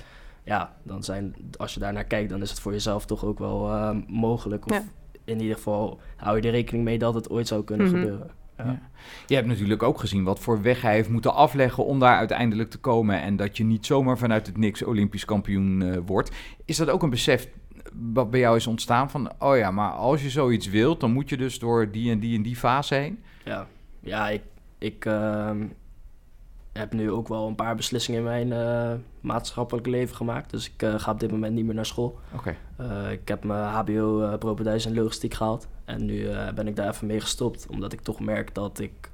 Ja, 0.44 0.76
dan 0.82 1.02
zijn, 1.04 1.34
als 1.56 1.74
je 1.74 1.80
daar 1.80 1.92
naar 1.92 2.04
kijkt, 2.04 2.30
dan 2.30 2.42
is 2.42 2.50
het 2.50 2.60
voor 2.60 2.72
jezelf 2.72 3.06
toch 3.06 3.24
ook 3.24 3.38
wel 3.38 3.70
eh, 3.72 3.96
mogelijk. 4.06 4.64
Of 4.66 4.72
Ja. 4.76 4.82
In 5.24 5.40
ieder 5.40 5.56
geval 5.56 6.00
hou 6.16 6.36
je 6.36 6.42
er 6.42 6.50
rekening 6.50 6.84
mee 6.84 6.98
dat 6.98 7.14
het 7.14 7.30
ooit 7.30 7.46
zou 7.48 7.64
kunnen 7.64 7.86
Mhm. 7.86 7.96
gebeuren. 7.96 8.30
Ja. 8.58 8.64
Ja. 8.64 8.80
Je 9.26 9.34
hebt 9.34 9.46
natuurlijk 9.46 9.82
ook 9.82 9.98
gezien 10.00 10.24
wat 10.24 10.38
voor 10.40 10.62
weg 10.62 10.82
hij 10.82 10.94
heeft 10.94 11.08
moeten 11.08 11.34
afleggen 11.34 11.84
om 11.84 11.98
daar 11.98 12.16
uiteindelijk 12.16 12.70
te 12.70 12.78
komen. 12.78 13.20
En 13.22 13.36
dat 13.36 13.56
je 13.56 13.64
niet 13.64 13.86
zomaar 13.86 14.18
vanuit 14.18 14.46
het 14.46 14.56
niks 14.56 14.82
Olympisch 14.82 15.24
kampioen 15.24 15.82
eh, 15.82 15.98
wordt. 16.06 16.30
Is 16.64 16.76
dat 16.76 16.90
ook 16.90 17.02
een 17.02 17.10
besef 17.10 17.48
wat 18.12 18.30
bij 18.30 18.40
jou 18.40 18.56
is 18.56 18.66
ontstaan 18.66 19.10
van, 19.10 19.32
oh 19.38 19.56
ja, 19.56 19.70
maar 19.70 19.90
als 19.90 20.22
je 20.22 20.30
zoiets 20.30 20.68
wilt, 20.68 21.00
dan 21.00 21.12
moet 21.12 21.28
je 21.28 21.36
dus 21.36 21.58
door 21.58 21.90
die 21.90 22.10
en 22.10 22.18
die 22.18 22.36
en 22.36 22.42
die 22.42 22.56
fase 22.56 22.94
heen? 22.94 23.18
Ja, 23.44 23.66
ja 24.00 24.28
ik, 24.28 24.42
ik 24.78 25.04
ehm, 25.04 25.66
heb 26.78 26.92
nu 26.92 27.10
ook 27.10 27.28
wel 27.28 27.46
een 27.46 27.54
paar 27.54 27.76
beslissingen 27.76 28.20
in 28.20 28.26
mijn 28.26 28.52
eh, 28.52 28.98
maatschappelijk 29.20 29.86
leven 29.86 30.16
gemaakt. 30.16 30.50
Dus 30.50 30.70
ik 30.70 30.82
eh, 30.82 30.94
ga 30.98 31.10
op 31.10 31.20
dit 31.20 31.30
moment 31.30 31.54
niet 31.54 31.64
meer 31.64 31.74
naar 31.74 31.86
school. 31.86 32.18
Oké. 32.34 32.56
Eh, 32.76 33.10
ik 33.10 33.28
heb 33.28 33.44
mijn 33.44 33.74
HBO 33.74 34.20
uh, 34.20 34.86
en 34.86 34.94
logistiek 34.94 35.34
gehaald. 35.34 35.68
En 35.84 36.04
nu 36.04 36.28
ben 36.54 36.68
ik 36.68 36.76
daar 36.76 36.88
even 36.88 37.06
mee 37.06 37.20
gestopt. 37.20 37.66
Omdat 37.66 37.92
ik 37.92 38.00
toch 38.00 38.20
merk 38.20 38.54
dat 38.54 38.78
ik 38.78 39.10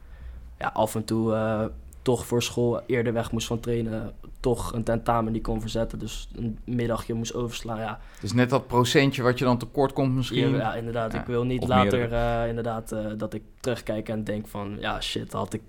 ja, 0.59 0.71
af 0.75 0.95
en 0.95 1.05
toe 1.05 1.71
toch 2.03 2.27
voor 2.27 2.43
school 2.43 2.81
eerder 2.87 3.13
weg 3.13 3.33
moest 3.33 3.47
van 3.47 3.61
trainen. 3.61 4.13
Toch 4.41 4.73
een 4.73 4.85
tentamen 4.85 5.33
niet 5.33 5.43
kon 5.43 5.61
verzetten. 5.61 5.99
Dus 5.99 6.29
een 6.35 6.59
middagje 6.65 7.15
moest 7.15 7.35
overslaan. 7.35 7.79
Ja, 7.79 8.01
Dus 8.21 8.33
net 8.33 8.51
dat 8.51 8.67
procentje 8.67 9.23
wat 9.23 9.39
je 9.39 9.45
dan 9.45 9.59
tekort 9.59 9.93
komt 9.93 10.15
misschien. 10.15 10.51
ja, 10.51 10.57
ja, 10.57 10.75
inderdaad. 10.75 11.13
Ja, 11.13 11.21
Ik 11.21 11.27
wil 11.27 11.45
niet 11.45 11.69
later 11.69 12.13
inderdaad 12.49 12.95
dat 13.17 13.35
ik 13.35 13.43
terugkijk 13.61 14.09
en 14.09 14.25
denk 14.25 14.49
van... 14.49 14.77
Ja, 14.79 15.01
shit, 15.01 15.33
had 15.33 15.53
ik 15.53 15.63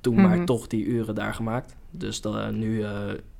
toen 0.00 0.14
Mhm. 0.14 0.22
maar 0.28 0.44
toch 0.44 0.66
die 0.66 0.84
uren 0.84 1.14
daar 1.14 1.34
gemaakt. 1.34 1.76
Dus 1.90 2.20
dat, 2.20 2.36
eh, 2.36 2.48
nu, 2.48 2.82
eh, 2.82 2.90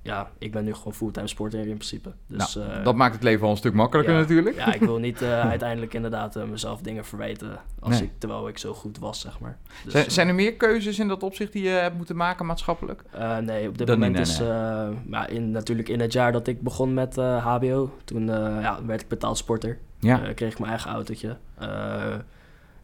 ja, 0.02 0.30
ik 0.38 0.52
ben 0.52 0.64
nu 0.64 0.74
gewoon 0.74 0.94
fulltime 0.94 1.26
sporter 1.26 1.58
in 1.58 1.64
principe. 1.66 2.12
Dus, 2.26 2.54
nou, 2.54 2.68
eh, 2.70 2.84
dat 2.84 2.94
maakt 2.94 3.14
het 3.14 3.22
leven 3.22 3.44
al 3.44 3.50
een 3.50 3.56
stuk 3.56 3.74
makkelijker 3.74 4.14
ja, 4.14 4.20
natuurlijk. 4.20 4.56
Ja, 4.56 4.72
ik 4.74 4.80
wil 4.80 4.98
niet 5.08 5.22
eh, 5.22 5.40
uiteindelijk 5.40 5.94
inderdaad 5.94 6.46
mezelf 6.46 6.80
dingen 6.80 7.04
verwijten 7.04 7.60
als 7.80 7.90
Nee. 7.98 8.02
ik, 8.02 8.10
terwijl 8.18 8.48
ik 8.48 8.58
zo 8.58 8.72
goed 8.74 8.98
was, 8.98 9.20
zeg 9.20 9.40
maar. 9.40 9.58
Dus, 9.84 9.92
zijn, 9.92 10.10
zijn 10.10 10.28
er 10.28 10.34
meer 10.34 10.54
keuzes 10.54 10.98
in 10.98 11.08
dat 11.08 11.22
opzicht 11.22 11.52
die 11.52 11.62
je 11.62 11.68
hebt 11.68 11.96
moeten 11.96 12.16
maken 12.16 12.46
maatschappelijk? 12.46 13.02
eh, 13.10 13.36
nee, 13.38 13.68
op 13.68 13.78
dit 13.78 13.86
Dat 13.86 13.98
niet, 13.98 14.06
moment 14.06 14.14
nee, 14.14 14.36
is... 14.36 14.40
eh, 14.40 14.88
maar 15.06 15.30
in, 15.30 15.50
natuurlijk 15.50 15.88
in 15.88 16.00
het 16.00 16.12
jaar 16.12 16.32
dat 16.32 16.46
ik 16.46 16.62
begon 16.62 16.94
met 16.94 17.18
eh, 17.18 17.46
HBO, 17.46 17.90
toen 18.04 18.30
eh, 18.30 18.58
ja, 18.62 18.84
werd 18.84 19.00
ik 19.00 19.08
betaald 19.08 19.36
sporter. 19.38 19.78
Ja. 19.98 20.22
Eh, 20.22 20.34
kreeg 20.34 20.52
ik 20.52 20.58
mijn 20.58 20.70
eigen 20.70 20.90
autootje. 20.90 21.36
Eh, 21.58 22.14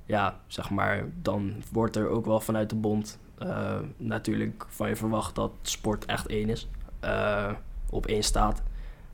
ja, 0.06 0.40
zeg 0.46 0.70
maar, 0.70 1.04
dan 1.22 1.52
wordt 1.72 1.96
er 1.96 2.08
ook 2.08 2.26
wel 2.26 2.40
vanuit 2.40 2.70
de 2.70 2.76
bond 2.76 3.18
eh, 3.38 3.76
natuurlijk 3.96 4.64
van 4.68 4.88
je 4.88 4.96
verwacht 4.96 5.34
dat 5.34 5.50
sport 5.62 6.04
echt 6.04 6.26
één 6.26 6.48
is. 6.48 6.68
eh, 7.00 7.52
op 7.90 8.06
één 8.06 8.22
staat. 8.22 8.62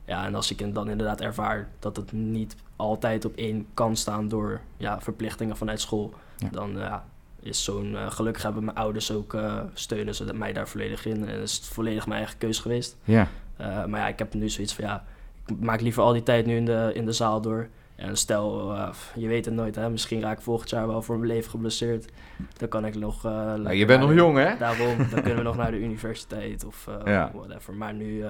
Ja, 0.05 0.25
en 0.25 0.35
als 0.35 0.51
ik 0.51 0.73
dan 0.73 0.89
inderdaad 0.89 1.21
ervaar 1.21 1.69
dat 1.79 1.95
het 1.95 2.11
niet 2.11 2.55
altijd 2.75 3.25
op 3.25 3.35
één 3.35 3.67
kan 3.73 3.95
staan 3.95 4.27
door 4.27 4.61
ja, 4.77 5.01
verplichtingen 5.01 5.57
vanuit 5.57 5.81
school, 5.81 6.13
Ja. 6.37 6.49
dan 6.51 6.71
ja, 6.77 7.05
is 7.39 7.63
zo'n 7.63 7.95
eh, 7.95 8.11
gelukkig 8.11 8.43
hebben 8.43 8.63
mijn 8.63 8.77
ouders 8.77 9.11
ook 9.11 9.35
steunen 9.73 10.15
ze 10.15 10.33
mij 10.33 10.53
daar 10.53 10.67
volledig 10.67 11.05
in. 11.05 11.27
En 11.27 11.41
is 11.41 11.55
het 11.55 11.65
volledig 11.65 12.05
mijn 12.05 12.19
eigen 12.19 12.37
keus 12.37 12.59
geweest. 12.59 12.97
Ja. 13.03 13.27
Maar 13.57 13.99
ja, 13.99 14.07
ik 14.07 14.19
heb 14.19 14.33
nu 14.33 14.49
zoiets 14.49 14.73
van 14.73 14.83
ja, 14.85 15.03
ik 15.45 15.59
maak 15.59 15.81
liever 15.81 16.03
al 16.03 16.13
die 16.13 16.23
tijd 16.23 16.45
nu 16.45 16.55
in 16.55 16.65
de, 16.65 16.91
in 16.93 17.05
de 17.05 17.11
zaal 17.11 17.41
door. 17.41 17.67
En 18.01 18.17
stel, 18.17 18.71
uh, 18.73 18.89
je 19.15 19.27
weet 19.27 19.45
het 19.45 19.53
nooit, 19.53 19.75
hè? 19.75 19.89
misschien 19.89 20.21
raak 20.21 20.37
ik 20.37 20.43
volgend 20.43 20.69
jaar 20.69 20.87
wel 20.87 21.01
voor 21.01 21.17
mijn 21.17 21.31
leven 21.31 21.49
geblesseerd. 21.49 22.11
Dan 22.57 22.67
kan 22.67 22.85
ik 22.85 22.95
nog... 22.95 23.25
Uh, 23.25 23.31
nou, 23.31 23.73
je 23.73 23.85
bent 23.85 23.99
nog 23.99 24.09
de, 24.09 24.15
jong, 24.15 24.37
hè? 24.37 24.57
Daarom, 24.57 24.97
dan 24.97 25.21
kunnen 25.21 25.35
we 25.35 25.43
nog 25.49 25.57
naar 25.57 25.71
de 25.71 25.79
universiteit 25.79 26.65
of 26.65 26.87
uh, 26.89 26.95
ja. 27.05 27.31
whatever. 27.33 27.73
Maar 27.73 27.93
nu 27.93 28.23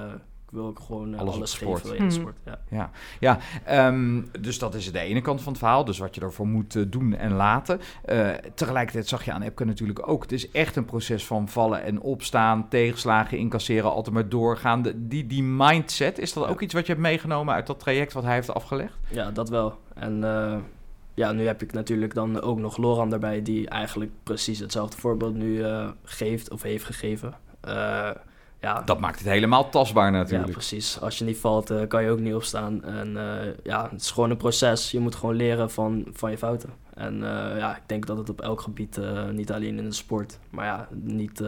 wil 0.52 0.70
ik 0.70 0.80
gewoon 0.80 1.16
alles, 1.16 1.36
alles 1.36 1.54
geven 1.54 1.98
in 1.98 2.08
de 2.08 2.14
sport. 2.14 2.38
Ja, 2.46 2.60
ja. 2.70 2.90
ja 3.20 3.88
um, 3.88 4.32
dus 4.40 4.60
dat 4.60 4.76
is 4.76 4.92
de 4.92 5.00
ene 5.00 5.22
kant 5.22 5.42
van 5.42 5.52
het 5.52 5.62
verhaal. 5.62 5.86
Dus 5.86 5.98
wat 5.98 6.16
je 6.16 6.22
ervoor 6.22 6.48
moet 6.48 6.76
uh, 6.76 6.86
doen 6.88 7.16
en 7.16 7.34
laten. 7.34 7.80
Uh, 8.10 8.30
tegelijkertijd 8.56 9.08
zag 9.08 9.26
je 9.26 9.32
aan 9.32 9.42
Epke 9.42 9.66
natuurlijk 9.66 10.08
ook. 10.08 10.22
Het 10.22 10.32
is 10.32 10.52
echt 10.52 10.76
een 10.76 10.86
proces 10.86 11.26
van 11.26 11.48
vallen 11.48 11.84
en 11.84 12.02
opstaan, 12.02 12.70
tegenslagen 12.70 13.38
incasseren, 13.38 13.92
altijd 13.92 14.16
maar 14.16 14.30
doorgaan. 14.30 14.82
De, 14.82 15.08
die, 15.08 15.28
die 15.28 15.44
mindset, 15.44 16.20
is 16.20 16.34
dat 16.34 16.48
ook 16.48 16.62
iets 16.62 16.74
wat 16.74 16.86
je 16.86 16.92
hebt 16.92 17.06
meegenomen 17.06 17.54
uit 17.54 17.68
dat 17.68 17.80
traject 17.80 18.14
wat 18.14 18.24
hij 18.24 18.34
heeft 18.34 18.54
afgelegd? 18.54 18.98
Ja, 19.10 19.32
dat 19.32 19.50
wel. 19.50 19.80
En 19.94 20.18
uh, 20.18 20.56
ja, 21.14 21.32
nu 21.32 21.46
heb 21.46 21.62
ik 21.62 21.74
natuurlijk 21.74 22.14
dan 22.14 22.42
ook 22.42 22.60
nog 22.60 22.78
Loran 22.78 23.10
daarbij, 23.10 23.42
die 23.42 23.70
eigenlijk 23.70 24.12
precies 24.24 24.60
hetzelfde 24.60 24.98
voorbeeld 24.98 25.36
nu 25.36 25.66
geeft 26.04 26.52
of 26.52 26.62
heeft 26.62 26.86
gegeven 26.86 27.34
ja, 28.62 28.82
dat 28.82 29.00
maakt 29.00 29.20
het 29.20 29.28
helemaal 29.28 29.70
tastbaar 29.70 30.12
natuurlijk. 30.12 30.48
Ja, 30.48 30.54
precies. 30.54 31.00
Als 31.02 31.18
je 31.18 31.26
niet 31.26 31.38
valt, 31.38 31.72
uh, 31.72 31.88
kan 31.88 32.04
je 32.04 32.10
ook 32.10 32.20
niet 32.20 32.34
opstaan. 32.34 32.84
En 32.84 33.12
uh, 33.12 33.54
ja, 33.64 33.90
het 33.92 34.02
is 34.02 34.12
gewoon 34.12 34.30
een 34.30 34.38
proces. 34.38 34.92
Je 34.92 35.00
moet 35.00 35.16
gewoon 35.16 35.36
leren 35.36 35.72
van, 35.72 36.08
van 36.14 36.32
je 36.32 36.38
fouten. 36.38 36.70
En 36.94 37.16
uh, 37.16 37.58
ja, 37.58 37.76
ik 37.76 37.82
denk 37.86 38.06
dat 38.06 38.18
het 38.18 38.30
op 38.30 38.42
elk 38.42 38.62
gebied, 38.62 39.00
niet 39.32 39.52
alleen 39.52 39.78
in 39.78 39.90
de 39.90 39.96
sport, 39.96 40.40
maar 40.50 40.66
ja, 40.66 40.88
niet 40.92 41.44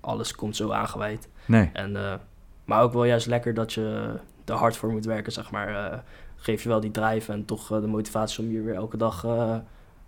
alles 0.00 0.34
komt 0.34 0.56
zo 0.56 0.70
aangeweid. 0.70 1.28
Nee. 1.46 1.70
En, 1.72 2.20
maar 2.64 2.82
ook 2.82 2.92
wel 2.92 3.04
juist 3.04 3.26
lekker 3.26 3.54
dat 3.54 3.72
je 3.72 4.14
er 4.44 4.54
hard 4.54 4.76
voor 4.76 4.90
moet 4.90 5.04
werken, 5.04 5.32
zeg 5.32 5.50
maar. 5.50 6.02
geef 6.36 6.62
je 6.62 6.68
wel 6.68 6.80
die 6.80 6.90
drive 6.90 7.32
en 7.32 7.44
toch 7.44 7.68
de 7.68 7.86
motivatie 7.86 8.44
om 8.44 8.50
hier 8.50 8.64
weer 8.64 8.74
elke 8.74 8.96
dag 8.96 9.26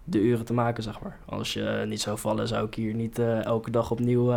de 0.04 0.20
uren 0.20 0.44
te 0.44 0.52
maken, 0.52 0.82
zeg 0.82 1.00
maar. 1.00 1.18
Als 1.26 1.52
je 1.52 1.84
niet 1.86 2.00
zou 2.00 2.18
vallen, 2.18 2.48
zou 2.48 2.66
ik 2.66 2.74
hier 2.74 2.94
niet 2.94 3.18
elke 3.18 3.70
dag 3.70 3.90
opnieuw 3.90 4.32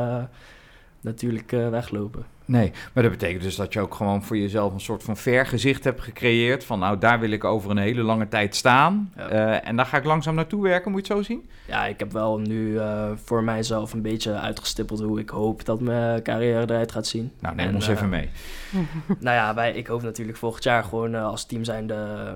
natuurlijk 1.05 1.51
uh, 1.51 1.69
weglopen. 1.69 2.25
Nee, 2.45 2.71
maar 2.93 3.03
dat 3.03 3.11
betekent 3.11 3.43
dus 3.43 3.55
dat 3.55 3.73
je 3.73 3.79
ook 3.79 3.95
gewoon 3.95 4.23
voor 4.23 4.37
jezelf 4.37 4.73
een 4.73 4.79
soort 4.79 5.03
van 5.03 5.17
vergezicht 5.17 5.83
hebt 5.83 6.01
gecreëerd. 6.01 6.63
Van 6.63 6.79
nou, 6.79 6.97
daar 6.97 7.19
wil 7.19 7.31
ik 7.31 7.43
over 7.43 7.71
een 7.71 7.77
hele 7.77 8.01
lange 8.01 8.27
tijd 8.27 8.55
staan. 8.55 9.13
Uh, 9.17 9.67
en 9.67 9.75
daar 9.75 9.85
ga 9.85 9.97
ik 9.97 10.03
langzaam 10.03 10.35
naartoe 10.35 10.63
werken, 10.63 10.91
moet 10.91 11.07
je 11.07 11.13
het 11.13 11.21
zo 11.21 11.33
zien? 11.33 11.49
Ja, 11.67 11.85
ik 11.85 11.99
heb 11.99 12.11
wel 12.11 12.37
nu 12.37 12.71
uh, 12.71 13.11
voor 13.15 13.43
mijzelf 13.43 13.93
een 13.93 14.01
beetje 14.01 14.33
uitgestippeld 14.33 14.99
hoe 14.99 15.19
ik 15.19 15.29
hoop 15.29 15.65
dat 15.65 15.79
mijn 15.79 16.23
carrière 16.23 16.61
eruit 16.61 16.91
gaat 16.91 17.07
zien. 17.07 17.31
Nou, 17.39 17.55
neem 17.55 17.67
en, 17.67 17.75
ons 17.75 17.87
even 17.87 18.09
mee. 18.09 18.29
nou 19.19 19.35
ja, 19.35 19.53
wij, 19.53 19.73
ik 19.73 19.87
hoop 19.87 20.01
natuurlijk 20.01 20.37
volgend 20.37 20.63
jaar 20.63 20.83
gewoon 20.83 21.15
als 21.15 21.45
team 21.45 21.63
zijn 21.63 21.87
de 21.87 22.35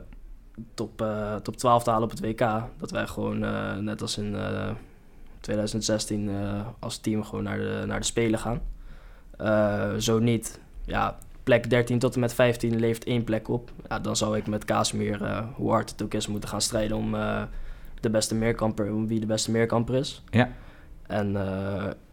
top, 0.74 1.06
top 1.44 1.58
12 1.58 1.84
te 1.84 1.90
halen 1.90 2.04
op 2.04 2.10
het 2.10 2.20
WK. 2.20 2.64
Dat 2.78 2.92
wij 2.92 3.08
gewoon, 3.08 3.40
net 3.84 4.02
als 4.02 4.18
in 4.18 4.36
2016 5.40 6.30
uh, 6.30 6.68
als 6.80 6.98
team 6.98 7.24
gewoon 7.24 7.44
naar 7.44 7.58
de, 7.58 7.84
naar 7.86 8.00
de 8.00 8.06
Spelen 8.06 8.40
gaan. 8.40 8.62
Uh, 9.42 9.94
zo 9.96 10.20
niet, 10.20 10.60
ja, 10.86 11.18
plek 11.44 11.70
13 11.70 12.00
tot 12.00 12.14
en 12.14 12.20
met 12.20 12.34
15 12.34 12.80
levert 12.80 13.04
één 13.04 13.24
plek 13.24 13.50
op. 13.50 13.72
Ja, 13.90 14.00
dan 14.00 14.16
zou 14.16 14.38
ik 14.38 14.48
met 14.48 14.66
Kaasmeer, 14.66 15.22
uh, 15.22 15.46
hoe 15.56 15.72
hard 15.72 15.90
het 15.90 16.04
ook 16.04 16.14
is, 16.14 16.28
moeten 16.28 16.50
gaan 16.50 16.62
strijden 16.62 16.98
om 16.98 17.12
de 18.00 18.10
beste 18.10 18.36
meerkamper, 18.36 18.94
om 18.94 19.08
wie 19.08 19.20
de 19.20 19.26
beste 19.26 19.52
meerkamper 19.52 19.96
is. 19.96 20.24
Ja. 20.30 20.50
En 21.08 21.32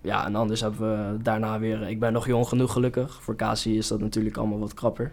ja, 0.01 0.27
en 0.27 0.35
anders 0.35 0.61
hebben 0.61 0.81
we 0.81 1.23
daarna 1.23 1.59
weer, 1.59 1.89
ik 1.89 2.01
ben 2.01 2.13
nog 2.13 2.27
jong 2.27 2.49
genoeg 2.49 2.73
gelukkig. 2.73 3.23
Voor 3.23 3.37
Kasi 3.37 3.77
is 3.77 3.89
dat 3.89 4.01
natuurlijk 4.01 4.37
allemaal 4.37 4.59
wat 4.59 4.75
krapper. 4.75 5.13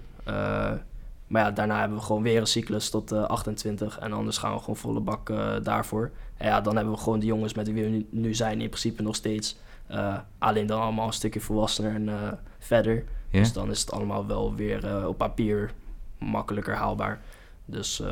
Maar 1.27 1.43
ja, 1.43 1.51
daarna 1.51 1.79
hebben 1.79 1.97
we 1.97 2.03
gewoon 2.03 2.23
weer 2.23 2.39
een 2.39 2.47
cyclus 2.47 2.89
tot 2.89 3.11
uh, 3.11 3.23
28. 3.23 3.99
En 3.99 4.13
anders 4.13 4.37
gaan 4.37 4.53
we 4.53 4.59
gewoon 4.59 4.75
volle 4.75 4.99
bak 4.99 5.29
uh, 5.29 5.55
daarvoor. 5.63 6.11
En 6.37 6.47
ja, 6.47 6.61
dan 6.61 6.75
hebben 6.75 6.93
we 6.93 6.99
gewoon 6.99 7.19
de 7.19 7.25
jongens 7.25 7.53
met 7.53 7.71
wie 7.71 7.83
we 7.83 7.89
nu, 7.89 8.07
nu 8.09 8.33
zijn 8.33 8.61
in 8.61 8.67
principe 8.67 9.01
nog 9.01 9.15
steeds. 9.15 9.57
Uh, 9.91 10.17
alleen 10.37 10.65
dan 10.65 10.81
allemaal 10.81 11.07
een 11.07 11.13
stukje 11.13 11.41
volwassener 11.41 11.93
en 11.95 12.39
verder. 12.59 13.03
Dus 13.31 13.53
dan 13.53 13.69
is 13.69 13.79
het 13.79 13.91
allemaal 13.91 14.27
wel 14.27 14.55
weer 14.55 15.07
op 15.07 15.17
papier 15.17 15.71
makkelijker 16.17 16.75
haalbaar. 16.75 17.21
Dus 17.65 18.03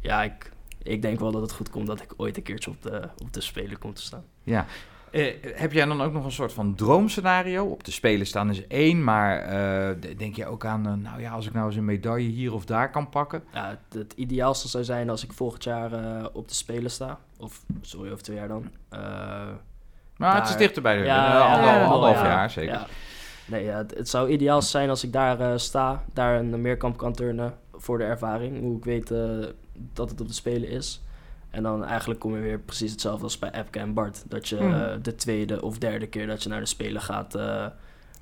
ja, 0.00 0.22
ik, 0.22 0.52
ik 0.82 1.02
denk 1.02 1.20
wel 1.20 1.32
dat 1.32 1.42
het 1.42 1.52
goed 1.52 1.70
komt 1.70 1.86
dat 1.86 2.00
ik 2.00 2.14
ooit 2.16 2.36
een 2.36 2.42
keertje 2.42 2.70
op 2.70 2.82
de, 2.82 3.08
op 3.18 3.32
de 3.32 3.40
Spelen 3.40 3.78
kom 3.78 3.94
te 3.94 4.02
staan. 4.02 4.24
Ja, 4.42 4.66
uh, 5.14 5.34
heb 5.54 5.72
jij 5.72 5.84
dan 5.84 6.02
ook 6.02 6.12
nog 6.12 6.24
een 6.24 6.32
soort 6.32 6.52
van 6.52 6.74
droomscenario? 6.74 7.64
Op 7.64 7.84
de 7.84 7.90
Spelen 7.90 8.26
staan 8.26 8.50
is 8.50 8.66
één, 8.66 9.04
maar 9.04 9.52
uh, 9.52 10.16
denk 10.16 10.36
je 10.36 10.46
ook 10.46 10.64
aan, 10.64 10.88
uh, 10.88 10.94
nou 10.94 11.20
ja, 11.20 11.30
als 11.30 11.46
ik 11.46 11.52
nou 11.52 11.66
eens 11.66 11.76
een 11.76 11.84
medaille 11.84 12.28
hier 12.28 12.52
of 12.52 12.64
daar 12.64 12.90
kan 12.90 13.08
pakken? 13.08 13.44
Ja, 13.52 13.68
het, 13.68 13.98
het 13.98 14.12
ideaalste 14.12 14.68
zou 14.68 14.84
zijn 14.84 15.10
als 15.10 15.24
ik 15.24 15.32
volgend 15.32 15.64
jaar 15.64 15.90
op 16.32 16.48
de 16.48 16.54
Spelen 16.54 16.90
sta. 16.90 17.18
Of, 17.38 17.62
sorry, 17.80 18.10
over 18.10 18.24
twee 18.24 18.36
jaar 18.36 18.48
dan. 18.48 18.70
maar 18.90 19.58
daar, 20.16 20.40
het 20.40 20.48
is 20.48 20.56
dichterbij, 20.56 21.04
ja, 21.04 21.40
anderhalf, 21.40 21.82
anderhalf 21.82 22.22
jaar 22.22 22.50
zeker. 22.50 22.86
Nee, 23.46 23.66
het, 23.66 23.94
het, 23.96 24.08
zou 24.08 24.30
ideaal 24.30 24.62
zijn 24.62 24.88
als 24.88 25.04
ik 25.04 25.12
daar 25.12 25.60
sta, 25.60 26.04
daar 26.12 26.38
een 26.38 26.60
meerkamp 26.60 26.96
kan 26.96 27.12
turnen 27.12 27.54
voor 27.72 27.98
de 27.98 28.04
ervaring. 28.04 28.60
Hoe 28.60 28.76
ik 28.76 28.84
weet 28.84 29.08
dat 29.92 30.10
het 30.10 30.20
op 30.20 30.28
de 30.28 30.34
Spelen 30.34 30.68
is. 30.68 31.03
En 31.54 31.62
dan 31.62 31.84
eigenlijk 31.84 32.20
kom 32.20 32.34
je 32.34 32.40
weer 32.40 32.58
precies 32.58 32.90
hetzelfde 32.90 33.24
als 33.24 33.38
bij 33.38 33.50
Epke 33.50 33.78
en 33.78 33.94
Bart. 33.94 34.24
Dat 34.28 34.48
je 34.48 34.58
uh, 34.58 34.92
de 35.02 35.14
tweede 35.14 35.62
of 35.62 35.78
derde 35.78 36.06
keer 36.06 36.26
dat 36.26 36.42
je 36.42 36.48
naar 36.48 36.60
de 36.60 36.66
Spelen 36.66 37.02
gaat... 37.02 37.36
Uh, 37.36 37.66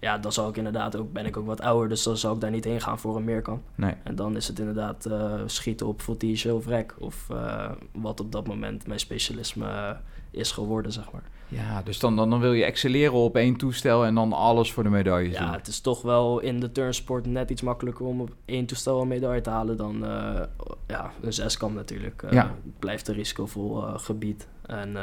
ja, 0.00 0.18
dan 0.18 0.32
zal 0.32 0.48
ik 0.48 0.56
inderdaad 0.56 0.96
ook, 0.96 1.12
ben 1.12 1.26
ik 1.26 1.36
ook 1.36 1.46
wat 1.46 1.60
ouder, 1.60 1.88
dus 1.88 2.02
dan 2.02 2.16
zal 2.16 2.34
ik 2.34 2.40
daar 2.40 2.50
niet 2.50 2.64
heen 2.64 2.80
gaan 2.80 2.98
voor 2.98 3.16
een 3.16 3.24
meerkamp. 3.24 3.62
Nee. 3.74 3.94
En 4.02 4.14
dan 4.14 4.36
is 4.36 4.48
het 4.48 4.58
inderdaad 4.58 5.06
uh, 5.06 5.34
schieten 5.46 5.86
op 5.86 6.00
voltige 6.00 6.54
of 6.54 6.66
rek. 6.66 6.94
Of 6.98 7.26
wat 7.92 8.20
op 8.20 8.32
dat 8.32 8.46
moment 8.46 8.86
mijn 8.86 9.00
specialisme 9.00 9.96
is 10.32 10.52
geworden, 10.52 10.92
zeg 10.92 11.12
maar. 11.12 11.22
Ja, 11.48 11.82
dus 11.82 11.98
dan, 11.98 12.16
dan, 12.16 12.30
dan 12.30 12.40
wil 12.40 12.52
je 12.52 12.64
excelleren 12.64 13.12
op 13.12 13.36
één 13.36 13.56
toestel 13.56 14.04
en 14.04 14.14
dan 14.14 14.32
alles 14.32 14.72
voor 14.72 14.82
de 14.82 14.88
medailles 14.88 15.36
Ja, 15.36 15.52
het 15.52 15.66
is 15.66 15.80
toch 15.80 16.02
wel 16.02 16.40
in 16.40 16.60
de 16.60 16.72
turnsport 16.72 17.26
net 17.26 17.50
iets 17.50 17.62
makkelijker 17.62 18.06
om 18.06 18.20
op 18.20 18.34
één 18.44 18.66
toestel 18.66 19.00
een 19.00 19.08
medaille 19.08 19.40
te 19.40 19.50
halen 19.50 19.76
dan 19.76 20.04
uh, 20.04 20.42
ja, 20.86 21.10
een 21.22 21.32
zeskamp 21.32 21.74
natuurlijk. 21.74 22.22
Uh, 22.22 22.32
ja. 22.32 22.46
Het 22.46 22.78
blijft 22.78 23.08
een 23.08 23.14
risicovol 23.14 23.82
uh, 23.82 23.98
gebied. 23.98 24.48
En 24.66 24.96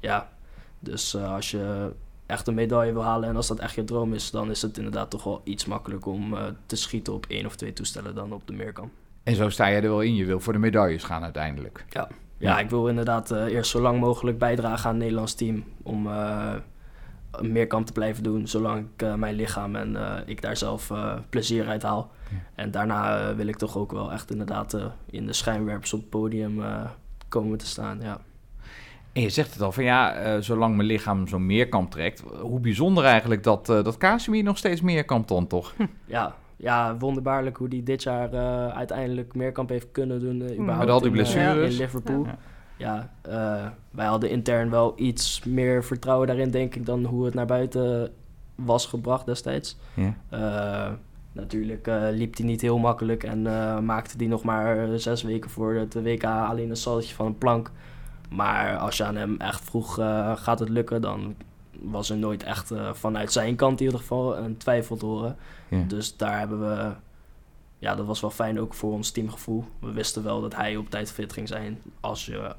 ja, 0.00 0.32
dus 0.78 1.16
als 1.16 1.50
je 1.50 1.92
echt 2.26 2.46
een 2.46 2.54
medaille 2.54 2.92
wil 2.92 3.04
halen 3.04 3.28
en 3.28 3.36
als 3.36 3.48
dat 3.48 3.58
echt 3.58 3.74
je 3.74 3.84
droom 3.84 4.14
is, 4.14 4.30
dan 4.30 4.50
is 4.50 4.62
het 4.62 4.76
inderdaad 4.76 5.10
toch 5.10 5.24
wel 5.24 5.40
iets 5.44 5.64
makkelijker 5.64 6.12
om 6.12 6.34
te 6.66 6.76
schieten 6.76 7.12
op 7.12 7.26
één 7.28 7.46
of 7.46 7.56
twee 7.56 7.72
toestellen 7.72 8.14
dan 8.14 8.32
op 8.32 8.46
de 8.46 8.52
meerkamp. 8.52 8.92
En 9.22 9.34
zo 9.34 9.48
sta 9.48 9.66
je 9.66 9.76
er 9.76 9.82
wel 9.82 10.00
in. 10.00 10.14
Je 10.14 10.24
wil 10.24 10.40
voor 10.40 10.52
de 10.52 10.58
medailles 10.58 11.02
gaan 11.02 11.22
uiteindelijk. 11.22 11.84
Ja. 11.88 12.08
Ja, 12.42 12.58
ik 12.58 12.70
wil 12.70 12.88
inderdaad 12.88 13.32
uh, 13.32 13.44
eerst 13.44 13.70
zo 13.70 13.80
lang 13.80 14.00
mogelijk 14.00 14.38
bijdragen 14.38 14.84
aan 14.84 14.94
het 14.94 15.02
Nederlands 15.02 15.34
team. 15.34 15.64
Om 15.82 16.06
uh, 16.06 16.54
meer 17.40 17.66
kant 17.66 17.86
te 17.86 17.92
blijven 17.92 18.22
doen, 18.22 18.46
zolang 18.46 18.86
ik 18.94 19.02
uh, 19.02 19.14
mijn 19.14 19.34
lichaam 19.34 19.76
en 19.76 19.96
ik 20.26 20.42
daar 20.42 20.56
zelf 20.56 20.92
plezier 21.30 21.68
uit 21.68 21.82
haal. 21.82 22.10
Ja. 22.30 22.36
En 22.54 22.70
daarna 22.70 23.34
wil 23.34 23.46
ik 23.46 23.56
toch 23.56 23.76
ook 23.76 23.92
wel 23.92 24.12
echt 24.12 24.30
inderdaad 24.30 24.76
in 25.10 25.26
de 25.26 25.32
schijnwerpers 25.32 25.92
op 25.92 26.00
het 26.00 26.10
podium 26.10 26.62
komen 27.28 27.58
te 27.58 27.66
staan. 27.66 28.00
Ja. 28.00 28.20
En 29.12 29.22
je 29.22 29.30
zegt 29.30 29.52
het 29.52 29.62
al, 29.62 29.72
van 29.72 29.84
ja, 29.84 30.40
zolang 30.40 30.76
mijn 30.76 30.88
lichaam 30.88 31.28
zo'n 31.28 31.46
meerkamp 31.46 31.90
trekt. 31.90 32.22
Hoe 32.40 32.60
bijzonder 32.60 33.04
eigenlijk 33.04 33.42
dat, 33.42 33.66
dat 33.66 33.96
Casimir 33.96 34.42
nog 34.42 34.58
steeds 34.58 34.80
meerkamp 34.80 35.28
dan, 35.28 35.46
toch? 35.46 35.74
Ja, 36.04 36.34
ja, 36.62 36.96
wonderbaarlijk 36.96 37.56
hoe 37.56 37.68
die 37.68 37.82
dit 37.82 38.02
jaar 38.02 38.34
uh, 38.34 38.68
uiteindelijk 38.68 39.34
meerkamp 39.34 39.68
heeft 39.68 39.88
kunnen 39.92 40.20
doen. 40.20 40.40
Uh, 40.40 40.50
überhaupt 40.50 40.78
Met 40.78 40.90
al 40.90 41.00
die 41.00 41.10
blessures. 41.10 41.72
in 41.72 41.78
Liverpool. 41.78 42.24
Ja, 42.24 42.38
ja 42.76 43.10
uh, 43.28 43.68
wij 43.90 44.06
hadden 44.06 44.30
intern 44.30 44.70
wel 44.70 44.92
iets 44.96 45.44
meer 45.44 45.84
vertrouwen 45.84 46.26
daarin, 46.26 46.50
denk 46.50 46.74
ik, 46.74 46.86
dan 46.86 47.04
hoe 47.04 47.24
het 47.24 47.34
naar 47.34 47.46
buiten 47.46 48.12
was 48.54 48.86
gebracht 48.86 49.26
destijds. 49.26 49.78
Ja. 49.94 50.96
natuurlijk 51.32 51.90
liep 52.12 52.36
hij 52.36 52.46
niet 52.46 52.60
heel 52.60 52.78
makkelijk 52.78 53.24
en 53.24 53.42
maakte 53.84 54.16
hij 54.16 54.26
nog 54.26 54.42
maar 54.42 54.98
zes 54.98 55.22
weken 55.22 55.50
voor 55.50 55.74
het 55.74 55.94
WK 55.94 56.24
alleen 56.24 56.70
een 56.70 56.76
saltje 56.76 57.14
van 57.14 57.26
een 57.26 57.38
plank. 57.38 57.70
Maar 58.30 58.76
als 58.76 58.96
je 58.96 59.04
aan 59.04 59.16
hem 59.16 59.36
echt 59.38 59.64
vroeg 59.64 59.94
gaat 60.34 60.58
het 60.58 60.68
lukken, 60.68 61.00
dan 61.00 61.34
was 61.84 62.10
er 62.10 62.16
nooit 62.16 62.42
echt 62.42 62.72
uh, 62.72 62.94
vanuit 62.94 63.32
zijn 63.32 63.56
kant 63.56 63.80
in 63.80 63.84
ieder 63.84 64.00
geval 64.00 64.36
een 64.36 64.56
twijfel 64.56 64.96
te 64.96 65.06
horen. 65.06 65.36
Ja. 65.68 65.84
Dus 65.88 66.16
daar 66.16 66.38
hebben 66.38 66.60
we... 66.60 66.94
Ja, 67.78 67.94
dat 67.94 68.06
was 68.06 68.20
wel 68.20 68.30
fijn 68.30 68.60
ook 68.60 68.74
voor 68.74 68.92
ons 68.92 69.10
teamgevoel. 69.10 69.64
We 69.78 69.92
wisten 69.92 70.22
wel 70.22 70.40
dat 70.40 70.54
hij 70.54 70.76
op 70.76 70.90
tijd 70.90 71.12
fit 71.12 71.32
ging 71.32 71.48
zijn 71.48 71.82
als 72.00 72.26
je 72.26 72.54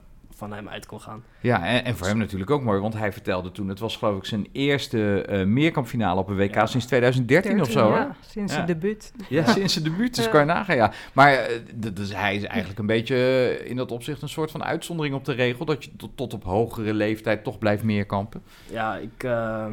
van 0.47 0.53
hem 0.53 0.69
uit 0.69 0.85
kon 0.85 1.01
gaan. 1.01 1.23
Ja, 1.39 1.65
en, 1.65 1.85
en 1.85 1.97
voor 1.97 2.07
hem 2.07 2.17
natuurlijk 2.17 2.51
ook 2.51 2.61
mooi, 2.61 2.81
want 2.81 2.93
hij 2.93 3.11
vertelde 3.11 3.51
toen... 3.51 3.67
het 3.67 3.79
was 3.79 3.97
geloof 3.97 4.17
ik 4.17 4.25
zijn 4.25 4.47
eerste 4.51 5.25
uh, 5.29 5.45
meerkampfinale 5.45 6.19
op 6.19 6.29
een 6.29 6.35
WK 6.35 6.53
ja. 6.53 6.65
sinds 6.65 6.85
2013 6.85 7.57
13, 7.57 7.61
of 7.61 7.71
zo, 7.71 7.93
ja, 7.93 8.03
hoor. 8.03 8.15
sinds 8.19 8.53
zijn 8.53 8.65
debuut. 8.65 9.13
Ja, 9.29 9.45
sinds 9.53 9.73
zijn 9.73 9.85
debuut, 9.85 10.15
dus 10.15 10.29
kan 10.29 10.39
je 10.39 10.45
nagaan, 10.45 10.75
ja. 10.75 10.91
Maar 11.13 11.33
uh, 11.33 11.57
dus 11.93 12.15
hij 12.15 12.35
is 12.35 12.43
eigenlijk 12.43 12.79
een 12.79 12.85
beetje 12.85 13.17
in 13.65 13.75
dat 13.75 13.91
opzicht 13.91 14.21
een 14.21 14.29
soort 14.29 14.51
van 14.51 14.63
uitzondering 14.63 15.15
op 15.15 15.25
de 15.25 15.33
regel... 15.33 15.65
dat 15.65 15.83
je 15.83 15.95
tot, 15.95 16.17
tot 16.17 16.33
op 16.33 16.43
hogere 16.43 16.93
leeftijd 16.93 17.43
toch 17.43 17.57
blijft 17.57 17.83
meerkampen. 17.83 18.41
Ja, 18.69 18.97
ik... 18.97 19.23
Uh, 19.23 19.65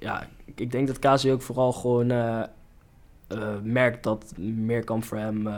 ja, 0.00 0.28
ik 0.54 0.70
denk 0.70 0.86
dat 0.86 0.98
Kasi 0.98 1.32
ook 1.32 1.42
vooral 1.42 1.72
gewoon 1.72 2.06
merkt 3.62 4.02
dat 4.02 4.32
meerkamp 4.38 5.04
voor 5.04 5.18
hem 5.18 5.48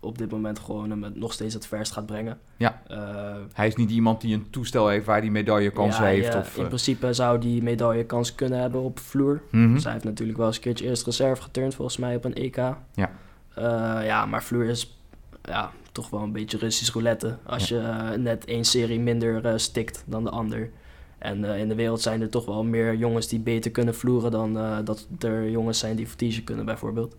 op 0.00 0.18
dit 0.18 0.30
moment 0.30 0.58
gewoon 0.58 0.90
hem 0.90 1.12
nog 1.14 1.32
steeds 1.32 1.54
het 1.54 1.66
verst 1.66 1.92
gaat 1.92 2.06
brengen. 2.06 2.38
Ja. 2.56 2.82
Eh, 2.86 3.36
Hij 3.52 3.66
is 3.66 3.74
niet 3.74 3.90
iemand 3.90 4.20
die 4.20 4.34
een 4.34 4.50
toestel 4.50 4.88
heeft 4.88 5.06
waar 5.06 5.20
die 5.20 5.30
medaillekans 5.30 5.96
ja, 5.96 6.04
heeft. 6.04 6.32
ja, 6.32 6.38
of, 6.38 6.56
in 6.56 6.62
eh, 6.62 6.68
principe 6.68 7.12
zou 7.12 7.38
die 7.38 7.62
medaille 7.62 8.04
kans 8.04 8.34
kunnen 8.34 8.60
hebben 8.60 8.80
op 8.80 8.98
vloer. 8.98 9.42
mhm. 9.50 9.72
Dus 9.74 9.84
hij 9.84 9.92
heeft 9.92 10.04
natuurlijk 10.04 10.38
wel 10.38 10.46
eens 10.46 10.56
een 10.56 10.62
keertje 10.62 10.84
eerst 10.84 11.04
reserve 11.04 11.42
geturnd, 11.42 11.74
volgens 11.74 11.96
mij 11.96 12.16
op 12.16 12.24
een 12.24 12.34
EK. 12.34 12.56
Ja. 12.94 13.10
Eh, 13.54 13.64
ja, 14.06 14.26
maar 14.26 14.42
vloer 14.42 14.64
is 14.64 14.98
ja, 15.42 15.70
toch 15.92 16.10
wel 16.10 16.20
een 16.20 16.32
beetje 16.32 16.58
Russisch 16.58 16.92
roulette. 16.92 17.36
Als 17.46 17.68
je 17.68 18.14
net 18.18 18.44
één 18.44 18.64
serie 18.64 19.00
minder 19.00 19.60
stikt 19.60 20.04
dan 20.06 20.24
de 20.24 20.30
ander. 20.30 20.70
En 21.18 21.44
in 21.44 21.68
de 21.68 21.74
wereld 21.74 22.00
zijn 22.00 22.20
er 22.20 22.28
toch 22.28 22.44
wel 22.46 22.64
meer 22.64 22.94
jongens 22.94 23.28
die 23.28 23.40
beter 23.40 23.70
kunnen 23.70 23.94
vloeren 23.94 24.30
dan 24.30 24.84
dat 24.84 25.08
er 25.18 25.50
jongens 25.50 25.78
zijn 25.78 25.96
die 25.96 26.08
vertiezen 26.08 26.44
kunnen 26.44 26.64
bijvoorbeeld. 26.64 27.16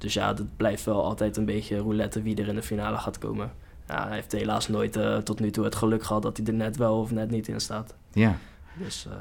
Dus 0.00 0.14
ja, 0.14 0.32
dat 0.32 0.46
blijft 0.56 0.84
wel 0.84 1.04
altijd 1.04 1.36
een 1.36 1.44
beetje 1.44 1.78
roulette 1.78 2.22
wie 2.22 2.36
er 2.36 2.48
in 2.48 2.54
de 2.54 2.62
finale 2.62 2.96
gaat 2.96 3.18
komen. 3.18 3.52
Ja, 3.88 4.06
hij 4.06 4.14
heeft 4.14 4.32
helaas 4.32 4.68
nooit 4.68 4.96
eh, 4.96 5.16
tot 5.16 5.40
nu 5.40 5.50
toe 5.50 5.64
het 5.64 5.74
geluk 5.74 6.02
gehad 6.02 6.22
dat 6.22 6.36
hij 6.36 6.46
er 6.46 6.52
net 6.54 6.76
wel 6.76 7.00
of 7.00 7.10
net 7.10 7.30
niet 7.30 7.48
in 7.48 7.60
staat. 7.60 7.94
ja. 8.12 8.36
Dus 8.76 9.06
eh, 9.06 9.12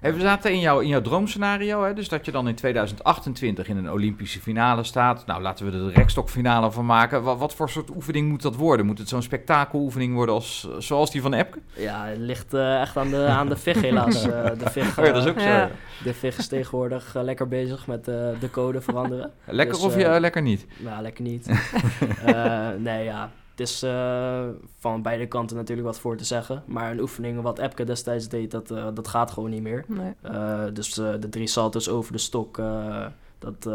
Hey, 0.00 0.14
we 0.14 0.20
zaten 0.20 0.52
in, 0.52 0.60
jouw 0.60 0.78
in 0.80 0.88
jouw 0.88 1.00
droomscenario, 1.00 1.84
hè? 1.84 1.94
dus 1.94 2.08
dat 2.08 2.24
je 2.24 2.32
dan 2.32 2.48
in 2.48 2.54
2028 2.54 3.68
in 3.68 3.76
een 3.76 3.90
Olympische 3.90 4.40
finale 4.40 4.84
staat. 4.84 5.26
Nou, 5.26 5.42
laten 5.42 5.66
we 5.66 5.72
er 5.78 5.84
de 5.86 5.92
rekstokfinale 5.92 6.72
van 6.72 6.86
maken. 6.86 7.22
Wat, 7.22 7.38
wat 7.38 7.54
voor 7.54 7.70
soort 7.70 7.90
oefening 7.94 8.28
moet 8.28 8.42
dat 8.42 8.56
worden? 8.56 8.86
Moet 8.86 8.98
het 8.98 9.08
zo'n 9.08 9.22
spektakeloefening 9.22 10.14
worden 10.14 10.34
als, 10.34 10.68
zoals 10.78 11.10
die 11.10 11.20
van 11.22 11.32
Epke? 11.34 11.58
Ja, 11.76 12.06
het 12.06 12.18
ligt 12.18 12.54
eh, 12.54 12.80
echt 12.80 12.96
aan 12.96 13.10
de, 13.10 13.24
aan 13.26 13.48
de 13.48 13.56
VIG 13.56 13.80
helaas. 13.80 14.24
Eh, 14.26 14.44
de 14.58 14.70
VIG, 14.70 14.98
Oh 14.98 15.04
ja, 15.04 15.12
dat 15.12 15.24
is 15.26 15.30
eh, 15.30 15.30
ook 15.30 15.40
zo. 15.40 15.46
Ja. 15.48 15.70
De 16.04 16.14
VIG 16.14 16.38
is 16.38 16.48
tegenwoordig 16.48 17.14
eh, 17.14 17.22
lekker 17.22 17.48
bezig 17.48 17.86
met 17.86 18.08
eh, 18.08 18.14
de 18.40 18.50
code 18.50 18.80
veranderen. 18.80 19.30
Lekker 19.44 19.74
Dus, 19.74 19.84
of 19.84 19.94
eh, 19.94 20.00
je, 20.00 20.06
eh, 20.06 20.20
lekker 20.20 20.42
niet? 20.42 20.66
Nou, 20.78 21.02
lekker 21.02 21.22
niet. 21.24 21.46
Eh, 22.24 22.68
nee, 22.78 23.04
ja. 23.04 23.30
Het 23.56 23.68
is 23.68 23.82
eh, 23.82 24.44
van 24.78 25.02
beide 25.02 25.26
kanten 25.26 25.56
natuurlijk 25.56 25.86
wat 25.86 25.98
voor 25.98 26.16
te 26.16 26.24
zeggen. 26.24 26.62
Maar 26.66 26.90
een 26.90 27.00
oefening 27.00 27.42
wat 27.42 27.58
Epke 27.58 27.84
destijds 27.84 28.28
deed, 28.28 28.50
dat, 28.50 28.70
eh, 28.70 28.86
dat 28.94 29.08
gaat 29.08 29.30
gewoon 29.30 29.50
niet 29.50 29.62
meer. 29.62 29.84
Nee. 29.88 30.14
Eh, 30.20 30.64
dus 30.72 30.94
de 30.94 31.28
drie 31.30 31.46
salto's 31.46 31.88
over 31.88 32.12
de 32.12 32.18
stok, 32.18 32.60
dat, 33.38 33.68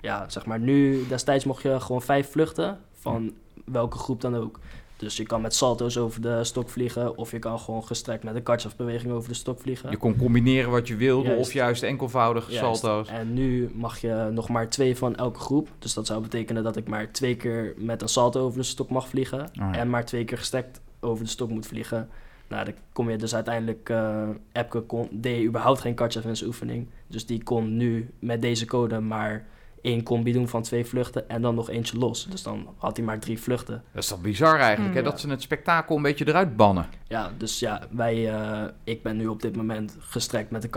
ja, 0.00 0.28
zeg 0.28 0.46
maar 0.46 0.58
nu, 0.58 1.06
destijds 1.06 1.44
mocht 1.44 1.62
je 1.62 1.80
gewoon 1.80 2.02
vijf 2.02 2.30
vluchten, 2.30 2.78
van 2.92 3.34
welke 3.64 3.98
groep 3.98 4.20
dan 4.20 4.36
ook. 4.36 4.58
Dus 4.96 5.16
je 5.16 5.22
kan 5.26 5.40
met 5.40 5.54
salto's 5.54 5.96
over 5.96 6.20
de 6.20 6.44
stok 6.44 6.68
vliegen, 6.68 7.16
of 7.18 7.30
je 7.30 7.38
kan 7.38 7.58
gewoon 7.58 7.84
gestrekt 7.84 8.24
met 8.24 8.34
een 8.34 8.42
kartjesbeweging 8.42 9.12
over 9.12 9.28
de 9.28 9.34
stok 9.34 9.60
vliegen. 9.60 9.90
Je 9.90 9.96
kon 9.96 10.16
combineren 10.16 10.70
wat 10.70 10.88
je 10.88 10.96
wilde 10.96 11.28
Juist. 11.28 11.40
of 11.40 11.52
juist 11.52 11.82
enkelvoudig 11.82 12.50
Juist. 12.50 12.80
salto's. 12.80 13.08
En 13.08 13.34
nu 13.34 13.70
mag 13.74 14.00
je 14.00 14.28
nog 14.32 14.48
maar 14.48 14.68
twee 14.68 14.96
van 14.96 15.16
elke 15.16 15.38
groep. 15.38 15.68
Dus 15.78 15.94
dat 15.94 16.06
zou 16.06 16.20
betekenen 16.20 16.62
dat 16.62 16.76
ik 16.76 16.88
maar 16.88 17.12
twee 17.12 17.36
keer 17.36 17.74
met 17.76 18.02
een 18.02 18.08
salto 18.08 18.44
over 18.44 18.58
de 18.58 18.64
stok 18.66 18.90
mag 18.90 19.08
vliegen. 19.08 19.40
Oh 19.40 19.46
ja. 19.54 19.72
En 19.74 19.90
maar 19.90 20.04
twee 20.04 20.24
keer 20.24 20.38
gestrekt 20.38 20.80
over 21.00 21.24
de 21.24 21.30
stok 21.30 21.50
moet 21.50 21.66
vliegen. 21.66 22.08
Nou, 22.48 22.64
dan 22.64 22.74
kom 22.92 23.10
je 23.10 23.16
dus 23.16 23.34
uiteindelijk... 23.34 23.88
eh 23.88 24.28
Epke 24.52 24.80
kon, 24.80 25.08
deed 25.10 25.44
überhaupt 25.44 25.80
geen 25.80 25.96
oefening. 26.44 26.88
Dus 27.06 27.26
die 27.26 27.42
kon 27.42 27.76
nu 27.76 28.10
met 28.18 28.42
deze 28.42 28.66
code 28.66 29.00
maar 29.00 29.46
één 29.86 30.02
combi 30.02 30.32
doen 30.32 30.48
van 30.48 30.62
twee 30.62 30.84
vluchten... 30.84 31.28
en 31.28 31.42
dan 31.42 31.54
nog 31.54 31.70
eentje 31.70 31.98
los. 31.98 32.26
Dus 32.30 32.42
dan 32.42 32.66
had 32.78 32.96
hij 32.96 33.06
maar 33.06 33.18
drie 33.18 33.40
vluchten. 33.40 33.82
Dat 33.92 34.02
is 34.02 34.08
toch 34.08 34.20
bizar 34.20 34.58
eigenlijk, 34.58 34.94
hè? 34.94 35.00
Mm. 35.00 35.06
dat 35.06 35.20
ze 35.20 35.28
het 35.28 35.42
spektakel 35.42 35.96
een 35.96 36.02
beetje 36.02 36.28
eruit 36.28 36.56
bannen. 36.56 36.86
Ja, 37.08 37.30
dus 37.36 37.58
ja, 37.58 37.82
wij, 37.90 38.34
eh, 38.34 38.64
ik 38.84 39.02
ben 39.02 39.16
nu 39.16 39.26
op 39.26 39.42
dit 39.42 39.56
moment 39.56 39.96
gestrekt 40.00 40.50
met 40.50 40.62
de 40.62 40.70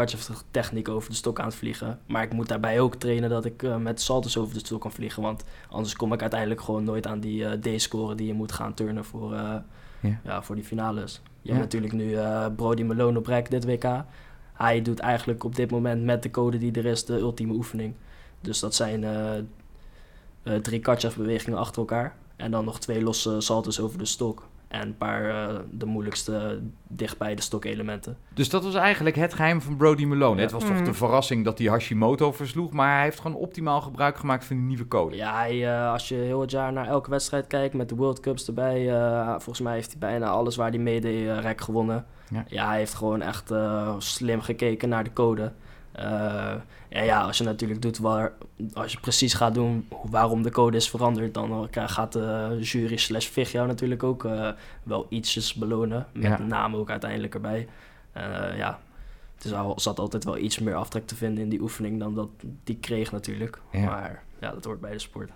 techniek 0.52 0.90
over 0.90 1.10
de 1.10 1.16
stok 1.16 1.40
aan 1.40 1.46
het 1.46 1.56
vliegen. 1.56 2.00
Maar 2.06 2.24
ik 2.24 2.34
moet 2.34 2.48
daarbij 2.48 2.80
ook 2.80 2.96
trainen 2.96 3.30
dat 3.30 3.46
ik 3.46 3.64
eh, 3.64 3.78
met 3.78 4.02
salto's 4.02 4.38
over 4.38 4.54
de 4.54 4.60
stok 4.60 4.82
kan 4.82 4.92
vliegen. 4.92 5.22
Want 5.24 5.44
anders 5.70 5.96
kom 5.96 6.14
ik 6.14 6.22
uiteindelijk 6.22 6.62
gewoon 6.62 6.84
nooit 6.84 7.08
aan 7.08 7.20
die 7.20 7.46
eh, 7.46 7.76
D-score 7.76 8.16
die 8.16 8.28
je 8.28 8.34
moet 8.34 8.52
gaan 8.52 8.74
turnen 8.74 9.06
voor, 9.06 9.34
eh, 9.34 9.56
Ja. 10.00 10.20
ja. 10.24 10.42
voor 10.42 10.56
die 10.56 10.64
finales. 10.64 11.22
Je 11.24 11.30
Ja. 11.42 11.50
hebt 11.52 11.64
natuurlijk 11.64 11.94
nu 11.94 12.14
eh, 12.16 12.46
Brody 12.56 12.84
Malone 12.84 13.18
op 13.18 13.26
rek 13.26 13.50
dit 13.50 13.66
WK. 13.66 14.04
Hij 14.54 14.82
doet 14.82 15.00
eigenlijk 15.00 15.44
op 15.44 15.56
dit 15.56 15.72
moment 15.72 16.04
met 16.04 16.24
de 16.24 16.32
code 16.32 16.58
die 16.58 16.72
er 16.72 16.86
is 16.86 17.06
de 17.06 17.18
ultieme 17.18 17.54
oefening. 17.54 17.94
Dus 18.42 18.60
dat 18.60 18.76
zijn 18.76 19.04
eh, 19.04 19.38
eh, 20.44 20.62
drie 20.62 20.82
bewegingen 21.18 21.60
achter 21.60 21.78
elkaar. 21.80 22.16
En 22.36 22.52
dan 22.52 22.66
nog 22.66 22.80
twee 22.80 23.04
losse 23.04 23.42
salto's 23.42 23.80
over 23.80 23.98
de 23.98 24.06
stok. 24.06 24.48
En 24.70 24.82
een 24.82 24.98
paar 24.98 25.30
eh, 25.30 25.56
de 25.72 25.86
moeilijkste 25.86 26.60
dichtbij 26.88 27.36
de 27.36 27.42
stokelementen. 27.42 28.18
Dus 28.34 28.50
dat 28.50 28.64
was 28.64 28.76
eigenlijk 28.76 29.16
het 29.16 29.34
geheim 29.34 29.62
van 29.62 29.78
Brody 29.78 30.06
Malone. 30.06 30.36
Ja. 30.36 30.42
Het 30.42 30.52
was 30.52 30.64
toch 30.64 30.74
Mhm. 30.74 30.84
de 30.84 30.94
verrassing 30.94 31.46
dat 31.46 31.58
hij 31.58 31.68
Hashimoto 31.68 32.32
versloeg, 32.32 32.72
maar 32.72 32.94
hij 32.94 33.04
heeft 33.04 33.20
gewoon 33.20 33.38
optimaal 33.38 33.82
gebruik 33.82 34.18
gemaakt 34.18 34.46
van 34.46 34.56
die 34.56 34.66
nieuwe 34.66 34.88
code. 34.88 35.16
Ja, 35.16 35.36
hij, 35.36 35.68
eh, 35.76 35.92
als 35.92 36.08
je 36.10 36.16
heel 36.16 36.42
het 36.42 36.52
jaar 36.52 36.74
naar 36.74 36.88
elke 36.88 37.10
wedstrijd 37.10 37.48
kijkt 37.48 37.74
met 37.74 37.90
de 37.90 37.96
World 37.96 38.20
Cups 38.20 38.48
erbij, 38.48 38.90
eh, 38.96 39.30
volgens 39.30 39.60
mij 39.62 39.74
heeft 39.74 39.90
hij 39.92 40.00
bijna 40.00 40.28
alles 40.28 40.56
waar 40.56 40.70
hij 40.70 40.80
meedeed 40.80 41.22
uh, 41.26 41.40
rek 41.40 41.62
gewonnen. 41.62 42.06
Ja. 42.30 42.46
Ja. 42.48 42.68
hij 42.68 42.78
heeft 42.78 42.94
gewoon 42.94 43.22
echt 43.22 43.52
eh, 43.52 43.96
slim 43.98 44.42
gekeken 44.42 44.90
naar 44.90 45.04
de 45.04 45.14
code. 45.14 45.52
Eh, 45.92 46.52
en 46.90 47.06
ja, 47.06 47.22
als 47.22 47.38
je 47.38 47.44
natuurlijk 47.44 47.82
doet 47.82 47.98
waar, 47.98 48.34
als 48.74 48.92
je 48.92 49.00
precies 49.00 49.34
gaat 49.34 49.54
doen 49.54 49.88
waarom 50.04 50.42
de 50.42 50.52
code 50.52 50.78
is 50.78 50.90
veranderd, 50.90 51.34
dan 51.34 51.68
eh, 51.72 51.84
gaat 51.88 52.14
de 52.14 52.58
jury 52.62 52.98
slash 52.98 53.28
VIG 53.28 53.52
jou 53.52 53.68
natuurlijk 53.68 54.04
ook 54.04 54.26
eh, 54.26 54.50
wel 54.84 55.06
ietsjes 55.10 55.54
belonen. 55.54 56.08
Met 56.14 56.24
Ja. 56.24 56.38
naam 56.38 56.76
ook 56.76 56.90
uiteindelijk 56.90 57.34
erbij. 57.34 57.68
Ja, 58.58 58.80
het 59.36 59.46
is 59.46 59.54
al, 59.54 59.80
zat 59.80 60.00
altijd 60.00 60.24
wel 60.24 60.38
iets 60.38 60.60
meer 60.60 60.76
aftrek 60.76 61.08
te 61.08 61.16
vinden 61.16 61.44
in 61.44 61.50
die 61.50 61.62
oefening 61.62 62.00
dan 62.00 62.16
dat 62.16 62.30
die 62.64 62.78
kreeg 62.78 63.12
natuurlijk. 63.12 63.60
Ja. 63.72 63.86
Maar 63.86 64.24
ja, 64.42 64.52
dat 64.52 64.66
hoort 64.66 64.80
bij 64.82 64.92
de 64.92 65.00
sport. 65.00 65.32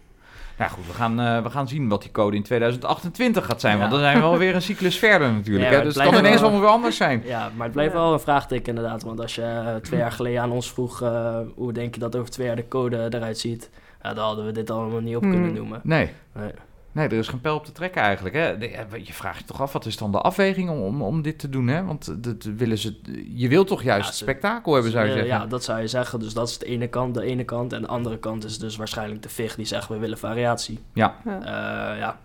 Nou 0.58 0.72
goed, 0.72 0.88
we 0.88 0.94
gaan, 0.94 1.20
eh, 1.20 1.44
we 1.44 1.50
gaan 1.50 1.68
zien 1.68 1.90
wat 1.90 2.02
die 2.02 2.12
code 2.12 2.36
in 2.36 2.44
2028 2.44 3.46
gaat 3.46 3.62
zijn, 3.62 3.78
want 3.80 3.92
dan 3.92 4.00
zijn 4.00 4.18
we 4.18 4.24
alweer 4.24 4.56
een 4.56 4.62
cyclus 4.62 4.98
verder 5.00 5.32
natuurlijk. 5.34 5.72
Ja, 5.72 5.78
hè? 5.78 5.84
Dus 5.84 5.96
het 5.96 6.04
kan 6.04 6.14
ineens 6.18 6.34
wel- 6.36 6.44
allemaal 6.44 6.62
weer 6.62 6.70
anders 6.70 6.98
zijn. 6.98 7.22
Ja, 7.26 7.50
maar 7.56 7.64
het 7.66 7.74
blijft 7.74 7.94
Ja. 7.94 8.00
wel 8.00 8.14
een 8.14 8.20
vraagteken 8.20 8.76
inderdaad. 8.76 9.04
Want 9.04 9.20
als 9.20 9.36
je 9.36 9.42
eh, 9.42 9.76
twee 9.76 10.00
jaar 10.00 10.12
geleden 10.12 10.42
aan 10.42 10.52
ons 10.52 10.72
vroeg 10.72 11.02
eh, 11.02 11.38
hoe 11.56 11.74
denk 11.74 11.94
je 11.94 12.00
dat 12.00 12.16
over 12.16 12.30
twee 12.30 12.48
jaar 12.48 12.56
de 12.56 12.68
code 12.68 13.08
eruit 13.10 13.38
ziet, 13.38 13.70
ja, 14.04 14.14
dan 14.14 14.26
hadden 14.26 14.46
we 14.46 14.52
dit 14.52 14.70
allemaal 14.70 15.00
niet 15.02 15.16
op 15.16 15.22
Hmm. 15.22 15.32
kunnen 15.32 15.54
noemen. 15.54 15.80
Nee. 15.84 16.10
Nee. 16.34 16.52
Nee, 16.94 17.06
er 17.08 17.14
is 17.14 17.28
geen 17.28 17.42
pijl 17.42 17.56
op 17.56 17.66
te 17.66 17.72
trekken 17.72 18.02
eigenlijk. 18.02 18.36
Hè? 18.36 18.48
Ja, 18.50 18.86
Je 19.04 19.14
vraagt 19.14 19.40
je 19.40 19.46
toch 19.46 19.62
af, 19.62 19.74
wat 19.74 19.86
is 19.86 19.98
dan 19.98 20.12
de 20.12 20.18
afweging 20.22 20.70
om, 20.70 20.80
om, 20.82 21.02
om 21.02 21.22
dit 21.22 21.40
te 21.40 21.50
doen? 21.50 21.68
Hè? 21.68 21.84
Want 21.84 22.24
dat 22.24 22.44
willen 22.44 22.78
ze, 22.78 23.00
je 23.34 23.48
wilt 23.48 23.68
toch 23.68 23.84
juist 23.84 24.06
Ja, 24.08 24.12
ze- 24.12 24.24
spektakel 24.24 24.74
hebben, 24.74 24.92
zou 24.92 25.04
je 25.06 25.10
Eh, 25.12 25.18
zeggen? 25.18 25.38
Ja, 25.40 25.46
dat 25.48 25.64
zou 25.64 25.80
je 25.82 25.88
zeggen. 25.88 26.20
Dus 26.20 26.34
dat 26.34 26.50
is 26.50 26.58
de 26.58 26.66
ene 26.66 26.88
kant, 26.88 27.14
de 27.14 27.24
ene 27.24 27.44
kant. 27.44 27.74
En 27.74 27.82
de 27.82 27.88
andere 27.88 28.18
kant 28.18 28.46
is 28.46 28.60
dus 28.60 28.76
waarschijnlijk 28.76 29.22
de 29.24 29.30
VIG 29.30 29.56
die 29.56 29.66
zegt 29.66 29.88
we 29.88 29.98
willen 29.98 30.18
variatie. 30.18 30.80
Ja. 30.94 31.16
Ja. 31.26 31.40
Eh, 31.42 31.98
ja. 32.00 32.20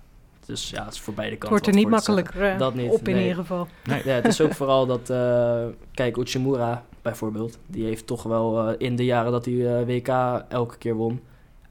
Dus 0.46 0.70
ja, 0.70 0.84
het 0.84 0.92
is 0.94 1.00
voor 1.00 1.14
beide 1.14 1.32
Het 1.34 1.40
kanten. 1.44 1.58
wordt 1.58 1.76
er 1.76 1.82
niet 1.82 1.90
makkelijker 1.92 2.42
eh, 2.52 2.58
Dat 2.58 2.74
niet, 2.74 2.90
op 2.90 3.08
in 3.08 3.14
nee. 3.14 3.22
ieder 3.22 3.36
geval. 3.40 3.66
Ja, 3.82 3.94
het 3.94 4.26
is 4.26 4.40
ook 4.40 4.54
vooral 4.60 4.86
dat, 4.86 5.10
eh, 5.10 5.64
kijk, 5.94 6.16
Uchimura 6.16 6.82
bijvoorbeeld, 7.02 7.58
die 7.66 7.84
heeft 7.84 8.06
toch 8.06 8.22
wel 8.22 8.68
eh, 8.68 8.74
in 8.78 8.96
de 8.96 9.04
jaren 9.04 9.32
dat 9.32 9.44
hij 9.44 9.78
eh, 9.80 9.86
WK 9.86 10.08
elke 10.48 10.78
keer 10.78 10.94
won, 10.94 11.20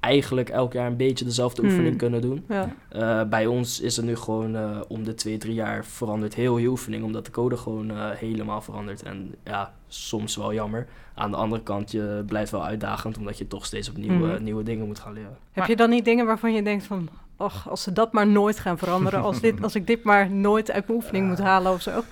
eigenlijk 0.07 0.49
elk 0.49 0.73
jaar 0.73 0.87
een 0.87 0.97
beetje 0.97 1.25
dezelfde 1.25 1.61
Hmm. 1.61 1.69
oefening 1.71 1.97
kunnen 1.97 2.21
doen. 2.21 2.45
Ja. 2.47 2.75
Eh, 2.89 3.23
bij 3.23 3.45
ons 3.45 3.79
is 3.81 3.95
het 3.95 4.05
nu 4.05 4.15
gewoon 4.15 4.55
eh, 4.55 4.79
om 4.87 5.03
de 5.03 5.13
twee, 5.13 5.37
drie 5.37 5.53
jaar 5.53 5.85
verandert 5.85 6.33
heel 6.33 6.57
je 6.57 6.67
oefening, 6.67 7.03
omdat 7.03 7.25
de 7.25 7.31
code 7.31 7.57
gewoon 7.57 7.91
eh, 7.91 8.09
helemaal 8.09 8.61
verandert. 8.61 9.03
En 9.03 9.35
ja, 9.43 9.73
soms 9.87 10.35
wel 10.35 10.53
jammer. 10.53 10.87
Aan 11.15 11.31
de 11.31 11.37
andere 11.37 11.63
kant, 11.63 11.91
je 11.91 12.23
blijft 12.27 12.51
wel 12.51 12.65
uitdagend, 12.65 13.17
omdat 13.17 13.37
je 13.37 13.47
toch 13.47 13.65
steeds 13.65 13.89
opnieuw 13.89 14.29
eh, 14.33 14.39
nieuwe 14.39 14.63
dingen 14.63 14.87
moet 14.87 14.99
gaan 14.99 15.13
leren. 15.13 15.37
Heb 15.51 15.65
je 15.65 15.75
dan 15.75 15.89
niet 15.89 16.05
dingen 16.05 16.25
waarvan 16.25 16.53
je 16.53 16.63
denkt 16.63 16.85
van... 16.85 17.09
Och, 17.37 17.69
als 17.69 17.83
ze 17.83 17.91
dat 17.93 18.13
maar 18.13 18.27
nooit 18.27 18.59
gaan 18.59 18.77
veranderen. 18.77 19.21
Als, 19.21 19.39
dit, 19.41 19.61
als 19.63 19.75
ik 19.75 19.87
dit 19.87 20.03
maar 20.03 20.29
nooit 20.31 20.71
uit 20.71 20.87
mijn 20.87 20.99
oefening 20.99 21.27
moet 21.27 21.39
halen 21.39 21.71
of 21.71 21.81
zo. 21.81 22.03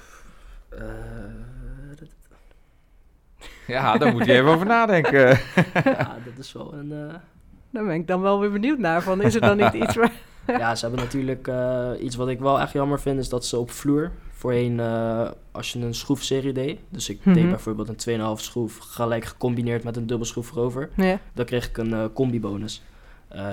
Eh, 0.70 0.80
Ja, 3.68 3.98
daar 3.98 4.12
moet 4.12 4.26
je 4.26 4.34
even 4.34 4.50
over 4.50 4.66
nadenken. 4.66 5.28
ja, 5.84 6.18
dat 6.26 6.38
is 6.38 6.54
wel 6.54 6.74
een... 6.74 6.94
Daar 7.76 7.86
ben 7.86 7.96
ik 7.96 8.08
dan 8.08 8.22
wel 8.22 8.40
weer 8.40 8.52
benieuwd 8.52 8.78
naar. 8.80 9.02
Van, 9.04 9.22
is 9.22 9.36
er 9.36 9.42
dan 9.42 9.58
niet 9.58 9.74
iets 9.74 9.96
waar... 9.96 10.12
Ja, 10.48 10.76
ze 10.76 10.86
hebben 10.86 11.04
natuurlijk 11.04 11.48
eh, 11.48 11.90
iets 12.00 12.16
wat 12.16 12.28
ik 12.28 12.40
wel 12.40 12.60
echt 12.60 12.74
jammer 12.74 13.00
vind, 13.00 13.20
is 13.20 13.30
dat 13.30 13.46
ze 13.46 13.58
op 13.58 13.72
vloer 13.72 14.12
voorheen, 14.32 14.80
eh, 14.80 15.30
als 15.52 15.74
je 15.74 15.80
een 15.80 15.94
schroefserie 15.94 16.54
deed, 16.54 16.80
dus 16.90 17.10
ik 17.10 17.20
Mhm. 17.26 17.34
deed 17.36 17.50
bijvoorbeeld 17.50 17.88
een 17.90 17.96
2,5 17.96 18.42
schroef 18.44 18.78
gelijk 18.78 19.26
gecombineerd 19.26 19.84
met 19.84 19.98
een 19.98 20.08
dubbelschroef 20.08 20.52
erover, 20.52 20.90
Ja. 20.96 21.20
dan 21.34 21.46
kreeg 21.46 21.68
ik 21.68 21.78
een 21.78 21.94
eh 21.94 22.04
combi-bonus. 22.14 22.82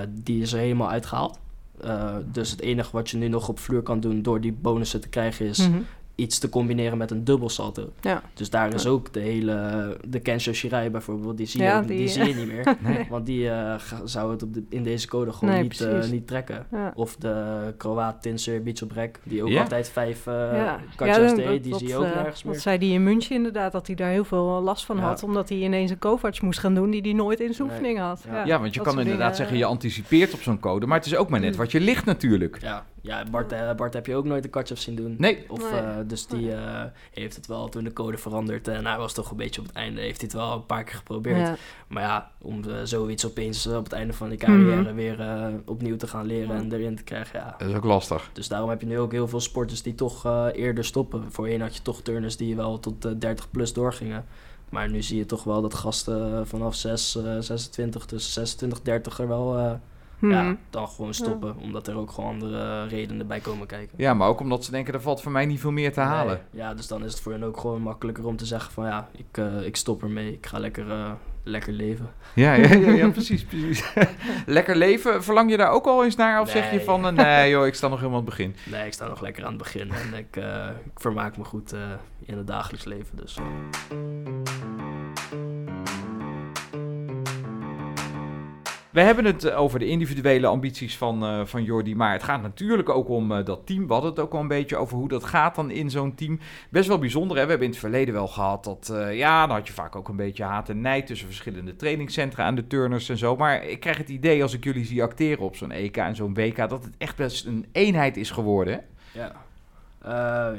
Die 0.09 0.41
is 0.41 0.53
er 0.53 0.59
helemaal 0.59 0.89
uitgehaald. 0.89 1.39
Eh, 1.81 2.15
dus 2.31 2.51
het 2.51 2.61
enige 2.61 2.89
wat 2.91 3.09
je 3.09 3.17
nu 3.17 3.27
nog 3.27 3.49
op 3.49 3.59
vloer 3.59 3.81
kan 3.81 3.99
doen 3.99 4.21
door 4.21 4.41
die 4.41 4.53
bonussen 4.61 5.01
te 5.01 5.09
krijgen 5.09 5.45
is 5.45 5.67
Mhm. 5.67 5.77
Iets 6.15 6.39
te 6.39 6.49
combineren 6.49 6.97
met 6.97 7.11
een 7.11 7.23
dubbel 7.23 7.49
salto. 7.49 7.89
Ja. 8.01 8.21
Dus 8.33 8.49
daar 8.49 8.73
is 8.73 8.87
ook 8.87 9.13
de 9.13 9.19
hele, 9.19 9.97
de 10.07 10.19
Kensho 10.19 10.53
Shirai 10.53 10.89
bijvoorbeeld, 10.89 11.37
die 11.37 11.45
zie 11.45 11.59
je, 11.61 11.65
Ja, 11.67 11.77
ook- 11.79 11.87
die, 11.87 11.97
die, 11.97 12.07
zie 12.07 12.25
je 12.27 12.33
niet 12.35 12.47
meer. 12.47 12.75
Nee. 12.79 13.07
Want 13.09 13.25
die 13.25 13.49
eh, 13.49 13.75
zou 14.03 14.31
het 14.31 14.43
op 14.43 14.53
de, 14.53 14.63
in 14.69 14.83
deze 14.83 15.07
code 15.07 15.31
gewoon 15.33 15.53
Nee, 15.53 15.63
niet, 15.63 15.81
eh, 15.81 16.03
niet 16.09 16.27
trekken. 16.27 16.65
Ja. 16.71 16.91
Of 16.95 17.15
de 17.15 17.73
Kroaat 17.77 18.21
Tinser 18.21 18.63
Bicobrek, 18.63 19.19
die 19.23 19.43
ook 19.43 19.49
Ja. 19.49 19.61
altijd 19.61 19.89
vijf 19.89 20.27
uh, 20.27 20.33
dat- 20.97 21.35
deed, 21.35 21.63
die 21.63 21.71
dat, 21.71 21.79
zie 21.79 21.87
je 21.89 21.95
ook 21.97 22.03
eh, 22.03 22.15
nergens 22.15 22.41
Dat 22.43 22.57
zei 22.59 22.77
die 22.77 22.93
in 22.93 23.03
München 23.03 23.35
inderdaad, 23.35 23.71
dat 23.71 23.87
hij 23.87 23.95
daar 23.95 24.11
heel 24.11 24.25
veel 24.25 24.61
last 24.61 24.85
van 24.85 24.97
Ja. 24.97 25.01
had. 25.03 25.23
Omdat 25.23 25.49
hij 25.49 25.57
ineens 25.57 25.91
een 25.91 25.99
Kovacs 25.99 26.41
moest 26.41 26.59
gaan 26.59 26.75
doen 26.75 26.89
die 26.91 27.01
hij 27.01 27.13
nooit 27.13 27.39
in 27.39 27.53
zijn 27.53 27.67
Nee. 27.67 27.77
oefening 27.77 27.99
had. 27.99 28.23
Ja. 28.27 28.45
Ja, 28.45 28.59
want 28.59 28.73
je 28.73 28.79
dat 28.79 28.87
kan 28.87 28.99
inderdaad 28.99 29.19
dingen, 29.21 29.35
zeggen, 29.35 29.57
je 29.57 29.65
anticipeert 29.65 30.33
op 30.33 30.41
zo'n 30.41 30.59
code, 30.59 30.85
maar 30.85 30.97
het 30.97 31.05
is 31.07 31.15
ook 31.15 31.29
maar 31.29 31.39
net 31.39 31.51
Mm. 31.51 31.57
wat 31.57 31.71
je 31.71 31.79
ligt 31.79 32.05
natuurlijk. 32.05 32.57
Ja, 32.61 32.85
ja 33.01 33.23
Bart, 33.31 33.51
eh, 33.51 33.73
Bart 33.75 33.93
heb 33.93 34.05
je 34.05 34.15
ook 34.15 34.25
nooit 34.25 34.43
de 34.43 34.49
katjas 34.49 34.81
zien 34.81 34.95
doen. 34.95 35.15
Nee. 35.17 35.45
Of, 35.47 35.71
Nee. 35.71 35.79
eh, 35.81 35.87
dus 36.07 36.27
die 36.27 36.53
eh, 36.53 36.83
heeft 37.11 37.35
het 37.35 37.47
wel 37.47 37.69
toen 37.69 37.83
de 37.83 37.93
code 37.93 38.17
veranderd. 38.17 38.67
En 38.67 38.85
hij 38.85 38.97
was 38.97 39.13
toch 39.13 39.31
een 39.31 39.37
beetje 39.37 39.61
op 39.61 39.67
het 39.67 39.75
einde, 39.75 40.01
heeft 40.01 40.21
hij 40.21 40.29
het 40.31 40.39
wel 40.39 40.53
een 40.53 40.65
paar 40.65 40.83
keer 40.83 40.95
geprobeerd. 40.95 41.37
Ja. 41.47 41.55
Maar 41.87 42.03
ja, 42.03 42.31
om 42.41 42.63
eh, 42.69 42.75
zoiets 42.83 43.25
opeens 43.25 43.65
eh, 43.67 43.75
op 43.77 43.83
het 43.83 43.93
einde 43.93 44.13
van 44.13 44.29
die 44.29 44.37
carrière 44.37 44.81
Mhm. 44.81 44.93
weer 44.95 45.19
eh, 45.19 45.47
opnieuw 45.65 45.95
te 45.97 46.07
gaan 46.07 46.25
leren 46.25 46.55
en 46.55 46.71
erin 46.73 46.95
te 46.95 47.03
krijgen, 47.03 47.39
ja. 47.39 47.55
Dat 47.57 47.69
is 47.69 47.75
ook 47.75 47.83
lastig. 47.83 48.29
Dus 48.33 48.47
daarom 48.47 48.69
heb 48.69 48.81
je 48.81 48.87
nu 48.87 48.99
ook 48.99 49.11
heel 49.11 49.27
veel 49.27 49.39
sporters 49.41 49.81
die 49.81 49.95
toch 49.95 50.25
eh, 50.25 50.47
eerder 50.53 50.85
stoppen. 50.85 51.31
Voorheen 51.31 51.61
had 51.61 51.75
je 51.75 51.81
toch 51.81 52.01
turners 52.01 52.37
die 52.37 52.55
wel 52.55 52.79
tot 52.79 53.05
eh, 53.05 53.11
30 53.17 53.51
plus 53.51 53.73
doorgingen. 53.73 54.25
Maar 54.69 54.89
nu 54.89 55.01
zie 55.01 55.17
je 55.17 55.25
toch 55.25 55.43
wel 55.43 55.61
dat 55.61 55.73
gasten 55.73 56.33
eh, 56.37 56.41
vanaf 56.43 56.75
6, 56.75 57.15
eh, 57.15 57.23
26, 57.39 58.05
tussen 58.05 58.33
26 58.33 58.81
30 58.81 59.19
er 59.19 59.27
wel 59.27 59.79
ja, 60.29 60.55
dan 60.69 60.87
gewoon 60.87 61.13
stoppen. 61.13 61.55
Omdat 61.57 61.87
er 61.87 61.97
ook 61.97 62.11
gewoon 62.11 62.29
andere 62.29 62.87
redenen 62.87 63.27
bij 63.27 63.39
komen 63.39 63.67
kijken. 63.67 63.97
Ja, 63.97 64.13
maar 64.13 64.27
ook 64.27 64.39
omdat 64.39 64.65
ze 64.65 64.71
denken, 64.71 64.93
er 64.93 65.01
valt 65.01 65.21
voor 65.21 65.31
mij 65.31 65.45
niet 65.45 65.59
veel 65.59 65.71
meer 65.71 65.93
te 65.93 65.99
halen. 65.99 66.41
Ja, 66.51 66.73
dus 66.73 66.87
dan 66.87 67.03
is 67.03 67.11
het 67.11 67.21
voor 67.21 67.31
hen 67.31 67.43
ook 67.43 67.59
gewoon 67.59 67.81
makkelijker 67.81 68.25
om 68.25 68.37
te 68.37 68.45
zeggen 68.45 68.71
van 68.71 68.85
ja, 68.85 69.09
ik, 69.11 69.37
eh, 69.37 69.65
ik 69.65 69.75
stop 69.75 70.03
ermee. 70.03 70.33
Ik 70.33 70.45
ga 70.45 70.59
lekker, 70.59 70.91
eh, 70.91 71.11
lekker 71.43 71.73
leven. 71.73 72.09
Ja, 72.33 72.53
ja, 72.53 72.73
ja, 72.73 72.89
ja, 72.89 73.09
precies, 73.19 73.43
precies. 73.43 73.83
Lekker 74.45 74.75
leven, 74.75 75.23
verlang 75.23 75.49
je 75.51 75.57
daar 75.57 75.71
ook 75.71 75.85
al 75.85 76.03
eens 76.03 76.15
naar? 76.15 76.41
Of 76.41 76.49
zeg 76.49 76.71
je 76.71 76.81
van, 76.81 77.07
eh, 77.07 77.11
nee 77.11 77.49
joh, 77.49 77.65
ik 77.65 77.73
sta 77.73 77.87
nog 77.87 77.97
helemaal 77.97 78.19
aan 78.19 78.25
het 78.25 78.35
begin. 78.35 78.55
Nee, 78.71 78.85
ik 78.85 78.93
sta 78.93 79.07
nog 79.07 79.21
lekker 79.21 79.43
aan 79.43 79.49
het 79.49 79.57
begin 79.57 79.91
en 79.91 80.13
ik, 80.13 80.35
eh, 80.35 80.67
ik 80.85 80.99
vermaak 80.99 81.37
me 81.37 81.43
goed 81.43 81.73
eh, 81.73 81.79
in 82.25 82.37
het 82.37 82.47
dagelijks 82.47 82.85
leven. 82.85 83.17
Dus. 83.17 83.37
We 88.93 89.01
hebben 89.01 89.25
het 89.25 89.43
eh, 89.43 89.59
over 89.59 89.79
de 89.79 89.87
individuele 89.87 90.47
ambities 90.47 90.97
van, 90.97 91.23
eh, 91.23 91.45
van 91.45 91.63
Jordi, 91.63 91.95
maar 91.95 92.11
het 92.11 92.23
gaat 92.23 92.41
natuurlijk 92.41 92.89
ook 92.89 93.09
om 93.09 93.31
eh, 93.31 93.45
dat 93.45 93.65
team. 93.65 93.87
We 93.87 93.93
hadden 93.93 94.11
het 94.11 94.19
ook 94.19 94.33
al 94.33 94.39
een 94.39 94.47
beetje 94.47 94.77
over 94.77 94.97
hoe 94.97 95.07
dat 95.07 95.23
gaat 95.23 95.55
dan 95.55 95.71
in 95.71 95.89
zo'n 95.89 96.15
team. 96.15 96.39
Best 96.69 96.87
wel 96.87 96.99
bijzonder, 96.99 97.37
hè? 97.37 97.43
we 97.43 97.49
hebben 97.49 97.67
in 97.67 97.73
het 97.73 97.81
verleden 97.81 98.13
wel 98.13 98.27
gehad 98.27 98.63
dat, 98.63 98.93
ja, 99.11 99.47
dan 99.47 99.55
had 99.55 99.67
je 99.67 99.73
vaak 99.73 99.95
ook 99.95 100.07
een 100.07 100.15
beetje 100.15 100.43
haat 100.43 100.69
en 100.69 100.81
nijd 100.81 101.07
tussen 101.07 101.27
verschillende 101.27 101.75
trainingscentra 101.75 102.43
aan 102.43 102.55
de 102.55 102.67
turners 102.67 103.09
en 103.09 103.17
zo. 103.17 103.35
Maar 103.35 103.65
ik 103.65 103.79
krijg 103.79 103.97
het 103.97 104.09
idee 104.09 104.41
als 104.41 104.53
ik 104.53 104.63
jullie 104.63 104.85
zie 104.85 105.03
acteren 105.03 105.43
op 105.43 105.55
zo'n 105.55 105.71
EK 105.71 105.97
en 105.97 106.15
zo'n 106.15 106.33
WK, 106.33 106.55
dat 106.55 106.83
het 106.83 106.97
echt 106.97 107.15
best 107.15 107.45
een 107.45 107.65
eenheid 107.71 108.17
is 108.17 108.31
geworden. 108.31 108.73
hè? 108.73 108.79
Ja. 109.19 109.31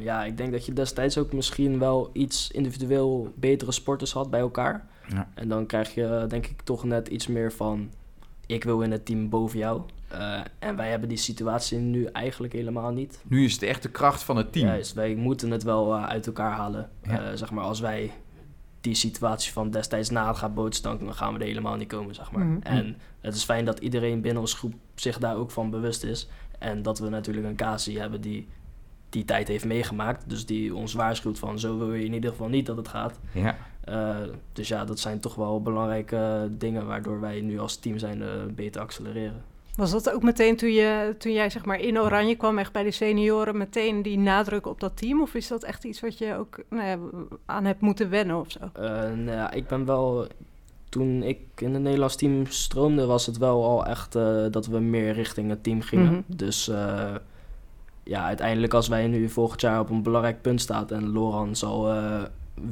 Ja, 0.01 0.25
ik 0.25 0.37
denk 0.37 0.53
dat 0.53 0.67
je 0.67 0.73
destijds 0.73 1.19
ook 1.19 1.33
misschien 1.33 1.79
wel 1.79 2.11
iets 2.13 2.51
individueel 2.51 3.33
betere 3.35 3.73
sporters 3.73 4.13
had 4.13 4.31
bij 4.31 4.41
elkaar. 4.41 4.87
Ja. 5.09 5.29
En 5.35 5.49
dan 5.49 5.67
krijg 5.67 5.95
je 5.95 6.25
denk 6.29 6.47
ik 6.47 6.63
toch 6.63 6.85
net 6.85 7.09
iets 7.09 7.27
meer 7.27 7.53
van, 7.53 7.91
ik 8.47 8.65
wil 8.65 8.81
in 8.81 8.91
het 8.91 9.07
team 9.07 9.29
boven 9.29 9.59
jou. 9.59 9.83
Eh, 10.09 10.41
en 10.59 10.77
wij 10.77 10.91
hebben 10.91 11.09
die 11.09 11.19
situatie 11.19 11.79
nu 11.79 12.05
eigenlijk 12.05 12.53
helemaal 12.53 12.91
niet. 12.91 13.23
Nu 13.29 13.45
is 13.45 13.53
het 13.53 13.63
echt 13.63 13.83
de 13.83 13.91
kracht 13.91 14.23
van 14.23 14.37
het 14.37 14.53
team. 14.53 14.67
Juist, 14.67 14.93
wij 14.93 15.15
moeten 15.15 15.51
het 15.51 15.63
wel 15.63 15.95
eh, 15.95 16.05
uit 16.05 16.27
elkaar 16.27 16.53
halen. 16.53 16.91
Ja. 17.03 17.23
Eh, 17.23 17.37
zeg 17.37 17.51
maar, 17.51 17.65
als 17.65 17.81
wij 17.81 18.13
die 18.81 18.95
situatie 18.95 19.53
van 19.53 19.71
destijds 19.71 20.11
na 20.11 20.33
gaan 20.33 20.55
bootsen, 20.55 20.83
dan 20.83 21.15
gaan 21.15 21.35
we 21.35 21.41
er 21.41 21.47
helemaal 21.47 21.77
niet 21.77 21.89
komen, 21.89 22.15
zeg 22.15 22.31
maar. 22.31 22.45
Mhm. 22.45 22.63
En 22.63 22.97
het 23.21 23.35
is 23.35 23.45
fijn 23.45 23.65
dat 23.65 23.79
iedereen 23.79 24.21
binnen 24.21 24.41
ons 24.41 24.55
groep 24.55 24.75
zich 24.95 25.19
daar 25.19 25.37
ook 25.37 25.51
van 25.51 25.71
bewust 25.71 26.03
is. 26.03 26.29
En 26.59 26.83
dat 26.83 26.99
we 26.99 27.09
natuurlijk 27.09 27.47
een 27.47 27.57
Kasi 27.57 27.99
hebben 27.99 28.21
die 28.21 28.49
die 29.15 29.25
tijd 29.25 29.49
heeft 29.49 29.65
meegemaakt. 29.65 30.29
Dus 30.29 30.47
die 30.47 30.75
ons 30.75 30.93
waarschuwt 30.93 31.39
van 31.39 31.59
zo 31.59 31.79
wil 31.79 31.95
je 31.95 32.05
in 32.05 32.13
ieder 32.13 32.31
geval 32.31 32.49
niet 32.49 32.67
dat 32.67 32.77
het 32.77 32.89
gaat. 32.89 33.21
Ja. 33.33 33.57
Eh, 33.85 34.17
dus 34.53 34.69
ja, 34.69 34.85
dat 34.85 34.99
zijn 34.99 35.21
toch 35.21 35.35
wel 35.35 35.63
belangrijke 35.63 36.49
dingen 36.51 36.87
waardoor 36.87 37.21
wij 37.21 37.41
nu 37.41 37.59
als 37.59 37.77
team 37.77 37.99
zijn 37.99 38.23
eh, 38.23 38.29
beter 38.55 38.81
accelereren. 38.81 39.43
Was 39.77 39.91
dat 39.91 40.11
ook 40.11 40.23
meteen 40.23 40.57
toen, 40.57 40.73
je, 40.73 41.15
toen 41.19 41.33
jij 41.33 41.51
zeg 41.51 41.65
maar 41.65 41.81
in 41.81 41.99
Oranje 41.99 42.37
kwam, 42.37 42.59
echt 42.59 42.73
bij 42.73 42.83
de 42.83 42.91
senioren, 42.91 43.57
meteen 43.57 44.03
die 44.03 44.19
nadruk 44.19 44.67
op 44.67 44.81
dat 44.81 44.97
team? 44.97 45.21
Of 45.21 45.35
is 45.35 45.49
dat 45.49 45.63
echt 45.63 45.85
iets 45.85 46.01
wat 46.01 46.19
je 46.19 46.37
ook 46.37 46.63
nou 46.69 46.87
ja, 46.87 46.99
aan 47.47 47.65
hebt 47.65 47.81
moeten 47.81 48.11
wennen 48.11 48.41
of 48.41 48.51
zo? 48.51 48.59
Eh, 48.73 48.91
nou 49.01 49.31
ja, 49.31 49.51
ik 49.51 49.67
ben 49.67 49.85
wel. 49.85 50.27
Toen 50.89 51.23
ik 51.23 51.39
in 51.57 51.75
het 51.75 51.83
Nederlands 51.83 52.17
team 52.17 52.47
stroomde, 52.47 53.07
was 53.07 53.27
het 53.27 53.39
wel 53.39 53.65
al 53.65 53.87
echt 53.87 54.13
dat 54.51 54.67
we 54.67 54.79
meer 54.79 55.13
richting 55.13 55.51
het 55.51 55.63
team 55.63 55.81
gingen. 55.81 56.13
Mhm. 56.13 56.21
Dus 56.27 56.71
ja, 58.03 58.25
uiteindelijk 58.25 58.75
als 58.75 58.89
wij 58.89 59.07
nu 59.07 59.29
volgend 59.29 59.61
jaar 59.61 59.81
op 59.81 59.91
een 59.91 60.03
belangrijk 60.03 60.43
punt 60.43 60.61
staan 60.61 60.91
en 60.91 61.13
Loran 61.13 61.57
zal 61.57 61.93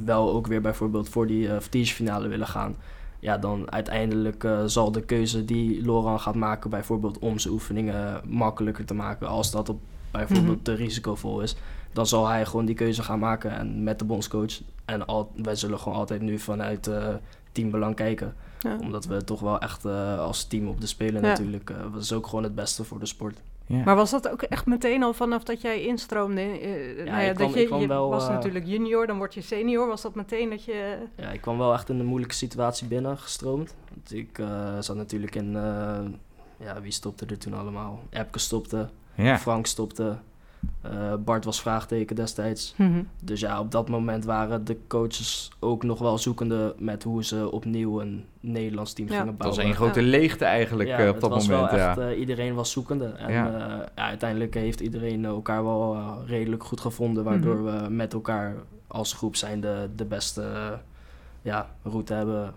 wel 0.05 0.31
ook 0.33 0.47
weer 0.47 0.61
bijvoorbeeld 0.61 1.09
voor 1.09 1.27
die 1.27 1.47
uh, 1.47 1.85
finale 1.85 2.27
willen 2.27 2.47
gaan. 2.47 2.75
Ja, 3.19 3.37
dan 3.37 3.71
uiteindelijk 3.71 4.43
eh, 4.43 4.63
zal 4.65 4.91
de 4.91 5.01
keuze 5.01 5.45
die 5.45 5.85
Loran 5.85 6.19
gaat 6.19 6.35
maken, 6.35 6.69
bijvoorbeeld 6.69 7.19
om 7.19 7.39
zijn 7.39 7.53
oefeningen 7.53 8.21
makkelijker 8.27 8.85
te 8.85 8.93
maken, 8.93 9.27
als 9.27 9.51
dat 9.51 9.69
op 9.69 9.79
bijvoorbeeld 10.11 10.55
Mhm. 10.55 10.63
te 10.63 10.73
risicovol 10.73 11.41
is, 11.41 11.55
dan 11.93 12.07
zal 12.07 12.27
hij 12.27 12.45
gewoon 12.45 12.65
die 12.65 12.75
keuze 12.75 13.03
gaan 13.03 13.19
maken 13.19 13.51
en 13.51 13.83
met 13.83 13.99
de 13.99 14.05
bondscoach. 14.05 14.61
En 14.85 15.05
al, 15.05 15.31
wij 15.35 15.55
zullen 15.55 15.79
gewoon 15.79 15.97
altijd 15.97 16.21
nu 16.21 16.39
vanuit 16.39 16.87
eh 16.87 17.07
teambelang 17.51 17.95
kijken. 17.95 18.35
Ja. 18.59 18.77
Omdat 18.81 19.05
we 19.05 19.23
toch 19.23 19.39
wel 19.39 19.59
echt 19.59 19.85
eh, 19.85 20.19
als 20.19 20.43
team 20.47 20.67
op 20.67 20.81
de 20.81 20.87
spelen 20.87 21.21
Ja. 21.21 21.27
natuurlijk. 21.27 21.69
eh, 21.69 21.77
dat 21.93 22.01
is 22.01 22.13
ook 22.13 22.27
gewoon 22.27 22.43
het 22.43 22.55
beste 22.55 22.83
voor 22.83 22.99
de 22.99 23.05
sport. 23.05 23.37
Ja. 23.65 23.83
Maar 23.83 23.95
was 23.95 24.11
dat 24.11 24.29
ook 24.29 24.41
echt 24.41 24.65
meteen 24.65 25.03
al 25.03 25.13
vanaf 25.13 25.43
dat 25.43 25.61
jij 25.61 25.81
instroomde? 25.81 26.41
Eh, 26.41 26.95
nou 26.95 27.05
ja, 27.05 27.19
ik 27.19 27.35
kwam- 27.35 27.47
dat 27.47 27.55
je, 27.55 27.61
ik 27.61 27.67
kwam 27.67 27.79
je 27.81 27.87
wel, 27.87 28.09
was 28.09 28.27
eh, 28.27 28.33
natuurlijk 28.33 28.65
junior, 28.67 29.07
dan 29.07 29.17
word 29.17 29.33
je 29.33 29.41
senior. 29.41 29.87
Was 29.87 30.01
dat 30.01 30.15
meteen 30.15 30.49
dat 30.49 30.63
je... 30.65 30.97
Ja, 31.15 31.29
ik 31.31 31.41
kwam 31.41 31.57
wel 31.57 31.73
echt 31.73 31.89
in 31.89 31.99
een 31.99 32.05
moeilijke 32.05 32.35
situatie 32.35 32.87
binnen 32.87 33.17
gestroomd. 33.17 33.75
Want 33.93 34.13
ik 34.13 34.39
eh, 34.39 34.77
zat 34.79 34.95
natuurlijk 34.95 35.35
in... 35.35 35.51
ja, 36.57 36.81
wie 36.81 36.91
stopte 36.91 37.25
er 37.25 37.37
toen 37.37 37.53
allemaal? 37.53 38.03
Epke 38.09 38.39
stopte, 38.39 38.89
ja. 39.15 39.37
Frank 39.37 39.65
stopte. 39.65 40.17
Eh, 40.81 41.13
Bart 41.25 41.45
was 41.45 41.61
vraagteken 41.61 42.15
destijds. 42.15 42.73
Mhm. 42.77 43.03
Dus 43.23 43.39
ja, 43.39 43.59
op 43.59 43.71
dat 43.71 43.89
moment 43.89 44.25
waren 44.25 44.65
de 44.65 44.77
coaches 44.87 45.51
ook 45.59 45.83
nog 45.83 45.99
wel 45.99 46.17
zoekende 46.17 46.75
met 46.77 47.03
hoe 47.03 47.23
ze 47.23 47.51
opnieuw 47.51 48.01
een 48.01 48.25
Nederlands 48.39 48.93
team 48.93 49.07
Ja. 49.07 49.13
gingen 49.13 49.27
Dat 49.29 49.37
bouwen. 49.37 49.59
was 49.59 49.67
één 49.69 49.75
grote 49.77 50.01
Ja. 50.01 50.07
leegte 50.07 50.45
eigenlijk 50.45 50.89
Ja, 50.89 50.97
eh, 50.97 51.07
op 51.07 51.11
het 51.13 51.21
dat 51.21 51.29
was 51.29 51.47
moment. 51.47 51.71
wel 51.71 51.79
echt, 51.79 51.97
eh, 51.97 52.19
iedereen 52.19 52.53
was 52.53 52.71
zoekende. 52.71 53.05
En 53.05 53.31
Ja. 53.31 53.45
ja. 53.47 53.67
ja, 53.95 54.07
uiteindelijk 54.07 54.53
heeft 54.53 54.79
iedereen 54.79 55.25
elkaar 55.25 55.63
wel 55.63 55.97
redelijk 56.25 56.63
goed 56.63 56.81
gevonden, 56.81 57.23
waardoor 57.23 57.55
Mhm. 57.57 57.83
we 57.83 57.89
met 57.89 58.13
elkaar 58.13 58.55
als 58.87 59.13
groep 59.13 59.35
zijn 59.35 59.61
de, 59.61 59.89
de 59.95 60.05
beste 60.05 60.79
ja, 61.41 61.69
route 61.83 62.13
hebben 62.13 62.53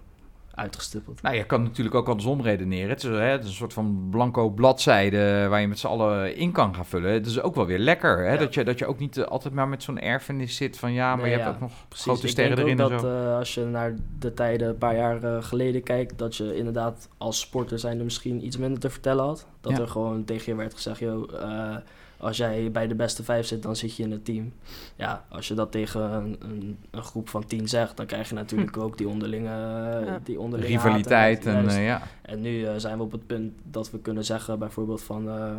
uitgestippeld. 0.56 1.22
Nou, 1.22 1.36
je 1.36 1.44
kan 1.44 1.62
natuurlijk 1.62 1.94
ook 1.96 2.06
andersom 2.06 2.42
redeneren. 2.42 2.88
Het 2.88 3.02
is, 3.04 3.10
hè, 3.10 3.16
het 3.20 3.42
is 3.42 3.48
een 3.48 3.54
soort 3.54 3.72
van 3.72 4.06
blanco 4.10 4.50
bladzijde 4.50 5.46
waar 5.48 5.60
je 5.60 5.68
met 5.68 5.78
z'n 5.78 5.86
allen 5.86 6.36
in 6.36 6.52
kan 6.52 6.74
gaan 6.74 6.86
vullen. 6.86 7.12
Het 7.12 7.26
is 7.26 7.40
ook 7.40 7.54
wel 7.54 7.66
weer 7.66 7.78
lekker, 7.78 8.18
hè? 8.18 8.32
Ja. 8.32 8.38
Dat, 8.38 8.54
je, 8.54 8.64
dat 8.64 8.78
je 8.78 8.86
ook 8.86 8.98
niet 8.98 9.16
eh, 9.16 9.24
altijd 9.24 9.54
maar 9.54 9.68
met 9.68 9.82
zo'n 9.82 9.98
erfenis 9.98 10.56
zit 10.56 10.78
van 10.78 10.92
ja, 10.92 11.08
maar 11.16 11.24
Nee, 11.24 11.30
je 11.30 11.40
hebt 11.40 11.48
ja, 11.48 11.54
ook 11.54 11.60
nog 11.60 11.72
Precies, 11.88 12.04
grote 12.06 12.22
ik 12.24 12.28
sterren 12.30 12.56
denk 12.56 12.68
erin 12.68 12.80
ook 12.80 12.90
en 12.90 12.96
dat 12.96 13.04
zo. 13.04 13.22
eh, 13.30 13.36
als 13.36 13.54
je 13.54 13.64
naar 13.64 13.94
de 14.18 14.34
tijden 14.34 14.68
een 14.68 14.78
paar 14.78 14.96
jaar 14.96 15.22
eh, 15.22 15.42
geleden 15.42 15.82
kijkt, 15.82 16.18
dat 16.18 16.36
je 16.36 16.56
inderdaad 16.56 17.08
als 17.18 17.40
sporter 17.40 17.78
zijnde 17.78 18.04
misschien 18.04 18.44
iets 18.46 18.56
minder 18.56 18.78
te 18.80 18.90
vertellen 18.90 19.24
had. 19.24 19.46
Dat 19.60 19.72
Ja. 19.72 19.78
er 19.80 19.88
gewoon 19.88 20.24
tegen 20.24 20.52
je 20.52 20.58
werd 20.58 20.74
gezegd, 20.74 20.98
joh, 20.98 21.30
als 22.18 22.36
jij 22.36 22.70
bij 22.70 22.86
de 22.86 22.94
beste 22.94 23.22
vijf 23.24 23.46
zit, 23.46 23.62
dan 23.62 23.76
zit 23.76 23.96
je 23.96 24.02
in 24.02 24.10
het 24.10 24.24
team. 24.24 24.52
Ja, 24.96 25.24
als 25.28 25.48
je 25.48 25.54
dat 25.54 25.72
tegen 25.72 26.00
een, 26.12 26.36
een, 26.40 26.78
een 26.90 27.02
groep 27.02 27.28
van 27.28 27.46
tien 27.46 27.68
zegt, 27.68 27.96
dan 27.96 28.06
krijg 28.06 28.28
je 28.28 28.34
natuurlijk 28.34 28.76
ook 28.76 28.98
die 28.98 29.08
onderlinge, 29.08 29.48
Ja. 30.06 30.20
die 30.24 30.40
onderlinge 30.40 30.70
Rivaliteit 30.72 31.46
en 31.46 31.68
eh, 31.68 31.84
ja. 31.86 32.02
En 32.22 32.40
nu 32.40 32.64
eh, 32.64 32.72
zijn 32.76 32.96
we 32.96 33.02
op 33.02 33.12
het 33.12 33.26
punt 33.26 33.52
dat 33.62 33.90
we 33.90 33.98
kunnen 33.98 34.24
zeggen, 34.24 34.58
bijvoorbeeld 34.58 35.02
van... 35.02 35.28
eh, 35.30 35.52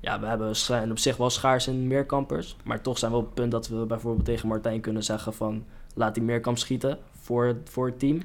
ja, 0.00 0.20
we 0.20 0.26
hebben, 0.26 0.56
zijn 0.56 0.90
op 0.90 0.98
zich 0.98 1.16
wel 1.16 1.30
schaars 1.30 1.66
in 1.68 1.86
meerkampers. 1.86 2.56
Maar 2.64 2.80
toch 2.82 2.98
zijn 2.98 3.10
we 3.12 3.16
op 3.18 3.24
het 3.24 3.34
punt 3.34 3.50
dat 3.50 3.68
we 3.68 3.76
bijvoorbeeld 3.86 4.24
tegen 4.24 4.48
Martijn 4.48 4.80
kunnen 4.80 5.04
zeggen 5.04 5.34
van... 5.34 5.64
Laat 5.94 6.14
die 6.14 6.22
meerkamp 6.22 6.58
schieten 6.58 6.98
voor, 7.20 7.44
het- 7.46 7.68
voor 7.70 7.86
het 7.86 7.98
team. 7.98 8.22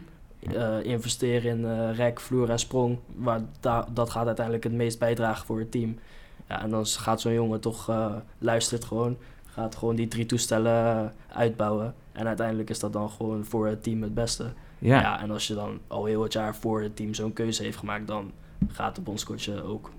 Eh, 0.54 0.84
investeer 0.84 1.46
in 1.46 1.66
eh, 1.66 1.96
rek, 1.96 2.20
vloer 2.20 2.50
en 2.50 2.60
sprong. 2.60 2.98
Waar 3.16 3.42
da- 3.60 3.88
dat 3.94 4.10
gaat 4.10 4.26
uiteindelijk 4.26 4.64
het 4.66 4.74
meest 4.74 5.00
bijdragen 5.00 5.46
voor 5.46 5.60
het 5.60 5.72
team. 5.72 5.98
Ja, 6.48 6.62
en 6.62 6.70
dan 6.70 6.86
gaat 6.86 7.22
zo'n 7.22 7.34
jongen 7.34 7.60
toch, 7.60 7.90
eh, 7.90 8.16
luistert 8.38 8.86
gewoon... 8.86 9.18
Gaat 9.46 9.76
gewoon 9.76 9.96
die 9.96 10.08
drie 10.08 10.26
toestellen 10.26 10.96
eh, 10.96 11.38
uitbouwen. 11.38 11.94
En 12.12 12.28
uiteindelijk 12.28 12.70
is 12.70 12.80
dat 12.80 12.94
dan 12.94 13.10
gewoon 13.10 13.46
voor 13.46 13.68
het 13.68 13.84
team 13.84 14.02
het 14.02 14.14
beste. 14.14 14.54
Ja. 14.80 15.02
Ja. 15.02 15.22
en 15.22 15.32
als 15.32 15.48
je 15.48 15.54
dan 15.54 15.80
al 15.88 16.06
heel 16.06 16.24
het 16.24 16.34
jaar 16.34 16.56
voor 16.56 16.82
het 16.82 16.96
team 16.96 17.14
zo'n 17.14 17.34
keuze 17.34 17.64
heeft 17.64 17.78
gemaakt, 17.78 18.08
dan 18.08 18.32
gaat 18.68 18.96
de 18.96 19.02
bondscoach 19.02 19.42
je 19.42 19.64
ook 19.64 19.90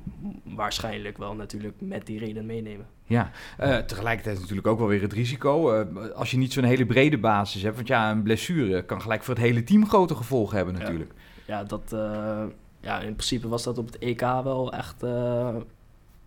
waarschijnlijk 0.43 1.19
wel 1.19 1.35
natuurlijk 1.35 1.75
met 1.79 2.07
die 2.07 2.19
reden 2.19 2.47
meenemen. 2.47 2.87
Ja, 3.05 3.31
Eh, 3.57 3.79
tegelijkertijd 3.79 4.41
natuurlijk 4.41 4.67
ook 4.67 4.79
wel 4.79 4.89
weer 4.89 5.03
het 5.03 5.13
risico. 5.13 5.73
eh, 5.73 6.11
als 6.11 6.31
je 6.31 6.37
niet 6.37 6.53
zo'n 6.53 6.65
hele 6.65 6.87
brede 6.87 7.19
basis 7.19 7.63
hebt. 7.63 7.77
Want 7.77 7.89
ja, 7.89 8.11
een 8.11 8.23
blessure 8.23 8.85
kan 8.85 9.01
gelijk 9.03 9.23
voor 9.23 9.35
het 9.35 9.43
hele 9.43 9.63
team 9.65 9.87
grote 9.89 10.15
gevolgen 10.15 10.57
hebben 10.57 10.75
natuurlijk. 10.75 11.13
Ja, 11.47 11.65
dat, 11.65 11.93
eh, 11.93 12.43
ja, 12.81 13.01
in 13.01 13.15
principe 13.15 13.49
was 13.49 13.63
dat 13.63 13.79
op 13.79 13.87
het 13.87 13.99
EK 13.99 14.21
wel 14.21 14.73
echt 14.73 15.03
eh, 15.03 15.57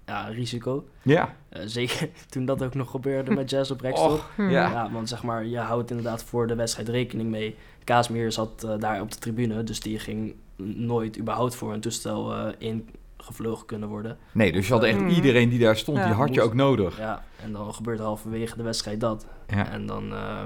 ja, 0.08 0.28
risico. 0.28 0.88
Ja. 1.02 1.36
Eh, 1.50 1.62
zeker 1.66 2.10
toen 2.30 2.46
dat 2.46 2.64
ook 2.64 2.74
nog 2.74 2.92
gebeurde 2.92 3.32
met 3.32 3.50
Jazz 3.50 3.72
op 3.72 3.82
Rexel. 3.82 4.10
Och, 4.12 4.30
ja. 4.38 4.46
Ja, 4.50 4.92
want 4.92 5.10
zeg 5.10 5.24
maar, 5.24 5.46
je 5.46 5.58
houdt 5.58 5.90
inderdaad 5.90 6.24
voor 6.24 6.48
de 6.48 6.56
wedstrijd 6.56 6.90
rekening 6.90 7.30
mee. 7.30 7.56
Kaasmeer 7.84 8.32
zat 8.32 8.64
eh, 8.64 8.74
daar 8.80 9.02
op 9.02 9.12
de 9.12 9.18
tribune, 9.18 9.64
dus 9.64 9.80
die 9.80 10.00
ging 10.00 10.36
nooit 10.76 11.20
überhaupt 11.20 11.56
voor 11.56 11.74
een 11.74 11.80
toestel 11.82 12.34
eh, 12.36 12.54
ingevlogen 12.58 13.66
kunnen 13.66 13.90
worden. 13.90 14.18
Nee, 14.32 14.52
dus 14.52 14.68
je 14.68 14.74
had 14.74 14.84
echt 14.84 15.00
Mm. 15.00 15.08
iedereen 15.10 15.50
die 15.50 15.60
daar 15.60 15.78
stond, 15.78 15.98
Ja. 15.98 16.06
die 16.06 16.14
had 16.14 16.34
je 16.34 16.42
ook 16.42 16.54
nodig. 16.54 16.98
Ja, 16.98 17.24
en 17.44 17.52
dan 17.52 17.74
gebeurt 17.74 18.00
halverwege 18.00 18.58
de 18.58 18.64
wedstrijd 18.64 19.00
dat. 19.00 19.26
Ja. 19.48 19.70
En 19.70 19.86
dan, 19.86 20.14
eh, 20.14 20.44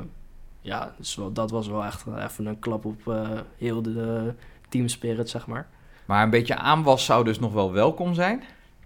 ja, 0.62 0.94
dus 0.98 1.16
wel, 1.16 1.32
dat 1.34 1.52
was 1.52 1.68
wel 1.68 1.84
echt 1.86 2.06
even 2.18 2.46
een 2.46 2.60
klap 2.60 2.86
op 2.86 3.08
eh, 3.08 3.30
heel 3.58 3.82
de, 3.82 3.94
de 3.94 4.34
teamspirit, 4.70 5.30
zeg 5.30 5.48
maar. 5.48 5.68
Maar 6.06 6.24
een 6.24 6.30
beetje 6.30 6.56
aanwas 6.56 7.06
zou 7.06 7.24
dus 7.24 7.40
nog 7.40 7.54
wel 7.54 7.72
welkom 7.72 8.14
zijn. 8.14 8.44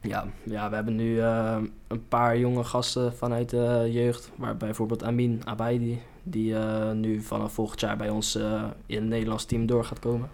Ja, 0.08 0.26
ja 0.43 0.70
we 0.70 0.76
hebben 0.76 0.95
nu 0.95 1.20
eh, 1.20 1.58
een 1.88 2.08
paar 2.08 2.38
jonge 2.38 2.64
gasten 2.64 3.16
vanuit 3.16 3.49
de 3.49 3.89
jeugd. 3.91 4.32
Waar 4.36 4.58
bijvoorbeeld 4.58 5.03
Amin 5.03 5.41
Abaidi, 5.43 6.01
die 6.24 6.56
eh, 6.56 6.91
nu 6.91 7.22
vanaf 7.22 7.53
volgend 7.53 7.80
jaar 7.80 7.97
bij 7.97 8.10
ons 8.10 8.36
eh, 8.36 8.64
in 8.86 8.95
het 8.95 9.10
Nederlands 9.10 9.45
team 9.45 9.66
door 9.66 9.86
gaat 9.86 9.99
komen. 9.99 10.30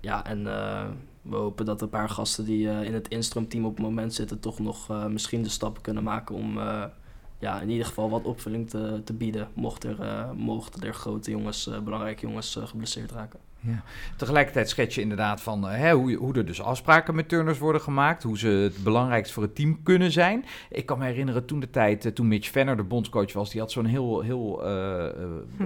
Ja, 0.00 0.24
en 0.24 0.44
we 1.22 1.36
hopen 1.36 1.64
dat 1.64 1.82
een 1.82 1.88
paar 1.88 2.08
gasten 2.08 2.44
die 2.44 2.68
in 2.68 2.94
het 2.94 3.08
instroomteam 3.08 3.64
op 3.64 3.76
het 3.76 3.84
moment 3.84 4.14
zitten... 4.14 4.40
toch 4.40 4.58
nog 4.58 5.08
misschien 5.08 5.42
de 5.42 5.48
stappen 5.48 5.82
kunnen 5.82 6.02
maken 6.02 6.34
om 6.34 6.58
ja, 7.38 7.60
in 7.60 7.70
ieder 7.70 7.86
geval 7.86 8.10
wat 8.10 8.24
opvulling 8.24 8.70
te, 8.70 9.00
te 9.04 9.12
bieden... 9.12 9.48
mocht 9.54 9.84
er, 9.84 10.26
mochten 10.34 10.82
er 10.82 10.94
grote 10.94 11.30
jongens, 11.30 11.70
belangrijke 11.84 12.26
jongens 12.26 12.58
geblesseerd 12.64 13.12
raken. 13.12 13.45
Tegelijkertijd 14.16 14.68
schets 14.68 14.94
je 14.94 15.00
inderdaad 15.00 15.40
van 15.40 15.68
eh, 15.68 15.78
hè, 15.78 15.92
hoe, 15.92 16.14
hoe 16.14 16.34
er 16.34 16.46
dus 16.46 16.62
afspraken 16.62 17.14
met 17.14 17.28
turners 17.28 17.58
worden 17.58 17.80
gemaakt. 17.80 18.22
Hoe 18.22 18.38
ze 18.38 18.48
het 18.48 18.84
belangrijkst 18.84 19.32
voor 19.32 19.42
het 19.42 19.54
team 19.54 19.82
kunnen 19.82 20.12
zijn. 20.12 20.44
Ik 20.70 20.86
kan 20.86 20.98
me 20.98 21.04
herinneren 21.04 21.46
toen 21.46 21.60
de 21.60 21.70
tijd, 21.70 22.04
eh, 22.04 22.12
toen 22.12 22.28
Mitch 22.28 22.50
Venner 22.50 22.76
de 22.76 22.82
bondscoach 22.82 23.32
was. 23.32 23.50
Die 23.50 23.60
had 23.60 23.72
zo'n 23.72 23.84
heel, 23.84 24.20
heel 24.20 24.64
eh, 24.64 25.06
eh, 25.06 25.12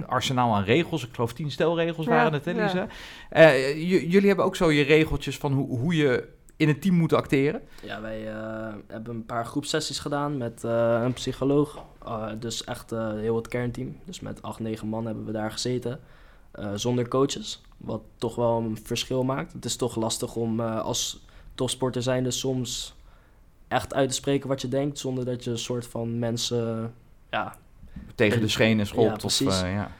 arsenaal 0.05 0.55
aan 0.55 0.63
regels. 0.63 1.05
Ik 1.05 1.13
geloof 1.13 1.33
tien 1.33 1.51
stelregels 1.51 2.05
Ja, 2.05 2.11
waren 2.11 2.33
het, 2.33 2.45
hè 2.45 2.51
ja. 2.51 2.63
Lisa? 2.63 2.87
Eh, 3.29 3.75
jullie 4.11 4.27
hebben 4.27 4.45
ook 4.45 4.55
zo 4.55 4.71
je 4.71 4.83
regeltjes 4.83 5.37
van 5.37 5.53
hoe, 5.53 5.77
hoe 5.79 5.95
je 5.95 6.39
in 6.61 6.69
een 6.69 6.79
team 6.79 6.95
moet 6.95 7.13
acteren. 7.13 7.61
Ja, 7.83 8.01
wij 8.01 8.27
eh, 8.27 8.73
hebben 8.87 9.15
een 9.15 9.25
paar 9.25 9.45
groepsessies 9.45 9.99
gedaan 9.99 10.37
met 10.37 10.63
eh, 10.63 11.01
een 11.03 11.13
psycholoog. 11.13 11.83
Uh, 12.05 12.27
dus 12.39 12.63
echt 12.63 12.91
eh, 12.91 13.13
heel 13.13 13.35
het 13.35 13.47
kernteam. 13.47 13.95
Dus 14.05 14.19
met 14.19 14.41
acht, 14.41 14.59
negen 14.59 14.87
man 14.87 15.05
hebben 15.05 15.25
we 15.25 15.31
daar 15.31 15.51
gezeten. 15.51 15.99
Uh, 16.59 16.71
zonder 16.75 17.07
coaches. 17.07 17.61
Wat 17.77 18.01
toch 18.17 18.35
wel 18.35 18.57
een 18.57 18.77
verschil 18.83 19.23
maakt. 19.23 19.53
Het 19.53 19.65
is 19.65 19.75
toch 19.75 19.95
lastig 19.95 20.35
om 20.35 20.59
uh, 20.59 20.81
als 20.81 21.19
topsporter 21.55 22.01
zijnde 22.01 22.31
soms 22.31 22.95
echt 23.67 23.93
uit 23.93 24.09
te 24.09 24.15
spreken 24.15 24.49
wat 24.49 24.61
je 24.61 24.67
denkt. 24.67 24.99
Zonder 24.99 25.25
dat 25.25 25.43
je 25.43 25.51
een 25.51 25.57
soort 25.57 25.87
van 25.87 26.19
mensen... 26.19 26.93
ja, 27.29 27.55
Tegen 28.15 28.41
de 28.41 28.47
schenen 28.47 28.87
schopt. 28.87 29.21
Ja. 29.21 29.47
Of, 29.47 29.61
uh, 29.63 29.73
ja. 29.73 29.91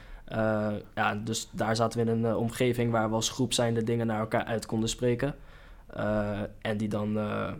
Ja, 0.95 1.15
dus 1.15 1.49
daar 1.51 1.75
zaten 1.75 2.05
we 2.05 2.11
in 2.11 2.23
een 2.23 2.35
omgeving 2.35 2.91
waar 2.91 3.09
we 3.09 3.15
als 3.15 3.29
groep 3.29 3.53
zijnde 3.53 3.83
dingen 3.83 4.07
naar 4.07 4.19
elkaar 4.19 4.43
uit 4.43 4.65
konden 4.65 4.89
spreken. 4.89 5.35
Uh, 5.97 6.39
en 6.61 6.77
die 6.77 6.87
dan 6.87 7.13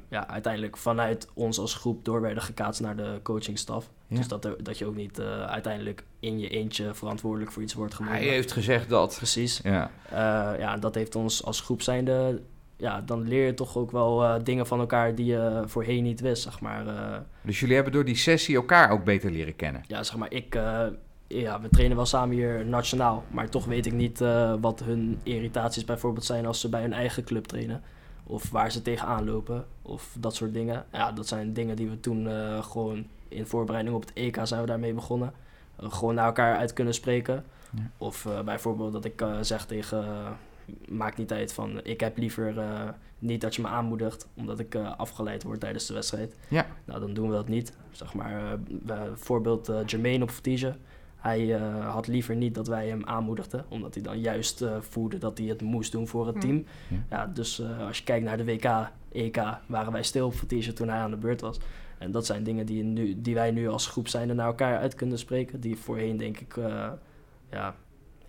ja, 0.10 0.28
uiteindelijk 0.28 0.78
vanuit 0.78 1.28
ons 1.34 1.60
als 1.60 1.74
groep 1.74 2.06
door 2.06 2.22
werden 2.22 2.44
gekaatst 2.44 2.82
naar 2.82 2.96
de 2.96 3.20
coachingstaf. 3.24 3.90
Ja. 4.08 4.18
Dus 4.18 4.28
dat, 4.28 4.46
er, 4.46 4.64
dat 4.64 4.78
je 4.78 4.86
ook 4.86 4.96
niet 4.96 5.20
uh, 5.20 5.42
uiteindelijk 5.42 6.04
in 6.20 6.40
je 6.40 6.50
eentje 6.50 6.94
verantwoordelijk 6.94 7.52
voor 7.52 7.62
iets 7.62 7.74
wordt 7.74 7.94
genomen. 7.94 8.18
Hij 8.18 8.28
heeft 8.28 8.52
gezegd 8.52 8.90
dat. 8.90 9.16
Precies. 9.18 9.60
Ja, 9.64 9.92
uh, 10.12 10.60
ja 10.60 10.78
dat 10.78 10.96
heeft 10.96 11.16
ons 11.16 11.44
als 11.44 11.62
groep 11.62 11.82
zijnde... 11.82 12.42
Ja, 12.78 13.02
dan 13.02 13.28
leer 13.28 13.46
je 13.46 13.54
toch 13.54 13.78
ook 13.78 13.92
wel 13.92 14.24
uh, 14.24 14.36
dingen 14.44 14.68
van 14.68 14.80
elkaar 14.80 15.16
die 15.16 15.26
je 15.26 15.64
voorheen 15.66 16.04
niet 16.04 16.20
wist, 16.20 16.44
zeg 16.44 16.60
maar. 16.60 16.86
uh. 16.86 17.18
dus 17.42 17.60
jullie 17.60 17.76
hebben 17.76 17.94
door 17.94 18.06
die 18.06 18.16
sessie 18.16 18.56
elkaar 18.56 18.92
ook 18.92 19.04
beter 19.04 19.32
leren 19.32 19.56
kennen? 19.56 19.84
Ja, 19.88 20.04
zeg 20.04 20.18
maar, 20.18 20.32
ik... 20.32 20.56
uh, 20.56 20.84
ja, 21.28 21.62
we 21.62 21.70
trainen 21.70 21.98
wel 21.98 22.06
samen 22.06 22.36
hier 22.36 22.66
nationaal, 22.66 23.24
maar 23.30 23.50
toch 23.50 23.66
weet 23.66 23.86
ik 23.86 23.94
niet 23.94 24.22
uh, 24.22 24.54
wat 24.62 24.84
hun 24.84 25.20
irritaties 25.24 25.86
bijvoorbeeld 25.86 26.26
zijn 26.26 26.46
als 26.46 26.60
ze 26.60 26.70
bij 26.70 26.82
hun 26.82 26.94
eigen 26.94 27.24
club 27.24 27.46
trainen. 27.46 27.82
Of 28.32 28.50
waar 28.50 28.72
ze 28.72 28.82
tegenaan 28.82 29.26
lopen, 29.26 29.66
of 29.82 30.16
dat 30.20 30.36
soort 30.36 30.54
dingen. 30.54 30.86
Ja, 30.92 31.12
dat 31.12 31.28
zijn 31.28 31.54
dingen 31.54 31.76
die 31.76 31.90
we 31.90 32.00
toen 32.00 32.26
uh, 32.26 32.64
gewoon 32.64 33.06
in 33.28 33.46
voorbereiding 33.46 33.96
op 33.96 34.02
het 34.02 34.14
EK 34.14 34.40
zijn 34.44 34.62
we 34.62 34.68
daarmee 34.68 34.94
begonnen. 34.94 35.34
Uh, 35.82 35.94
gewoon 35.94 36.16
naar 36.16 36.26
elkaar 36.26 36.58
uit 36.58 36.74
kunnen 36.74 36.94
spreken. 36.94 37.46
Ja. 37.76 37.92
Of 37.98 38.26
uh, 38.26 38.42
bijvoorbeeld 38.42 38.94
dat 38.94 39.06
ik 39.06 39.26
zeg 39.42 39.66
tegen, 39.66 40.06
maakt 40.88 41.18
niet 41.18 41.32
uit 41.32 41.54
van, 41.54 41.80
ik 41.84 42.00
heb 42.00 42.18
liever 42.18 42.54
niet 43.20 43.42
dat 43.42 43.56
je 43.56 43.62
me 43.62 43.68
aanmoedigt, 43.68 44.28
omdat 44.34 44.60
ik 44.60 44.76
afgeleid 44.76 45.44
word 45.44 45.60
tijdens 45.60 45.86
de 45.86 45.94
wedstrijd. 45.94 46.36
Ja. 46.48 46.66
Nou, 46.86 47.00
dan 47.00 47.14
doen 47.14 47.30
we 47.30 47.36
dat 47.36 47.48
niet. 47.48 47.74
Zeg 47.92 48.14
maar, 48.14 48.60
bijvoorbeeld 48.70 49.72
Jermaine 49.86 50.24
op 50.24 50.32
Vertige. 50.32 50.76
Hij 51.22 51.60
uh, 51.60 51.90
had 51.94 52.08
liever 52.08 52.36
niet 52.36 52.56
dat 52.56 52.68
wij 52.68 52.88
hem 52.88 53.06
aanmoedigden, 53.06 53.66
omdat 53.70 53.94
hij 53.94 54.04
dan 54.04 54.20
juist 54.20 54.62
uh, 54.62 54.76
voelde 54.80 55.18
dat 55.18 55.38
hij 55.38 55.48
het 55.48 55.62
moest 55.62 55.92
doen 55.92 56.08
voor 56.08 56.28
het 56.28 56.42
team. 56.42 56.66
Ja. 56.88 56.98
ja 57.10 57.26
dus 57.26 57.60
uh, 57.60 57.88
als 57.88 57.98
je 57.98 58.04
kijkt 58.04 58.26
naar 58.26 58.38
de 58.38 58.46
WK, 58.46 58.90
EK, 59.12 59.44
waren 59.66 59.92
wij 59.92 60.04
stil 60.04 60.26
op 60.26 60.36
Vertige 60.36 60.74
toen 60.74 60.90
hij 60.90 61.00
aan 61.00 61.12
de 61.12 61.18
beurt 61.18 61.42
was. 61.42 61.60
En 61.98 62.12
dat 62.12 62.26
zijn 62.26 62.44
dingen 62.44 62.66
die, 62.66 62.84
nu, 62.84 63.22
die 63.22 63.36
wij 63.36 63.52
nu 63.52 63.70
als 63.70 63.88
groep 63.88 64.08
zijn 64.08 64.36
naar 64.36 64.46
elkaar 64.46 64.78
uit 64.78 64.96
kunnen 64.96 65.18
spreken, 65.18 65.60
die 65.60 65.78
voorheen 65.78 66.18
denk 66.18 66.40
ik 66.40 66.56
ja, 67.50 67.76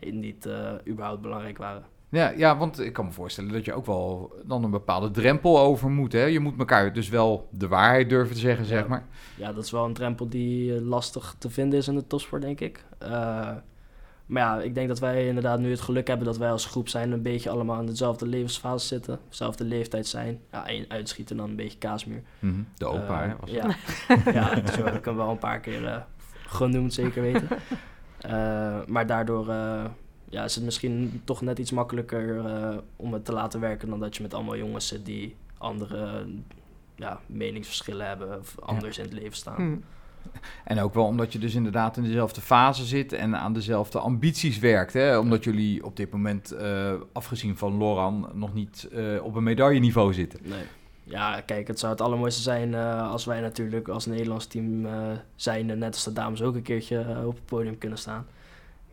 niet 0.01 0.49
überhaupt 0.87 1.23
belangrijk 1.23 1.59
waren. 1.59 1.85
Ja, 2.13 2.33
ja, 2.37 2.57
want 2.57 2.81
ik 2.81 2.93
kan 2.93 3.05
me 3.05 3.13
voorstellen 3.13 3.53
dat 3.53 3.65
je 3.65 3.73
ook 3.73 3.87
wel 3.87 4.33
dan 4.45 4.65
een 4.65 4.71
bepaalde 4.71 5.11
drempel 5.11 5.59
over 5.59 5.91
moet. 5.91 6.13
Hè? 6.13 6.25
Je 6.25 6.41
moet 6.41 6.59
elkaar 6.59 6.93
dus 6.93 7.09
wel 7.09 7.49
de 7.51 7.69
waarheid 7.69 8.09
durven 8.09 8.35
te 8.35 8.41
zeggen, 8.41 8.65
zeg 8.65 8.83
ja. 8.83 8.89
maar. 8.89 9.05
Ja, 9.37 9.53
dat 9.53 9.65
is 9.65 9.71
wel 9.71 9.85
een 9.85 9.93
drempel 9.93 10.29
die 10.29 10.75
uh, 10.75 10.81
lastig 10.81 11.35
te 11.39 11.51
vinden 11.51 11.79
is 11.79 11.89
in 11.89 11.95
de 11.95 12.07
topsport, 12.07 12.43
denk 12.43 12.61
ik. 12.61 12.85
Uh, 13.03 13.09
maar 14.27 14.43
ja, 14.43 14.61
ik 14.61 14.75
denk 14.75 14.89
dat 14.89 14.99
wij 14.99 15.27
inderdaad 15.27 15.59
nu 15.59 15.71
het 15.71 15.81
geluk 15.81 16.07
hebben 16.07 16.27
dat 16.27 16.39
wij 16.39 16.51
als 16.51 16.67
groep 16.67 16.89
zijn 16.89 17.13
een 17.13 17.23
beetje 17.23 17.51
allemaal 17.51 17.81
in 17.81 17.87
dezelfde 17.87 18.27
levensfase 18.27 18.87
zitten. 18.87 19.19
Dezelfde 19.29 19.65
leeftijd 19.65 20.07
zijn. 20.07 20.41
Ja, 20.51 20.67
en 20.67 20.85
uitschieten 20.89 21.37
dan 21.37 21.51
een 21.51 21.57
beetje 21.57 21.79
kaasmuur. 21.79 22.23
Mm 22.39 22.51
-hmm. 22.51 22.67
De 22.75 22.87
opa, 22.87 23.27
uh? 23.27 23.33
Was 23.41 23.51
ja, 23.51 23.77
ja 24.33 24.67
zo 24.67 24.85
heb 24.85 24.95
ik 24.95 25.05
hem 25.05 25.17
wel 25.17 25.31
een 25.31 25.39
paar 25.39 25.61
keer 25.61 25.83
uh, 25.83 25.97
genoemd, 26.47 26.95
zeker 26.95 27.23
weten. 27.23 27.49
Maar 28.87 29.07
daardoor 29.07 29.47
ja, 30.33 30.45
is 30.45 30.55
het 30.55 30.65
misschien 30.65 31.21
toch 31.25 31.41
net 31.41 31.59
iets 31.59 31.71
makkelijker 31.71 32.37
uh, 32.37 32.77
om 32.97 33.13
het 33.13 33.25
te 33.25 33.33
laten 33.33 33.61
werken 33.61 33.89
dan 33.89 34.01
dat 34.01 34.17
je 34.17 34.23
met 34.23 34.35
allemaal 34.35 34.57
jongens 34.57 34.87
zit 34.87 35.05
die 35.05 35.37
andere 35.59 36.27
ja, 36.97 37.21
meningsverschillen 37.27 38.07
hebben 38.07 38.39
of 38.39 38.55
anders 38.61 38.97
ja. 38.97 39.03
in 39.03 39.09
het 39.09 39.19
leven 39.19 39.37
staan. 39.37 39.57
Hmm. 39.57 39.83
En 40.65 40.81
ook 40.81 40.95
wel 40.95 41.05
omdat 41.05 41.33
je 41.33 41.39
dus 41.39 41.55
inderdaad 41.55 41.97
in 41.97 42.03
dezelfde 42.03 42.41
fase 42.41 42.85
zit 42.85 43.13
en 43.13 43.37
aan 43.37 43.53
dezelfde 43.53 43.99
ambities 43.99 44.59
werkt. 44.59 44.93
Hè? 44.93 45.19
Omdat 45.19 45.45
jullie 45.45 45.85
op 45.85 45.97
dit 45.97 46.11
moment, 46.11 46.53
uh, 46.53 46.93
afgezien 47.13 47.57
van 47.57 47.77
Loran, 47.77 48.31
nog 48.33 48.55
niet 48.55 48.89
uh, 48.93 49.25
op 49.25 49.35
een 49.35 49.43
medailleniveau 49.43 50.13
zitten. 50.15 50.41
Nee. 50.43 50.65
Ja, 51.05 51.41
kijk, 51.41 51.67
het 51.67 51.79
zou 51.79 51.93
het 51.93 52.01
allermooiste 52.01 52.43
zijn 52.43 52.73
uh, 52.73 53.11
als 53.11 53.25
wij 53.25 53.41
natuurlijk 53.41 53.89
als 53.89 54.07
Nederlands 54.07 54.47
team 54.47 54.87
zijn, 55.37 55.67
net 55.67 55.95
als 55.95 56.05
de 56.05 56.13
dames 56.13 56.43
ook 56.43 56.55
een 56.55 56.63
keertje 56.63 57.23
op 57.27 57.35
het 57.35 57.45
podium 57.45 57.79
kunnen 57.79 57.99
staan. 57.99 58.27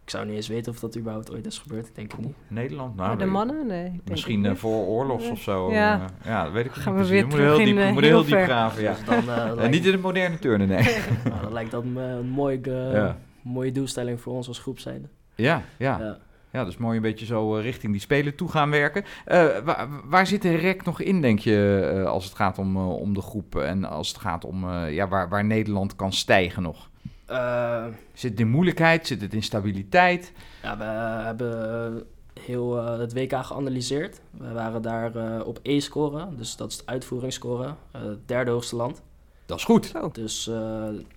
Ik 0.09 0.15
zou 0.15 0.27
niet 0.27 0.35
eens 0.35 0.47
weten 0.47 0.71
of 0.71 0.79
dat 0.79 0.97
überhaupt 0.97 1.31
ooit 1.31 1.45
is 1.45 1.57
gebeurd. 1.57 1.87
Ik 1.87 1.95
denk 1.95 2.11
het 2.11 2.21
niet. 2.21 2.35
Nederland? 2.47 2.95
Nou, 2.95 3.17
de 3.17 3.25
mannen? 3.25 3.67
Nee. 3.67 4.01
Misschien 4.09 4.43
uh, 4.43 4.55
voor 4.55 4.85
oorlogs 4.85 5.23
nee. 5.23 5.31
of 5.31 5.39
zo. 5.39 5.71
Ja, 5.71 5.99
uh, 5.99 6.05
ja 6.25 6.43
dat 6.43 6.53
weet 6.53 6.65
ik 6.65 6.71
Gaan 6.71 6.95
niet. 6.95 7.03
we 7.03 7.09
weer 7.09 7.27
moet 7.27 7.37
heel 7.37 7.57
diep, 7.57 7.77
in, 7.77 7.93
moet 7.93 8.03
heel 8.03 8.25
diep 8.25 8.43
graven. 8.43 8.81
Ja. 8.81 8.93
Dus 8.93 9.05
dan, 9.05 9.17
uh, 9.17 9.51
lijkt... 9.55 9.71
niet 9.71 9.85
in 9.85 9.91
het 9.91 10.01
moderne 10.01 10.39
turnen, 10.39 10.67
nee. 10.67 10.83
nou, 11.23 11.41
dan 11.41 11.53
lijkt 11.53 11.71
dat 11.71 11.83
een, 11.83 12.29
mooie, 12.29 12.59
ja. 12.71 13.17
mooie 13.41 13.71
doelstelling 13.71 14.21
voor 14.21 14.33
ons 14.33 14.47
als 14.47 14.59
groep 14.59 14.79
zijn. 14.79 15.09
Ja, 15.35 15.61
ja. 15.77 15.99
ja. 15.99 16.17
Ja, 16.51 16.65
dus 16.65 16.77
mooi 16.77 16.95
een 16.95 17.01
beetje 17.01 17.25
zo 17.25 17.57
uh, 17.57 17.63
richting 17.63 17.91
die 17.91 18.01
spelen 18.01 18.35
toe 18.35 18.49
gaan 18.49 18.69
werken. 18.69 19.03
Uh, 19.03 19.57
waar, 19.63 19.87
waar 20.05 20.27
zit 20.27 20.41
de 20.41 20.55
rek 20.55 20.85
nog 20.85 21.01
in, 21.01 21.21
denk 21.21 21.39
je, 21.39 21.91
uh, 21.93 22.05
als 22.05 22.25
het 22.25 22.35
gaat 22.35 22.57
om, 22.57 22.77
om 22.77 23.13
de 23.13 23.21
groep 23.21 23.55
en 23.55 23.85
als 23.85 24.07
het 24.07 24.17
gaat 24.17 24.45
om 24.45 24.69
ja, 24.69 25.07
waar, 25.07 25.29
waar 25.29 25.45
Nederland 25.45 25.95
kan 25.95 26.13
stijgen 26.13 26.63
nog? 26.63 26.89
Uh, 27.31 27.85
zit 28.13 28.31
het 28.31 28.39
in 28.39 28.49
moeilijkheid? 28.49 29.07
Zit 29.07 29.21
het 29.21 29.33
in 29.33 29.43
stabiliteit? 29.43 30.31
Ja, 30.63 30.77
we 30.77 30.83
hebben 31.25 32.03
heel 32.39 32.77
uh, 32.77 32.97
het 32.97 33.13
WK 33.13 33.45
geanalyseerd. 33.45 34.21
We 34.31 34.51
waren 34.51 34.81
daar 34.81 35.15
uh, 35.15 35.47
op 35.47 35.59
E-scoren, 35.63 36.37
dus 36.37 36.55
dat 36.55 36.71
is 36.71 36.77
het 36.77 36.85
uitvoeringsscoren. 36.85 37.77
het 37.91 38.27
derde 38.27 38.51
hoogste 38.51 38.75
land. 38.75 39.01
Dat 39.45 39.57
is 39.57 39.63
goed. 39.63 39.91
Oh. 39.95 40.13
Dus 40.13 40.51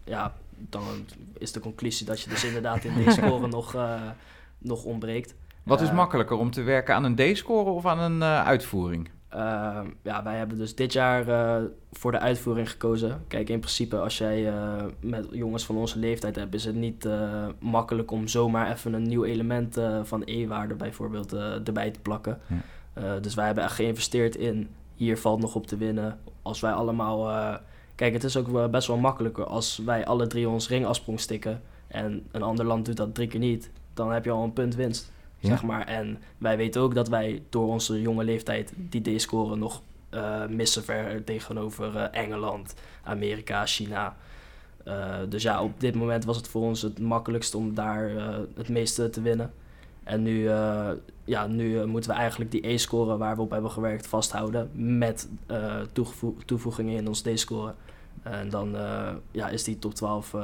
ja, 0.05 0.35
dan 0.57 0.83
is 1.39 1.53
de 1.53 1.61
conclusie 1.61 2.07
dat 2.07 2.21
je 2.21 2.31
dus 2.31 2.45
inderdaad 2.45 2.85
in 2.85 2.95
deze 2.95 3.11
score 3.11 3.47
nog, 3.59 3.77
nog 4.59 4.85
ontbreekt. 4.85 5.35
Wat 5.63 5.81
is 5.81 5.89
Eh, 5.89 5.95
makkelijker 5.95 6.37
om 6.37 6.51
te 6.51 6.63
werken 6.63 6.95
aan 6.95 7.05
een 7.05 7.15
D-score 7.15 7.71
of 7.71 7.87
aan 7.87 7.99
een 7.99 8.23
eh, 8.23 8.47
uitvoering? 8.47 9.11
Uh, 9.35 9.81
ja, 10.03 10.23
wij 10.23 10.37
hebben 10.37 10.59
dus 10.59 10.75
dit 10.75 10.93
jaar 10.93 11.29
uh, 11.29 11.69
voor 11.93 12.13
de 12.13 12.19
uitvoering 12.19 12.71
gekozen. 12.71 13.25
Kijk, 13.29 13.49
in 13.49 13.59
principe 13.59 13.99
als 13.99 14.19
jij 14.19 14.53
uh, 14.53 14.85
met 15.01 15.27
jongens 15.31 15.65
van 15.65 15.77
onze 15.77 15.99
leeftijd 15.99 16.37
hebt, 16.37 16.55
is 16.55 16.65
het 16.65 16.75
niet 16.75 17.05
uh, 17.05 17.47
makkelijk 17.59 18.11
om 18.11 18.29
zomaar 18.29 18.73
even 18.73 18.93
een 18.93 19.03
nieuw 19.03 19.25
element 19.25 19.81
van 20.03 20.23
E-waarde 20.25 20.75
bijvoorbeeld 20.75 21.33
erbij 21.33 21.91
te 21.91 22.01
plakken. 22.01 22.39
Ja. 22.95 23.19
dus 23.19 23.35
wij 23.35 23.47
hebben 23.47 23.65
echt 23.65 23.75
geïnvesteerd 23.75 24.37
in 24.37 24.69
hier 24.95 25.19
valt 25.19 25.41
nog 25.41 25.55
op 25.55 25.67
te 25.67 25.77
winnen. 25.77 26.19
Als 26.43 26.61
wij 26.61 26.73
allemaal. 26.73 27.51
kijk, 27.95 28.13
het 28.13 28.25
is 28.25 28.37
ook 28.37 28.71
best 28.71 28.87
wel 28.87 28.97
makkelijker 28.97 29.45
als 29.45 29.79
wij 29.85 30.07
alle 30.07 30.27
drie 30.27 30.49
ons 30.49 30.69
ringafsprong 30.69 31.21
stikken 31.21 31.63
en 31.87 32.27
een 32.31 32.43
ander 32.43 32.65
land 32.65 32.87
doet 32.87 32.97
dat 32.97 33.15
drie 33.15 33.29
keer 33.29 33.41
niet, 33.41 33.71
dan 33.95 34.13
heb 34.13 34.25
je 34.25 34.31
al 34.31 34.45
een 34.45 34.53
punt 34.53 34.75
winst. 34.75 35.13
Zeg 35.43 35.63
maar. 35.63 35.87
En 35.87 36.19
wij 36.39 36.57
weten 36.57 36.81
ook 36.81 36.95
dat 36.95 37.09
wij 37.09 37.43
door 37.49 37.69
onze 37.69 38.01
jonge 38.01 38.25
leeftijd 38.25 38.73
die 38.77 39.17
D-score 39.17 39.57
nog 39.57 39.83
uh, 40.15 40.47
missen 40.47 40.85
ver 40.85 41.25
tegenover 41.25 41.95
uh, 41.95 42.05
Engeland, 42.11 42.75
Amerika, 43.03 43.67
China. 43.67 44.17
Uh, 44.87 45.17
dus 45.29 45.43
ja, 45.43 45.63
op 45.63 45.81
dit 45.81 45.95
moment 45.95 46.25
was 46.25 46.37
het 46.37 46.49
voor 46.49 46.63
ons 46.63 46.83
het 46.83 47.01
makkelijkst 47.01 47.55
om 47.55 47.75
daar 47.75 48.11
het 48.55 48.69
meeste 48.69 49.11
te 49.11 49.23
winnen. 49.23 49.53
En 50.05 50.23
nu, 50.23 50.49
ja, 51.25 51.47
nu 51.47 51.87
moeten 51.87 52.11
we 52.11 52.17
eigenlijk 52.17 52.51
die 52.51 52.69
E-score 52.69 53.17
waar 53.17 53.37
we 53.37 53.43
op 53.43 53.51
hebben 53.51 53.71
gewerkt 53.71 54.07
vasthouden 54.07 54.71
met 54.73 55.29
toevoegingen 56.45 56.97
in 56.97 57.09
ons 57.09 57.21
D-score. 57.21 57.75
En 58.23 58.49
dan 58.49 58.77
ja, 59.31 59.49
is 59.49 59.65
die 59.65 59.79
top 59.79 59.95
12 59.95 60.35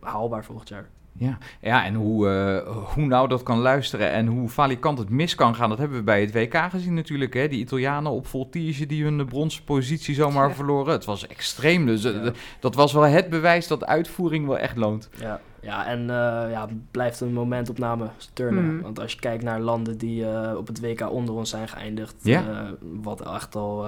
haalbaar 0.00 0.44
volgend 0.44 0.68
jaar. 0.68 0.88
Ja, 1.18 1.38
ja 1.60 1.84
en 1.84 1.94
hoe, 1.94 2.28
uh, 2.28 2.74
hoe 2.94 3.06
nou 3.06 3.28
dat 3.28 3.42
kan 3.42 3.58
luisteren 3.58 4.10
en 4.10 4.26
hoe 4.26 4.48
valikant 4.48 4.98
het 4.98 5.10
mis 5.10 5.34
kan 5.34 5.54
gaan, 5.54 5.68
dat 5.68 5.78
hebben 5.78 5.96
we 5.96 6.04
bij 6.04 6.20
het 6.20 6.32
WK 6.32 6.56
gezien 6.70 6.94
natuurlijk. 6.94 7.34
Hè? 7.34 7.48
Die 7.48 7.60
Italianen 7.60 8.12
op 8.12 8.26
voltige 8.26 8.86
die 8.86 9.04
hun 9.04 9.26
bronzen 9.26 9.64
positie 9.64 10.14
zomaar 10.14 10.48
ja. 10.48 10.54
verloren. 10.54 10.92
Het 10.92 11.04
was 11.04 11.26
extreem, 11.26 11.86
dus 11.86 12.02
ja. 12.02 12.32
dat 12.60 12.74
was 12.74 12.92
wel 12.92 13.02
het 13.02 13.28
bewijs 13.28 13.66
dat 13.66 13.86
uitvoering 13.86 14.46
wel 14.46 14.58
echt 14.58 14.76
loont. 14.76 15.08
Ja, 15.20 15.40
ja 15.64 15.86
en 15.86 16.00
uh, 16.00 16.06
ja, 16.50 16.68
blijft 16.90 17.20
een 17.20 17.32
momentopname 17.32 18.08
turnen. 18.32 18.64
Mm. 18.64 18.82
Want 18.82 19.00
als 19.00 19.12
je 19.12 19.18
kijkt 19.18 19.42
naar 19.44 19.60
landen 19.60 19.98
die 19.98 20.22
uh, 20.24 20.52
op 20.56 20.66
het 20.66 20.80
WK 20.80 21.10
onder 21.10 21.34
ons 21.34 21.50
zijn 21.50 21.68
geëindigd, 21.68 22.14
ja. 22.22 22.70
wat 22.80 23.34
echt 23.34 23.54
al 23.56 23.86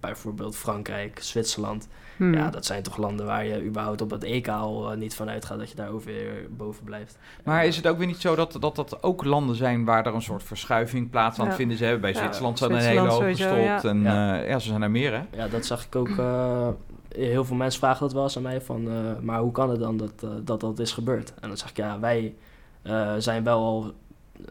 bijvoorbeeld 0.00 0.56
Frankrijk, 0.56 1.18
Zwitserland... 1.22 1.88
Hmm. 2.16 2.34
Ja, 2.34 2.50
dat 2.50 2.66
zijn 2.66 2.82
toch 2.82 2.96
landen 2.96 3.26
waar 3.26 3.46
je 3.46 3.64
überhaupt 3.64 4.00
op 4.00 4.10
het 4.10 4.24
EK 4.24 4.48
al 4.48 4.92
uh, 4.92 4.98
niet 4.98 5.14
van 5.14 5.28
uitgaat 5.28 5.58
dat 5.58 5.70
je 5.70 5.76
daar 5.76 5.90
ook 5.90 6.02
weer 6.02 6.32
boven 6.56 6.84
blijft. 6.84 7.18
Maar 7.44 7.64
is 7.66 7.76
het 7.76 7.86
ook 7.86 7.98
weer 7.98 8.06
niet 8.06 8.20
zo 8.20 8.34
dat, 8.34 8.56
dat 8.60 8.76
dat 8.76 9.02
ook 9.02 9.24
landen 9.24 9.56
zijn 9.56 9.84
waar 9.84 10.06
er 10.06 10.14
een 10.14 10.22
soort 10.22 10.42
verschuiving 10.42 11.10
plaats 11.10 11.38
aan 11.38 11.46
Ja. 11.46 11.52
vinden? 11.52 11.76
Ze 11.76 11.82
hebben 11.84 12.00
bij 12.02 12.12
Ja, 12.12 12.18
Zwitserland 12.18 12.58
zijn 12.58 12.70
er 12.70 12.76
een 12.76 12.82
hele 12.82 13.00
hoop 13.08 13.22
gestopt. 13.22 13.62
ja. 13.62 13.82
En 13.82 14.02
Ja. 14.02 14.34
ja. 14.34 14.42
ja, 14.42 14.58
ze 14.58 14.68
zijn 14.68 14.82
er 14.82 14.90
meer 14.90 15.12
hè? 15.12 15.22
Ja, 15.42 15.48
dat 15.48 15.66
zag 15.66 15.84
ik 15.86 15.96
ook. 15.96 16.08
eh, 16.08 16.68
heel 17.16 17.44
veel 17.44 17.56
mensen 17.56 17.80
vragen 17.80 18.00
dat 18.00 18.12
wel 18.12 18.22
eens 18.22 18.36
aan 18.36 18.42
mij 18.42 18.60
van, 18.60 18.88
eh, 18.90 18.94
maar 19.22 19.40
hoe 19.40 19.52
kan 19.52 19.70
het 19.70 19.80
dan 19.80 19.96
dat, 19.96 20.12
eh, 20.22 20.30
dat 20.44 20.60
dat 20.60 20.78
is 20.78 20.92
gebeurd? 20.92 21.32
En 21.40 21.48
dan 21.48 21.56
zeg 21.56 21.70
ik, 21.70 21.76
ja, 21.76 22.00
wij 22.00 22.34
eh, 22.82 23.14
zijn 23.18 23.44
wel 23.44 23.58
al 23.64 23.92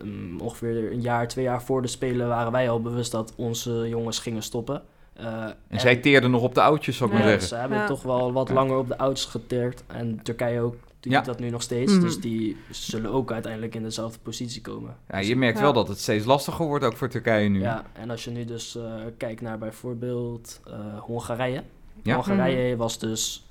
mm, 0.04 0.40
ongeveer 0.42 0.92
een 0.92 1.02
jaar, 1.02 1.28
twee 1.28 1.46
jaar 1.46 1.62
voor 1.64 1.82
de 1.82 1.88
Spelen 1.88 2.28
waren 2.28 2.52
wij 2.52 2.70
al 2.70 2.82
bewust 2.82 3.12
dat 3.12 3.34
onze 3.36 3.86
jongens 3.90 4.20
gingen 4.20 4.44
stoppen. 4.44 4.82
Eh, 5.14 5.44
En, 5.68 5.80
zij 5.80 5.96
teerden 5.96 6.32
nog 6.32 6.42
op 6.42 6.54
de 6.56 6.62
oudjes, 6.62 6.98
zou 6.98 7.10
ik 7.10 7.16
Ja, 7.16 7.22
maar 7.22 7.32
zeggen. 7.32 7.50
ze 7.50 7.56
hebben 7.56 7.78
Ja. 7.78 7.88
toch 7.88 8.04
wel 8.04 8.34
wat 8.34 8.48
Ja. 8.48 8.54
langer 8.54 8.78
op 8.78 8.88
de 8.88 8.98
ouds 8.98 9.26
geteerd. 9.26 9.84
En 9.88 10.20
Turkije 10.24 10.62
ook, 10.62 10.76
Ja. 11.00 11.16
doet 11.18 11.26
dat 11.26 11.40
nu 11.40 11.50
nog 11.50 11.62
steeds. 11.62 11.92
Mhm. 11.94 12.02
Dus 12.02 12.20
die 12.20 12.58
zullen 12.70 13.12
ook 13.12 13.32
uiteindelijk 13.32 13.76
in 13.76 13.84
dezelfde 13.84 14.20
positie 14.24 14.62
komen. 14.62 14.96
Ja, 15.10 15.18
je 15.20 15.36
merkt 15.36 15.58
Ja. 15.58 15.64
wel 15.64 15.74
dat 15.74 15.88
het 15.88 16.00
steeds 16.00 16.26
lastiger 16.26 16.66
wordt, 16.66 16.86
ook 16.86 16.98
voor 16.98 17.10
Turkije 17.10 17.50
nu. 17.50 17.62
Ja, 17.62 17.84
en 17.94 18.10
als 18.10 18.24
je 18.24 18.32
nu 18.32 18.46
dus 18.46 18.76
eh, 18.76 18.84
kijkt 19.18 19.42
naar 19.42 19.58
bijvoorbeeld 19.58 20.62
eh, 20.68 20.74
Hongarije. 21.00 21.64
Ja. 22.06 22.16
Hongarije 22.16 22.76
was 22.76 23.00
dus 23.00 23.48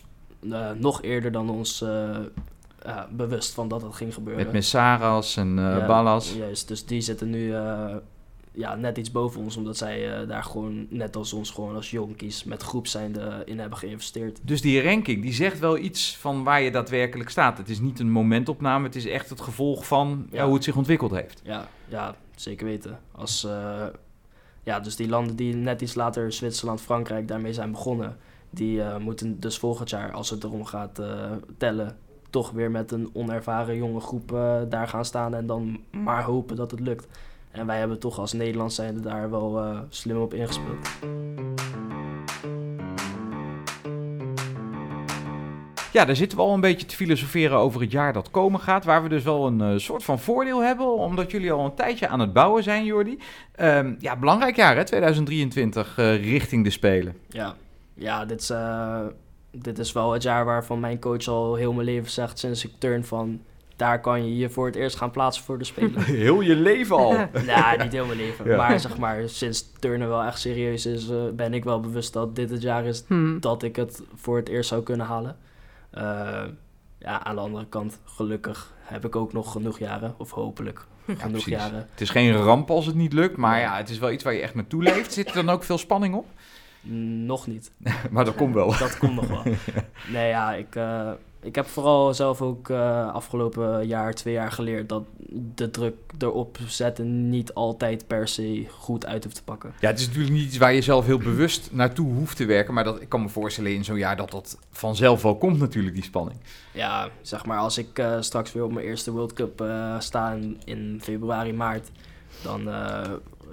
eh, 0.50 0.70
nog 0.70 1.02
eerder 1.02 1.32
dan 1.32 1.50
ons 1.50 1.82
eh, 1.82 2.16
ja, 2.84 3.08
bewust 3.10 3.54
van 3.54 3.68
dat 3.68 3.82
het 3.82 3.94
ging 3.94 4.14
gebeuren. 4.14 4.44
Met 4.44 4.52
Messaras 4.52 5.36
en 5.36 5.58
eh 5.58 5.78
Ja, 5.78 5.86
Ballas. 5.86 6.34
Juist, 6.34 6.68
dus 6.68 6.86
die 6.86 7.00
zitten 7.00 7.30
nu 7.30 7.54
eh, 7.54 7.94
ja, 8.54 8.74
net 8.74 8.98
iets 8.98 9.10
boven 9.10 9.40
ons, 9.40 9.56
omdat 9.56 9.76
zij 9.76 10.20
eh, 10.20 10.28
daar 10.28 10.44
gewoon, 10.44 10.86
net 10.90 11.16
als 11.16 11.32
ons, 11.32 11.50
gewoon 11.50 11.74
als 11.74 11.90
jonkies 11.90 12.44
met 12.44 12.62
groep 12.62 12.86
zijnde 12.86 13.42
in 13.44 13.58
hebben 13.58 13.78
geïnvesteerd. 13.78 14.40
Dus 14.42 14.60
die 14.60 14.82
ranking, 14.82 15.22
die 15.22 15.32
zegt 15.32 15.58
wel 15.58 15.78
iets 15.78 16.16
van 16.16 16.42
waar 16.44 16.62
je 16.62 16.70
daadwerkelijk 16.70 17.30
staat. 17.30 17.58
Het 17.58 17.68
is 17.68 17.80
niet 17.80 18.00
een 18.00 18.10
momentopname, 18.10 18.84
het 18.84 18.96
is 18.96 19.06
echt 19.06 19.30
het 19.30 19.40
gevolg 19.40 19.86
van 19.86 20.26
ja, 20.30 20.44
hoe 20.44 20.54
het 20.54 20.64
zich 20.64 20.76
ontwikkeld 20.76 21.10
heeft. 21.10 21.40
Ja, 21.44 21.68
ja 21.88 22.14
zeker 22.36 22.66
weten. 22.66 22.98
Als, 23.12 23.44
eh, 23.44 23.86
ja, 24.62 24.80
dus 24.80 24.96
die 24.96 25.08
landen 25.08 25.36
die 25.36 25.54
net 25.54 25.80
iets 25.80 25.94
later, 25.94 26.32
Zwitserland, 26.32 26.80
Frankrijk, 26.80 27.28
daarmee 27.28 27.52
zijn 27.52 27.70
begonnen, 27.70 28.16
die 28.54 28.82
eh, 28.82 28.96
moeten 28.96 29.40
dus 29.40 29.58
volgend 29.58 29.90
jaar, 29.90 30.12
als 30.12 30.30
het 30.30 30.44
erom 30.44 30.64
gaat 30.64 30.98
eh, 30.98 31.30
tellen, 31.56 31.96
toch 32.30 32.50
weer 32.50 32.70
met 32.70 32.90
een 32.90 33.10
onervaren 33.12 33.76
jonge 33.76 34.00
groep 34.00 34.32
eh, 34.32 34.56
daar 34.68 34.88
gaan 34.88 35.04
staan 35.04 35.34
en 35.34 35.46
dan 35.46 35.80
maar 35.90 36.22
hopen 36.22 36.56
dat 36.56 36.70
het 36.70 36.80
lukt. 36.80 37.06
En 37.50 37.66
wij 37.66 37.78
hebben 37.78 37.98
toch 37.98 38.18
als 38.18 38.32
Nederland 38.32 38.72
zijnde 38.72 39.00
daar 39.00 39.30
wel 39.30 39.76
slim 39.88 40.20
op 40.20 40.34
ingespeeld. 40.34 40.88
Ja, 45.92 46.04
daar 46.04 46.16
zitten 46.16 46.38
we 46.38 46.44
al 46.44 46.54
een 46.54 46.60
beetje 46.60 46.86
te 46.86 46.96
filosoferen 46.96 47.58
over 47.58 47.80
het 47.80 47.90
jaar 47.90 48.12
dat 48.12 48.30
komen 48.30 48.60
gaat. 48.60 48.84
Waar 48.84 49.02
we 49.02 49.08
dus 49.08 49.22
wel 49.22 49.46
een 49.46 49.80
soort 49.80 50.04
van 50.04 50.18
voordeel 50.18 50.62
hebben, 50.62 50.94
omdat 50.94 51.30
jullie 51.30 51.52
al 51.52 51.64
een 51.64 51.74
tijdje 51.74 52.08
aan 52.08 52.20
het 52.20 52.32
bouwen 52.32 52.62
zijn, 52.62 52.84
Jordi. 52.84 53.18
Ehm, 53.54 53.94
ja, 53.98 54.16
belangrijk 54.16 54.56
jaar 54.56 54.76
hè, 54.76 54.84
2023 54.84 55.98
eh, 55.98 56.30
richting 56.30 56.64
de 56.64 56.70
Spelen. 56.70 57.16
Ja, 57.28 57.54
ja 57.94 58.24
dit, 58.24 58.40
is, 58.40 58.50
eh, 58.50 59.00
dit 59.50 59.78
is 59.78 59.92
wel 59.92 60.12
het 60.12 60.22
jaar 60.22 60.44
waarvan 60.44 60.80
mijn 60.80 61.00
coach 61.00 61.26
al 61.26 61.54
heel 61.54 61.72
mijn 61.72 61.86
leven 61.86 62.10
zegt 62.10 62.38
sinds 62.38 62.64
ik 62.64 62.72
turn 62.78 63.04
van... 63.04 63.40
Daar 63.76 64.00
kan 64.00 64.26
je 64.26 64.36
je 64.36 64.50
voor 64.50 64.66
het 64.66 64.74
eerst 64.74 64.96
gaan 64.96 65.10
plaatsen 65.10 65.44
voor 65.44 65.58
de 65.58 65.64
Spelen. 65.64 66.00
Heel 66.24 66.40
je 66.40 66.56
leven 66.56 66.96
al. 66.96 67.12
nou, 67.46 67.82
niet 67.82 67.92
heel 67.92 68.06
mijn 68.06 68.18
leven. 68.18 68.50
Ja. 68.50 68.56
Maar 68.56 68.80
zeg 68.80 68.98
maar, 68.98 69.28
sinds 69.28 69.72
turnen 69.78 70.08
wel 70.08 70.22
echt 70.22 70.38
serieus 70.40 70.86
is, 70.86 71.08
eh, 71.08 71.16
ben 71.32 71.54
ik 71.54 71.64
wel 71.64 71.80
bewust 71.80 72.12
dat 72.12 72.36
dit 72.36 72.50
het 72.50 72.62
jaar 72.62 72.84
is 72.84 73.04
Hmm. 73.06 73.40
dat 73.40 73.62
ik 73.62 73.76
het 73.76 74.02
voor 74.14 74.36
het 74.36 74.48
eerst 74.48 74.68
zou 74.68 74.82
kunnen 74.82 75.06
halen. 75.06 75.36
Eh, 75.90 76.02
ja, 76.98 77.24
aan 77.24 77.34
de 77.34 77.40
andere 77.40 77.66
kant, 77.66 78.00
gelukkig 78.04 78.72
heb 78.80 79.04
ik 79.04 79.16
ook 79.16 79.32
nog 79.32 79.52
genoeg 79.52 79.78
jaren, 79.78 80.14
of 80.18 80.30
hopelijk 80.30 80.86
genoeg 81.06 81.30
precies. 81.30 81.46
jaren. 81.46 81.88
Het 81.90 82.00
is 82.00 82.10
geen 82.10 82.32
ramp 82.32 82.70
als 82.70 82.86
het 82.86 82.94
niet 82.94 83.12
lukt, 83.12 83.36
maar 83.36 83.60
ja, 83.60 83.76
het 83.76 83.90
is 83.90 83.98
wel 83.98 84.10
iets 84.10 84.24
waar 84.24 84.34
je 84.34 84.40
echt 84.40 84.54
naartoe 84.54 84.82
leeft. 84.82 85.12
Zit 85.12 85.28
er 85.28 85.34
dan 85.34 85.50
ook 85.50 85.62
veel 85.64 85.78
spanning 85.78 86.14
op? 86.14 86.26
Nog 87.24 87.46
niet. 87.46 87.70
Maar 88.10 88.24
dat 88.24 88.34
komt 88.34 88.54
wel. 88.54 88.78
Dat 88.78 88.98
komt 88.98 89.14
nog 89.14 89.28
wel. 89.28 89.42
Nee, 90.12 90.28
ja, 90.28 90.54
ik, 90.54 90.76
eh, 90.76 91.10
ik 91.40 91.54
heb 91.54 91.66
vooral 91.66 92.14
zelf 92.14 92.42
ook 92.42 92.70
eh, 92.70 93.12
afgelopen 93.12 93.86
jaar, 93.86 94.14
twee 94.14 94.34
jaar 94.34 94.52
geleerd 94.52 94.88
dat 94.88 95.04
de 95.54 95.70
druk 95.70 95.94
erop 96.18 96.58
zetten 96.66 97.28
niet 97.30 97.54
altijd 97.54 98.06
per 98.06 98.28
se 98.28 98.66
goed 98.70 99.06
uit 99.06 99.24
hoeft 99.24 99.36
te 99.36 99.42
pakken. 99.42 99.72
Ja, 99.80 99.88
het 99.88 99.98
is 99.98 100.06
natuurlijk 100.06 100.34
niet 100.34 100.46
iets 100.46 100.56
waar 100.56 100.72
je 100.72 100.82
zelf 100.82 101.06
heel 101.06 101.18
bewust 101.18 101.68
naartoe 101.72 102.12
hoeft 102.12 102.36
te 102.36 102.44
werken. 102.44 102.74
Maar 102.74 102.84
dat, 102.84 103.00
ik 103.00 103.08
kan 103.08 103.22
me 103.22 103.28
voorstellen 103.28 103.74
in 103.74 103.84
zo'n 103.84 103.98
jaar 103.98 104.16
dat 104.16 104.30
dat 104.30 104.58
vanzelf 104.70 105.22
wel 105.22 105.36
komt 105.36 105.58
natuurlijk, 105.58 105.94
die 105.94 106.04
spanning. 106.04 106.38
Ja, 106.72 107.08
zeg 107.22 107.46
maar, 107.46 107.58
als 107.58 107.78
ik 107.78 107.98
eh, 107.98 108.20
straks 108.20 108.52
weer 108.52 108.64
op 108.64 108.72
mijn 108.72 108.86
eerste 108.86 109.10
World 109.10 109.32
Cup 109.32 109.64
sta 109.98 110.32
in, 110.32 110.60
in 110.64 111.00
februari, 111.02 111.52
maart, 111.52 111.90
dan 112.42 112.68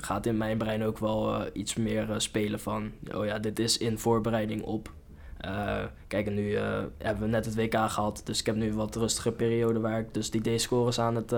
gaat 0.06 0.26
in 0.26 0.38
mijn 0.38 0.58
brein 0.58 0.84
ook 0.84 0.97
wel 0.97 1.36
eh, 1.36 1.41
iets 1.54 1.76
meer 1.76 2.12
eh, 2.12 2.16
spelen 2.20 2.60
van, 2.60 2.91
oh 3.16 3.26
ja, 3.26 3.39
dit 3.39 3.60
is 3.60 3.78
in 3.78 3.97
voorbereiding 3.99 4.62
op. 4.64 4.91
Eh, 5.38 5.78
kijk, 6.08 6.28
en 6.28 6.34
nu 6.34 6.56
hebben 6.97 7.24
we 7.24 7.28
net 7.30 7.45
het 7.45 7.56
WK 7.56 7.76
gehad, 7.89 8.22
dus 8.26 8.39
ik 8.39 8.45
heb 8.45 8.56
nu 8.56 8.68
een 8.68 8.76
wat 8.76 8.95
rustige 8.95 9.32
periode 9.32 9.80
waar 9.80 9.99
ik 9.99 10.14
dus 10.14 10.32
die 10.32 10.56
D-scores 10.56 10.99
aan 10.99 11.16
het, 11.16 11.34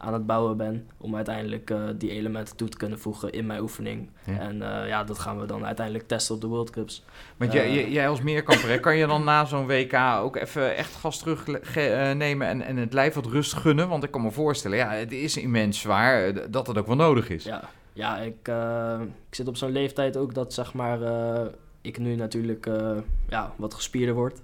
aan 0.00 0.12
het 0.12 0.26
bouwen 0.26 0.56
ben, 0.56 0.88
om 0.98 1.16
uiteindelijk 1.16 1.72
die 1.98 2.10
elementen 2.10 2.56
toe 2.56 2.68
te 2.68 2.76
kunnen 2.76 2.98
voegen 2.98 3.30
in 3.32 3.46
mijn 3.46 3.60
oefening. 3.60 4.10
Ja. 4.24 4.38
En 4.38 4.56
ja, 4.86 5.04
dat 5.04 5.18
gaan 5.18 5.40
we 5.40 5.46
dan 5.46 5.66
uiteindelijk 5.66 6.08
testen 6.08 6.34
op 6.34 6.40
de 6.40 6.46
World 6.46 6.70
Cups. 6.70 7.04
Want 7.36 7.52
jij, 7.52 7.72
jij- 7.74 7.90
jij 7.90 8.08
als 8.08 8.22
meerkamper, 8.22 8.68
hè, 8.68 8.78
kan 8.80 8.96
je 8.96 9.06
dan 9.06 9.24
na 9.24 9.44
zo'n 9.44 9.66
WK 9.66 9.94
ook 9.94 10.36
even 10.36 10.76
echt 10.76 10.94
gas 10.94 11.18
terugnemen 11.18 12.46
en, 12.46 12.62
en 12.62 12.76
het 12.76 12.92
lijf 12.92 13.14
wat 13.14 13.26
rust 13.26 13.52
gunnen? 13.54 13.88
Want 13.88 14.04
ik 14.04 14.10
kan 14.10 14.22
me 14.22 14.30
voorstellen, 14.30 14.76
ja, 14.76 14.90
het 14.90 15.12
is 15.12 15.36
immens 15.36 15.80
zwaar, 15.80 16.50
dat 16.50 16.66
het 16.66 16.78
ook 16.78 16.86
wel 16.86 16.96
nodig 16.96 17.28
is. 17.30 17.44
Ja, 17.44 17.68
ja 17.98 18.18
ik, 18.18 18.48
eh, 18.48 19.00
ik 19.28 19.34
zit 19.34 19.48
op 19.48 19.56
zo'n 19.56 19.72
leeftijd 19.72 20.16
ook 20.16 20.34
dat 20.34 20.54
zeg 20.54 20.74
maar 20.74 21.02
eh, 21.02 21.46
ik 21.80 21.98
nu 21.98 22.14
natuurlijk 22.14 22.66
eh, 22.66 22.96
ja, 23.28 23.54
wat 23.56 23.74
gespierder 23.74 24.14
word. 24.14 24.40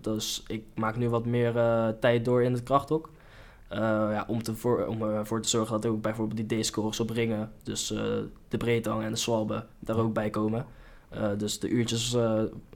Dus 0.00 0.42
ik 0.46 0.64
maak 0.74 0.96
nu 0.96 1.08
wat 1.08 1.26
meer 1.26 1.52
tijd 2.00 2.24
door 2.24 2.42
in 2.42 2.52
het 2.52 2.62
krachthok. 2.62 3.10
Ja, 3.70 4.24
om, 4.28 4.42
te 4.42 4.54
voor, 4.54 4.86
om 4.86 5.02
ervoor 5.02 5.42
te 5.42 5.48
zorgen 5.48 5.80
dat 5.80 5.90
ook 5.90 6.02
bijvoorbeeld 6.02 6.48
die 6.48 6.60
D-scores 6.60 7.00
op 7.00 7.10
ringen, 7.10 7.52
dus 7.62 7.86
de 8.48 8.56
breedhang 8.58 9.02
en 9.02 9.10
de 9.10 9.16
swalbe, 9.16 9.64
daar 9.78 9.96
ook 9.96 10.12
bij 10.12 10.30
komen. 10.30 10.66
Dus 11.36 11.58
de 11.58 11.68
uurtjes 11.68 12.16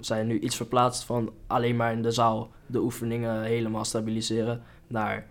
zijn 0.00 0.26
nu 0.26 0.38
iets 0.38 0.56
verplaatst 0.56 1.04
van 1.04 1.32
alleen 1.46 1.76
maar 1.76 1.92
in 1.92 2.02
de 2.02 2.10
zaal 2.10 2.50
de 2.66 2.80
oefeningen 2.80 3.42
helemaal 3.42 3.84
stabiliseren 3.84 4.62
naar 4.86 5.26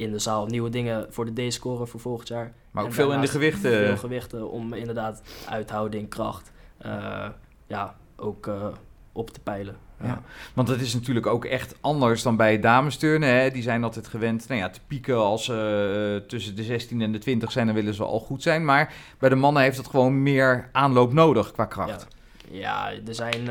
in 0.00 0.12
de 0.12 0.18
zaal 0.18 0.46
nieuwe 0.46 0.70
dingen 0.70 1.06
voor 1.10 1.34
de 1.34 1.48
D-score 1.48 1.86
voor 1.86 2.00
volgend 2.00 2.28
jaar. 2.28 2.52
Maar 2.70 2.82
ook 2.82 2.88
En 2.88 2.94
veel 2.94 3.12
in 3.12 3.20
de 3.20 3.26
gewichten. 3.26 3.70
Veel 3.86 3.96
gewichten 3.96 4.50
om 4.50 4.72
inderdaad 4.72 5.22
uithouding, 5.48 6.08
kracht, 6.08 6.52
eh, 6.78 7.28
ja, 7.66 7.96
ook 8.16 8.46
eh, 8.46 8.66
op 9.12 9.30
te 9.30 9.40
peilen. 9.40 9.76
Ja. 10.02 10.22
Want 10.54 10.68
het 10.68 10.80
is 10.80 10.94
natuurlijk 10.94 11.26
ook 11.26 11.44
echt 11.44 11.74
anders 11.80 12.22
dan 12.22 12.36
bij 12.36 12.60
damesturnen. 12.60 13.28
Hè? 13.28 13.50
Die 13.50 13.62
zijn 13.62 13.84
altijd 13.84 14.08
gewend 14.08 14.48
nou 14.48 14.60
ja, 14.60 14.70
te 14.70 14.80
pieken 14.86 15.16
als 15.16 15.44
ze 15.44 16.20
eh, 16.22 16.28
tussen 16.28 16.56
de 16.56 16.62
16 16.62 17.00
en 17.00 17.12
de 17.12 17.18
20 17.18 17.52
zijn. 17.52 17.66
Dan 17.66 17.74
willen 17.74 17.94
ze 17.94 18.04
al 18.04 18.20
goed 18.20 18.42
zijn. 18.42 18.64
Maar 18.64 18.94
bij 19.18 19.28
de 19.28 19.34
mannen 19.34 19.62
heeft 19.62 19.76
het 19.76 19.86
gewoon 19.86 20.22
meer 20.22 20.68
aanloop 20.72 21.12
nodig 21.12 21.52
qua 21.52 21.64
kracht. 21.64 22.06
Ja, 22.50 22.90
er 23.06 23.14
zijn 23.14 23.48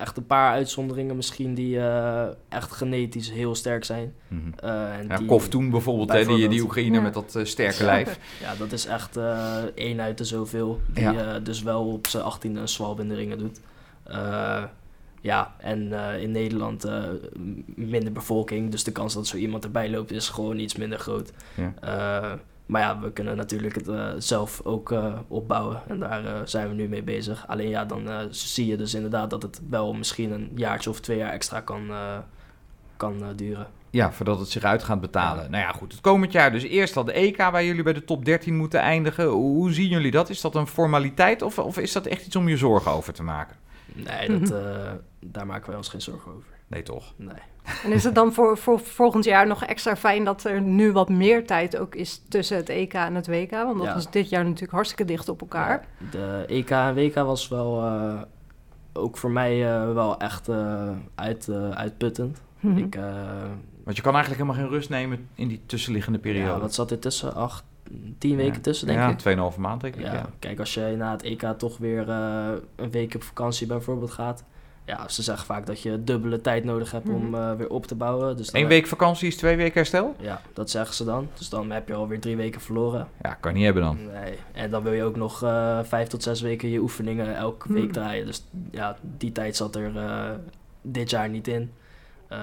echt 0.00 0.16
een 0.16 0.26
paar 0.26 0.52
uitzonderingen 0.52 1.16
misschien 1.16 1.54
die 1.54 1.78
eh, 1.80 2.26
echt 2.48 2.72
genetisch 2.72 3.30
heel 3.30 3.54
sterk 3.54 3.84
zijn. 3.84 4.14
Mhm. 4.28 4.40
Eh, 4.56 4.98
en 4.98 5.06
Ja, 5.08 5.16
die- 5.16 5.26
Kovtoen 5.26 5.70
bijvoorbeeld, 5.70 6.12
hè, 6.12 6.24
die, 6.24 6.48
die 6.48 6.62
Ja. 6.92 7.00
met 7.00 7.14
dat 7.14 7.34
eh, 7.34 7.44
sterke 7.44 7.84
lijf. 7.84 8.18
Ja, 8.42 8.54
dat 8.58 8.72
is 8.72 8.86
echt 8.86 9.16
eh 9.16 9.56
één 9.74 10.00
uit 10.00 10.18
de 10.18 10.24
zoveel. 10.24 10.80
Die 10.92 11.02
Ja. 11.02 11.34
eh, 11.34 11.44
dus 11.44 11.62
wel 11.62 11.86
op 11.92 12.06
zijn 12.06 12.24
18e 12.24 12.56
een 12.60 12.68
swab 12.68 13.00
in 13.00 13.08
de 13.08 13.14
ringen 13.14 13.38
doet. 13.38 13.60
Eh, 14.04 14.64
ja, 15.20 15.54
en 15.58 15.92
eh, 15.92 16.22
in 16.22 16.30
Nederland 16.30 16.84
eh, 16.84 17.02
minder 17.74 18.12
bevolking. 18.12 18.70
Dus 18.70 18.84
de 18.84 18.92
kans 18.92 19.14
dat 19.14 19.26
zo 19.26 19.36
iemand 19.36 19.64
erbij 19.64 19.90
loopt 19.90 20.10
is 20.12 20.28
gewoon 20.28 20.58
iets 20.58 20.76
minder 20.76 20.98
groot. 20.98 21.32
Ja. 21.54 22.38
Maar 22.70 22.80
ja, 22.80 23.00
we 23.00 23.12
kunnen 23.12 23.36
natuurlijk 23.36 23.74
het 23.74 23.88
eh, 23.88 24.08
zelf 24.18 24.60
ook 24.64 24.92
eh, 24.92 25.18
opbouwen. 25.28 25.82
En 25.88 25.98
daar 25.98 26.24
eh, 26.24 26.40
zijn 26.44 26.68
we 26.68 26.74
nu 26.74 26.88
mee 26.88 27.02
bezig. 27.02 27.44
Alleen 27.48 27.68
ja, 27.68 27.84
dan 27.84 28.08
zie 28.30 28.66
je 28.66 28.76
dus 28.76 28.94
inderdaad 28.94 29.30
dat 29.30 29.42
het 29.42 29.60
wel 29.68 29.92
misschien 29.92 30.32
een 30.32 30.50
jaartje 30.54 30.90
of 30.90 31.00
twee 31.00 31.16
jaar 31.16 31.32
extra 31.32 31.60
kan, 31.60 31.90
kan 32.96 33.22
duren. 33.36 33.66
Ja, 33.90 34.12
voordat 34.12 34.38
het 34.38 34.48
zich 34.48 34.62
uit 34.62 34.82
gaat 34.82 35.00
betalen. 35.00 35.50
Nou 35.50 35.64
ja, 35.64 35.72
goed. 35.72 35.92
Het 35.92 36.00
komend 36.00 36.32
jaar 36.32 36.52
dus 36.52 36.62
eerst 36.62 36.96
al 36.96 37.04
de 37.04 37.12
EK 37.12 37.36
waar 37.36 37.64
jullie 37.64 37.82
bij 37.82 37.92
de 37.92 38.04
top 38.04 38.24
13 38.24 38.56
moeten 38.56 38.80
eindigen. 38.80 39.26
Hoe, 39.26 39.72
zien 39.72 39.88
jullie 39.88 40.10
dat? 40.10 40.30
Is 40.30 40.40
dat 40.40 40.54
een 40.54 40.66
formaliteit 40.66 41.42
of, 41.42 41.58
of 41.58 41.78
is 41.78 41.92
dat 41.92 42.06
echt 42.06 42.26
iets 42.26 42.36
om 42.36 42.48
je 42.48 42.56
zorgen 42.56 42.90
over 42.90 43.12
te 43.12 43.22
maken? 43.22 43.56
Nee, 43.92 44.38
dat, 44.38 44.54
daar 45.20 45.46
maken 45.46 45.68
wij 45.68 45.76
ons 45.76 45.88
geen 45.88 46.02
zorgen 46.02 46.32
over. 46.32 46.59
Nee, 46.70 46.82
toch? 46.82 47.12
Nee. 47.16 47.34
En 47.84 47.92
is 47.92 48.04
het 48.04 48.14
dan 48.14 48.32
voor, 48.32 48.58
voor 48.58 48.80
volgend 48.80 49.24
jaar 49.24 49.46
nog 49.46 49.64
extra 49.64 49.96
fijn 49.96 50.24
dat 50.24 50.44
er 50.44 50.60
nu 50.60 50.92
wat 50.92 51.08
meer 51.08 51.46
tijd 51.46 51.76
ook 51.76 51.94
is 51.94 52.22
tussen 52.28 52.56
het 52.56 52.68
EK 52.68 52.92
en 52.94 53.14
het 53.14 53.26
WK? 53.26 53.50
Want 53.50 53.78
dat 53.78 53.86
Ja. 53.86 53.94
was 53.94 54.10
dit 54.10 54.28
jaar 54.28 54.44
natuurlijk 54.44 54.72
hartstikke 54.72 55.04
dicht 55.04 55.28
op 55.28 55.40
elkaar. 55.40 55.86
De 56.10 56.44
EK 56.48 56.70
en 56.70 56.94
WK 56.94 57.14
was 57.14 57.48
wel 57.48 57.84
eh, 57.84 58.20
ook 58.92 59.16
voor 59.16 59.30
mij 59.30 59.72
eh, 59.74 59.92
wel 59.92 60.18
echt 60.18 60.48
eh, 60.48 60.88
uit, 61.14 61.48
eh, 61.48 61.70
uitputtend. 61.70 62.42
Ik, 62.76 62.94
eh, 62.94 63.02
Want 63.84 63.96
je 63.96 64.02
kan 64.02 64.14
eigenlijk 64.14 64.42
helemaal 64.42 64.62
geen 64.64 64.74
rust 64.76 64.90
nemen 64.90 65.28
in 65.34 65.48
die 65.48 65.60
tussenliggende 65.66 66.18
periode. 66.18 66.50
ja, 66.50 66.58
wat 66.60 66.74
zat 66.74 66.90
er 66.90 66.98
tussen? 66.98 67.34
Acht, 67.34 67.64
tien 68.18 68.36
weken 68.36 68.54
Ja. 68.54 68.60
tussen, 68.60 68.86
denk 68.86 68.98
ja, 68.98 69.08
ik. 69.08 69.18
2,5 69.18 69.56
maand 69.58 69.80
denk 69.80 69.94
ik. 69.96 70.00
Ja, 70.02 70.12
Ja. 70.12 70.26
Kijk, 70.38 70.58
als 70.58 70.74
je 70.74 70.94
na 70.98 71.10
het 71.10 71.22
EK 71.22 71.42
toch 71.58 71.78
weer 71.78 72.08
eh, 72.10 72.48
een 72.76 72.90
week 72.90 73.14
op 73.14 73.22
vakantie 73.22 73.66
bijvoorbeeld 73.66 74.10
gaat. 74.10 74.44
Ja, 74.84 75.08
ze 75.08 75.22
zeggen 75.22 75.46
vaak 75.46 75.66
dat 75.66 75.80
je 75.82 76.04
dubbele 76.04 76.40
tijd 76.40 76.64
nodig 76.64 76.90
hebt 76.90 77.08
om 77.08 77.24
Mhm. 77.30 77.34
eh, 77.34 77.52
weer 77.56 77.68
op 77.70 77.86
te 77.86 77.94
bouwen. 77.94 78.36
Dus 78.36 78.52
Eén 78.52 78.66
week 78.66 78.86
vakantie 78.86 79.28
is 79.28 79.36
twee 79.36 79.56
weken 79.56 79.74
herstel? 79.74 80.14
Ja, 80.18 80.40
dat 80.52 80.70
zeggen 80.70 80.94
ze 80.94 81.04
dan. 81.04 81.28
Dus 81.34 81.48
dan 81.48 81.70
heb 81.70 81.88
je 81.88 81.94
alweer 81.94 82.20
drie 82.20 82.36
weken 82.36 82.60
verloren. 82.60 83.08
Ja, 83.22 83.34
kan 83.34 83.54
niet 83.54 83.64
hebben 83.64 83.82
dan. 83.82 83.98
Nee. 84.12 84.34
En 84.52 84.70
dan 84.70 84.82
wil 84.82 84.92
je 84.92 85.04
ook 85.04 85.16
nog 85.16 85.42
eh, 85.42 85.78
vijf 85.82 86.08
tot 86.08 86.22
zes 86.22 86.40
weken 86.40 86.68
je 86.68 86.78
oefeningen 86.78 87.36
elke 87.36 87.66
Hmm. 87.66 87.76
week 87.76 87.92
draaien. 87.92 88.26
Dus 88.26 88.44
ja, 88.70 88.96
die 89.02 89.32
tijd 89.32 89.56
zat 89.56 89.74
er 89.76 89.96
eh, 89.96 90.30
dit 90.82 91.10
jaar 91.10 91.28
niet 91.28 91.48
in. 91.48 91.72
Eh, 92.28 92.38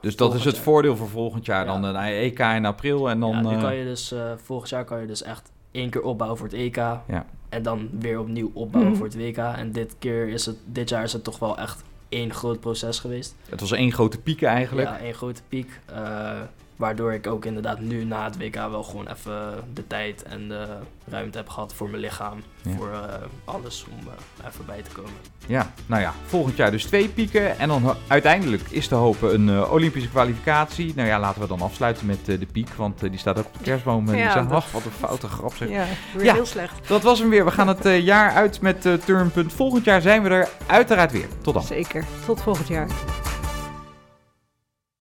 Dus 0.00 0.16
dat 0.16 0.34
is 0.34 0.44
het 0.44 0.54
jaar. 0.54 0.64
voordeel 0.64 0.96
voor 0.96 1.08
volgend 1.08 1.46
jaar. 1.46 1.64
Ja. 1.66 1.72
Dan 1.80 1.84
een 1.84 1.96
EK 1.96 2.38
in 2.38 2.64
april 2.66 3.10
en 3.10 3.20
dan... 3.20 3.30
ja, 3.30 3.40
nu 3.50 3.60
kan 3.60 3.74
je 3.74 3.84
dus, 3.84 4.12
eh, 4.12 4.32
volgend 4.42 4.70
jaar 4.70 4.84
kan 4.84 5.00
je 5.00 5.06
dus 5.06 5.22
echt 5.22 5.52
één 5.70 5.90
keer 5.90 6.02
opbouwen 6.02 6.38
voor 6.38 6.48
het 6.48 6.56
EK. 6.56 6.76
Ja. 6.76 7.26
En 7.50 7.62
dan 7.62 7.88
weer 7.98 8.18
opnieuw 8.20 8.50
opbouwen 8.54 8.92
Mhm. 8.92 9.00
voor 9.00 9.10
het 9.10 9.16
WK. 9.16 9.36
En 9.36 9.72
dit 9.72 9.94
keer 9.98 10.28
is 10.28 10.46
het, 10.46 10.56
dit 10.64 10.88
jaar 10.88 11.02
is 11.02 11.12
het 11.12 11.24
toch 11.24 11.38
wel 11.38 11.58
echt 11.58 11.82
één 12.08 12.34
groot 12.34 12.60
proces 12.60 12.98
geweest. 12.98 13.34
Het 13.48 13.60
was 13.60 13.72
één 13.72 13.92
grote 13.92 14.18
piek 14.20 14.42
eigenlijk. 14.42 14.88
Ja, 14.88 14.98
één 14.98 15.14
grote 15.14 15.40
piek. 15.48 15.80
eh, 15.86 16.40
waardoor 16.80 17.12
ik 17.12 17.26
ook 17.26 17.44
inderdaad 17.44 17.80
nu 17.80 18.04
na 18.04 18.24
het 18.24 18.36
WK 18.38 18.54
wel 18.54 18.82
gewoon 18.82 19.08
even 19.08 19.64
de 19.74 19.86
tijd 19.86 20.22
en 20.22 20.48
de 20.48 20.66
ruimte 21.10 21.38
heb 21.38 21.48
gehad 21.48 21.74
voor 21.74 21.88
mijn 21.90 22.02
lichaam. 22.02 22.42
Ja. 22.62 22.70
Voor 22.76 22.90
eh, 22.92 23.02
alles 23.44 23.84
om 23.90 23.98
eh, 24.08 24.46
even 24.48 24.66
bij 24.66 24.82
te 24.82 24.90
komen. 24.90 25.10
Ja, 25.46 25.72
nou 25.86 26.02
ja, 26.02 26.12
volgend 26.26 26.56
jaar 26.56 26.70
dus 26.70 26.84
twee 26.84 27.08
pieken. 27.08 27.58
En 27.58 27.68
dan 27.68 27.94
uiteindelijk 28.06 28.62
is 28.70 28.88
te 28.88 28.94
hopen 28.94 29.34
een 29.34 29.48
eh, 29.48 29.72
Olympische 29.72 30.08
kwalificatie. 30.08 30.92
Nou 30.96 31.08
ja, 31.08 31.18
laten 31.20 31.40
we 31.40 31.46
dan 31.48 31.60
afsluiten 31.60 32.06
met 32.06 32.28
eh, 32.28 32.38
de 32.38 32.46
piek, 32.46 32.68
want 32.76 33.00
die 33.00 33.18
staat 33.18 33.38
ook 33.38 33.46
op 33.46 33.58
de 33.58 33.64
kerstboom. 33.64 34.08
En 34.08 34.16
Ja, 34.16 34.46
ach, 34.50 34.70
wat 34.72 34.84
een 34.84 34.90
foute 34.90 35.26
grap 35.28 35.54
zeg. 35.54 35.68
Ja, 35.68 35.84
weer 36.14 36.24
Ja. 36.24 36.34
heel 36.34 36.46
slecht. 36.46 36.88
Dat 36.88 37.02
was 37.02 37.18
hem 37.18 37.28
weer. 37.28 37.44
We 37.44 37.50
gaan 37.50 37.68
het 37.68 37.84
eh, 37.86 38.00
jaar 38.04 38.30
uit 38.32 38.60
met 38.60 38.88
Turnpunt. 39.04 39.52
Volgend 39.52 39.84
jaar 39.84 40.00
zijn 40.00 40.22
we 40.22 40.28
er 40.28 40.48
uiteraard 40.66 41.12
weer. 41.12 41.26
Tot 41.42 41.54
dan. 41.54 41.62
Zeker. 41.62 42.04
Tot 42.26 42.42
volgend 42.42 42.68
jaar. 42.68 42.88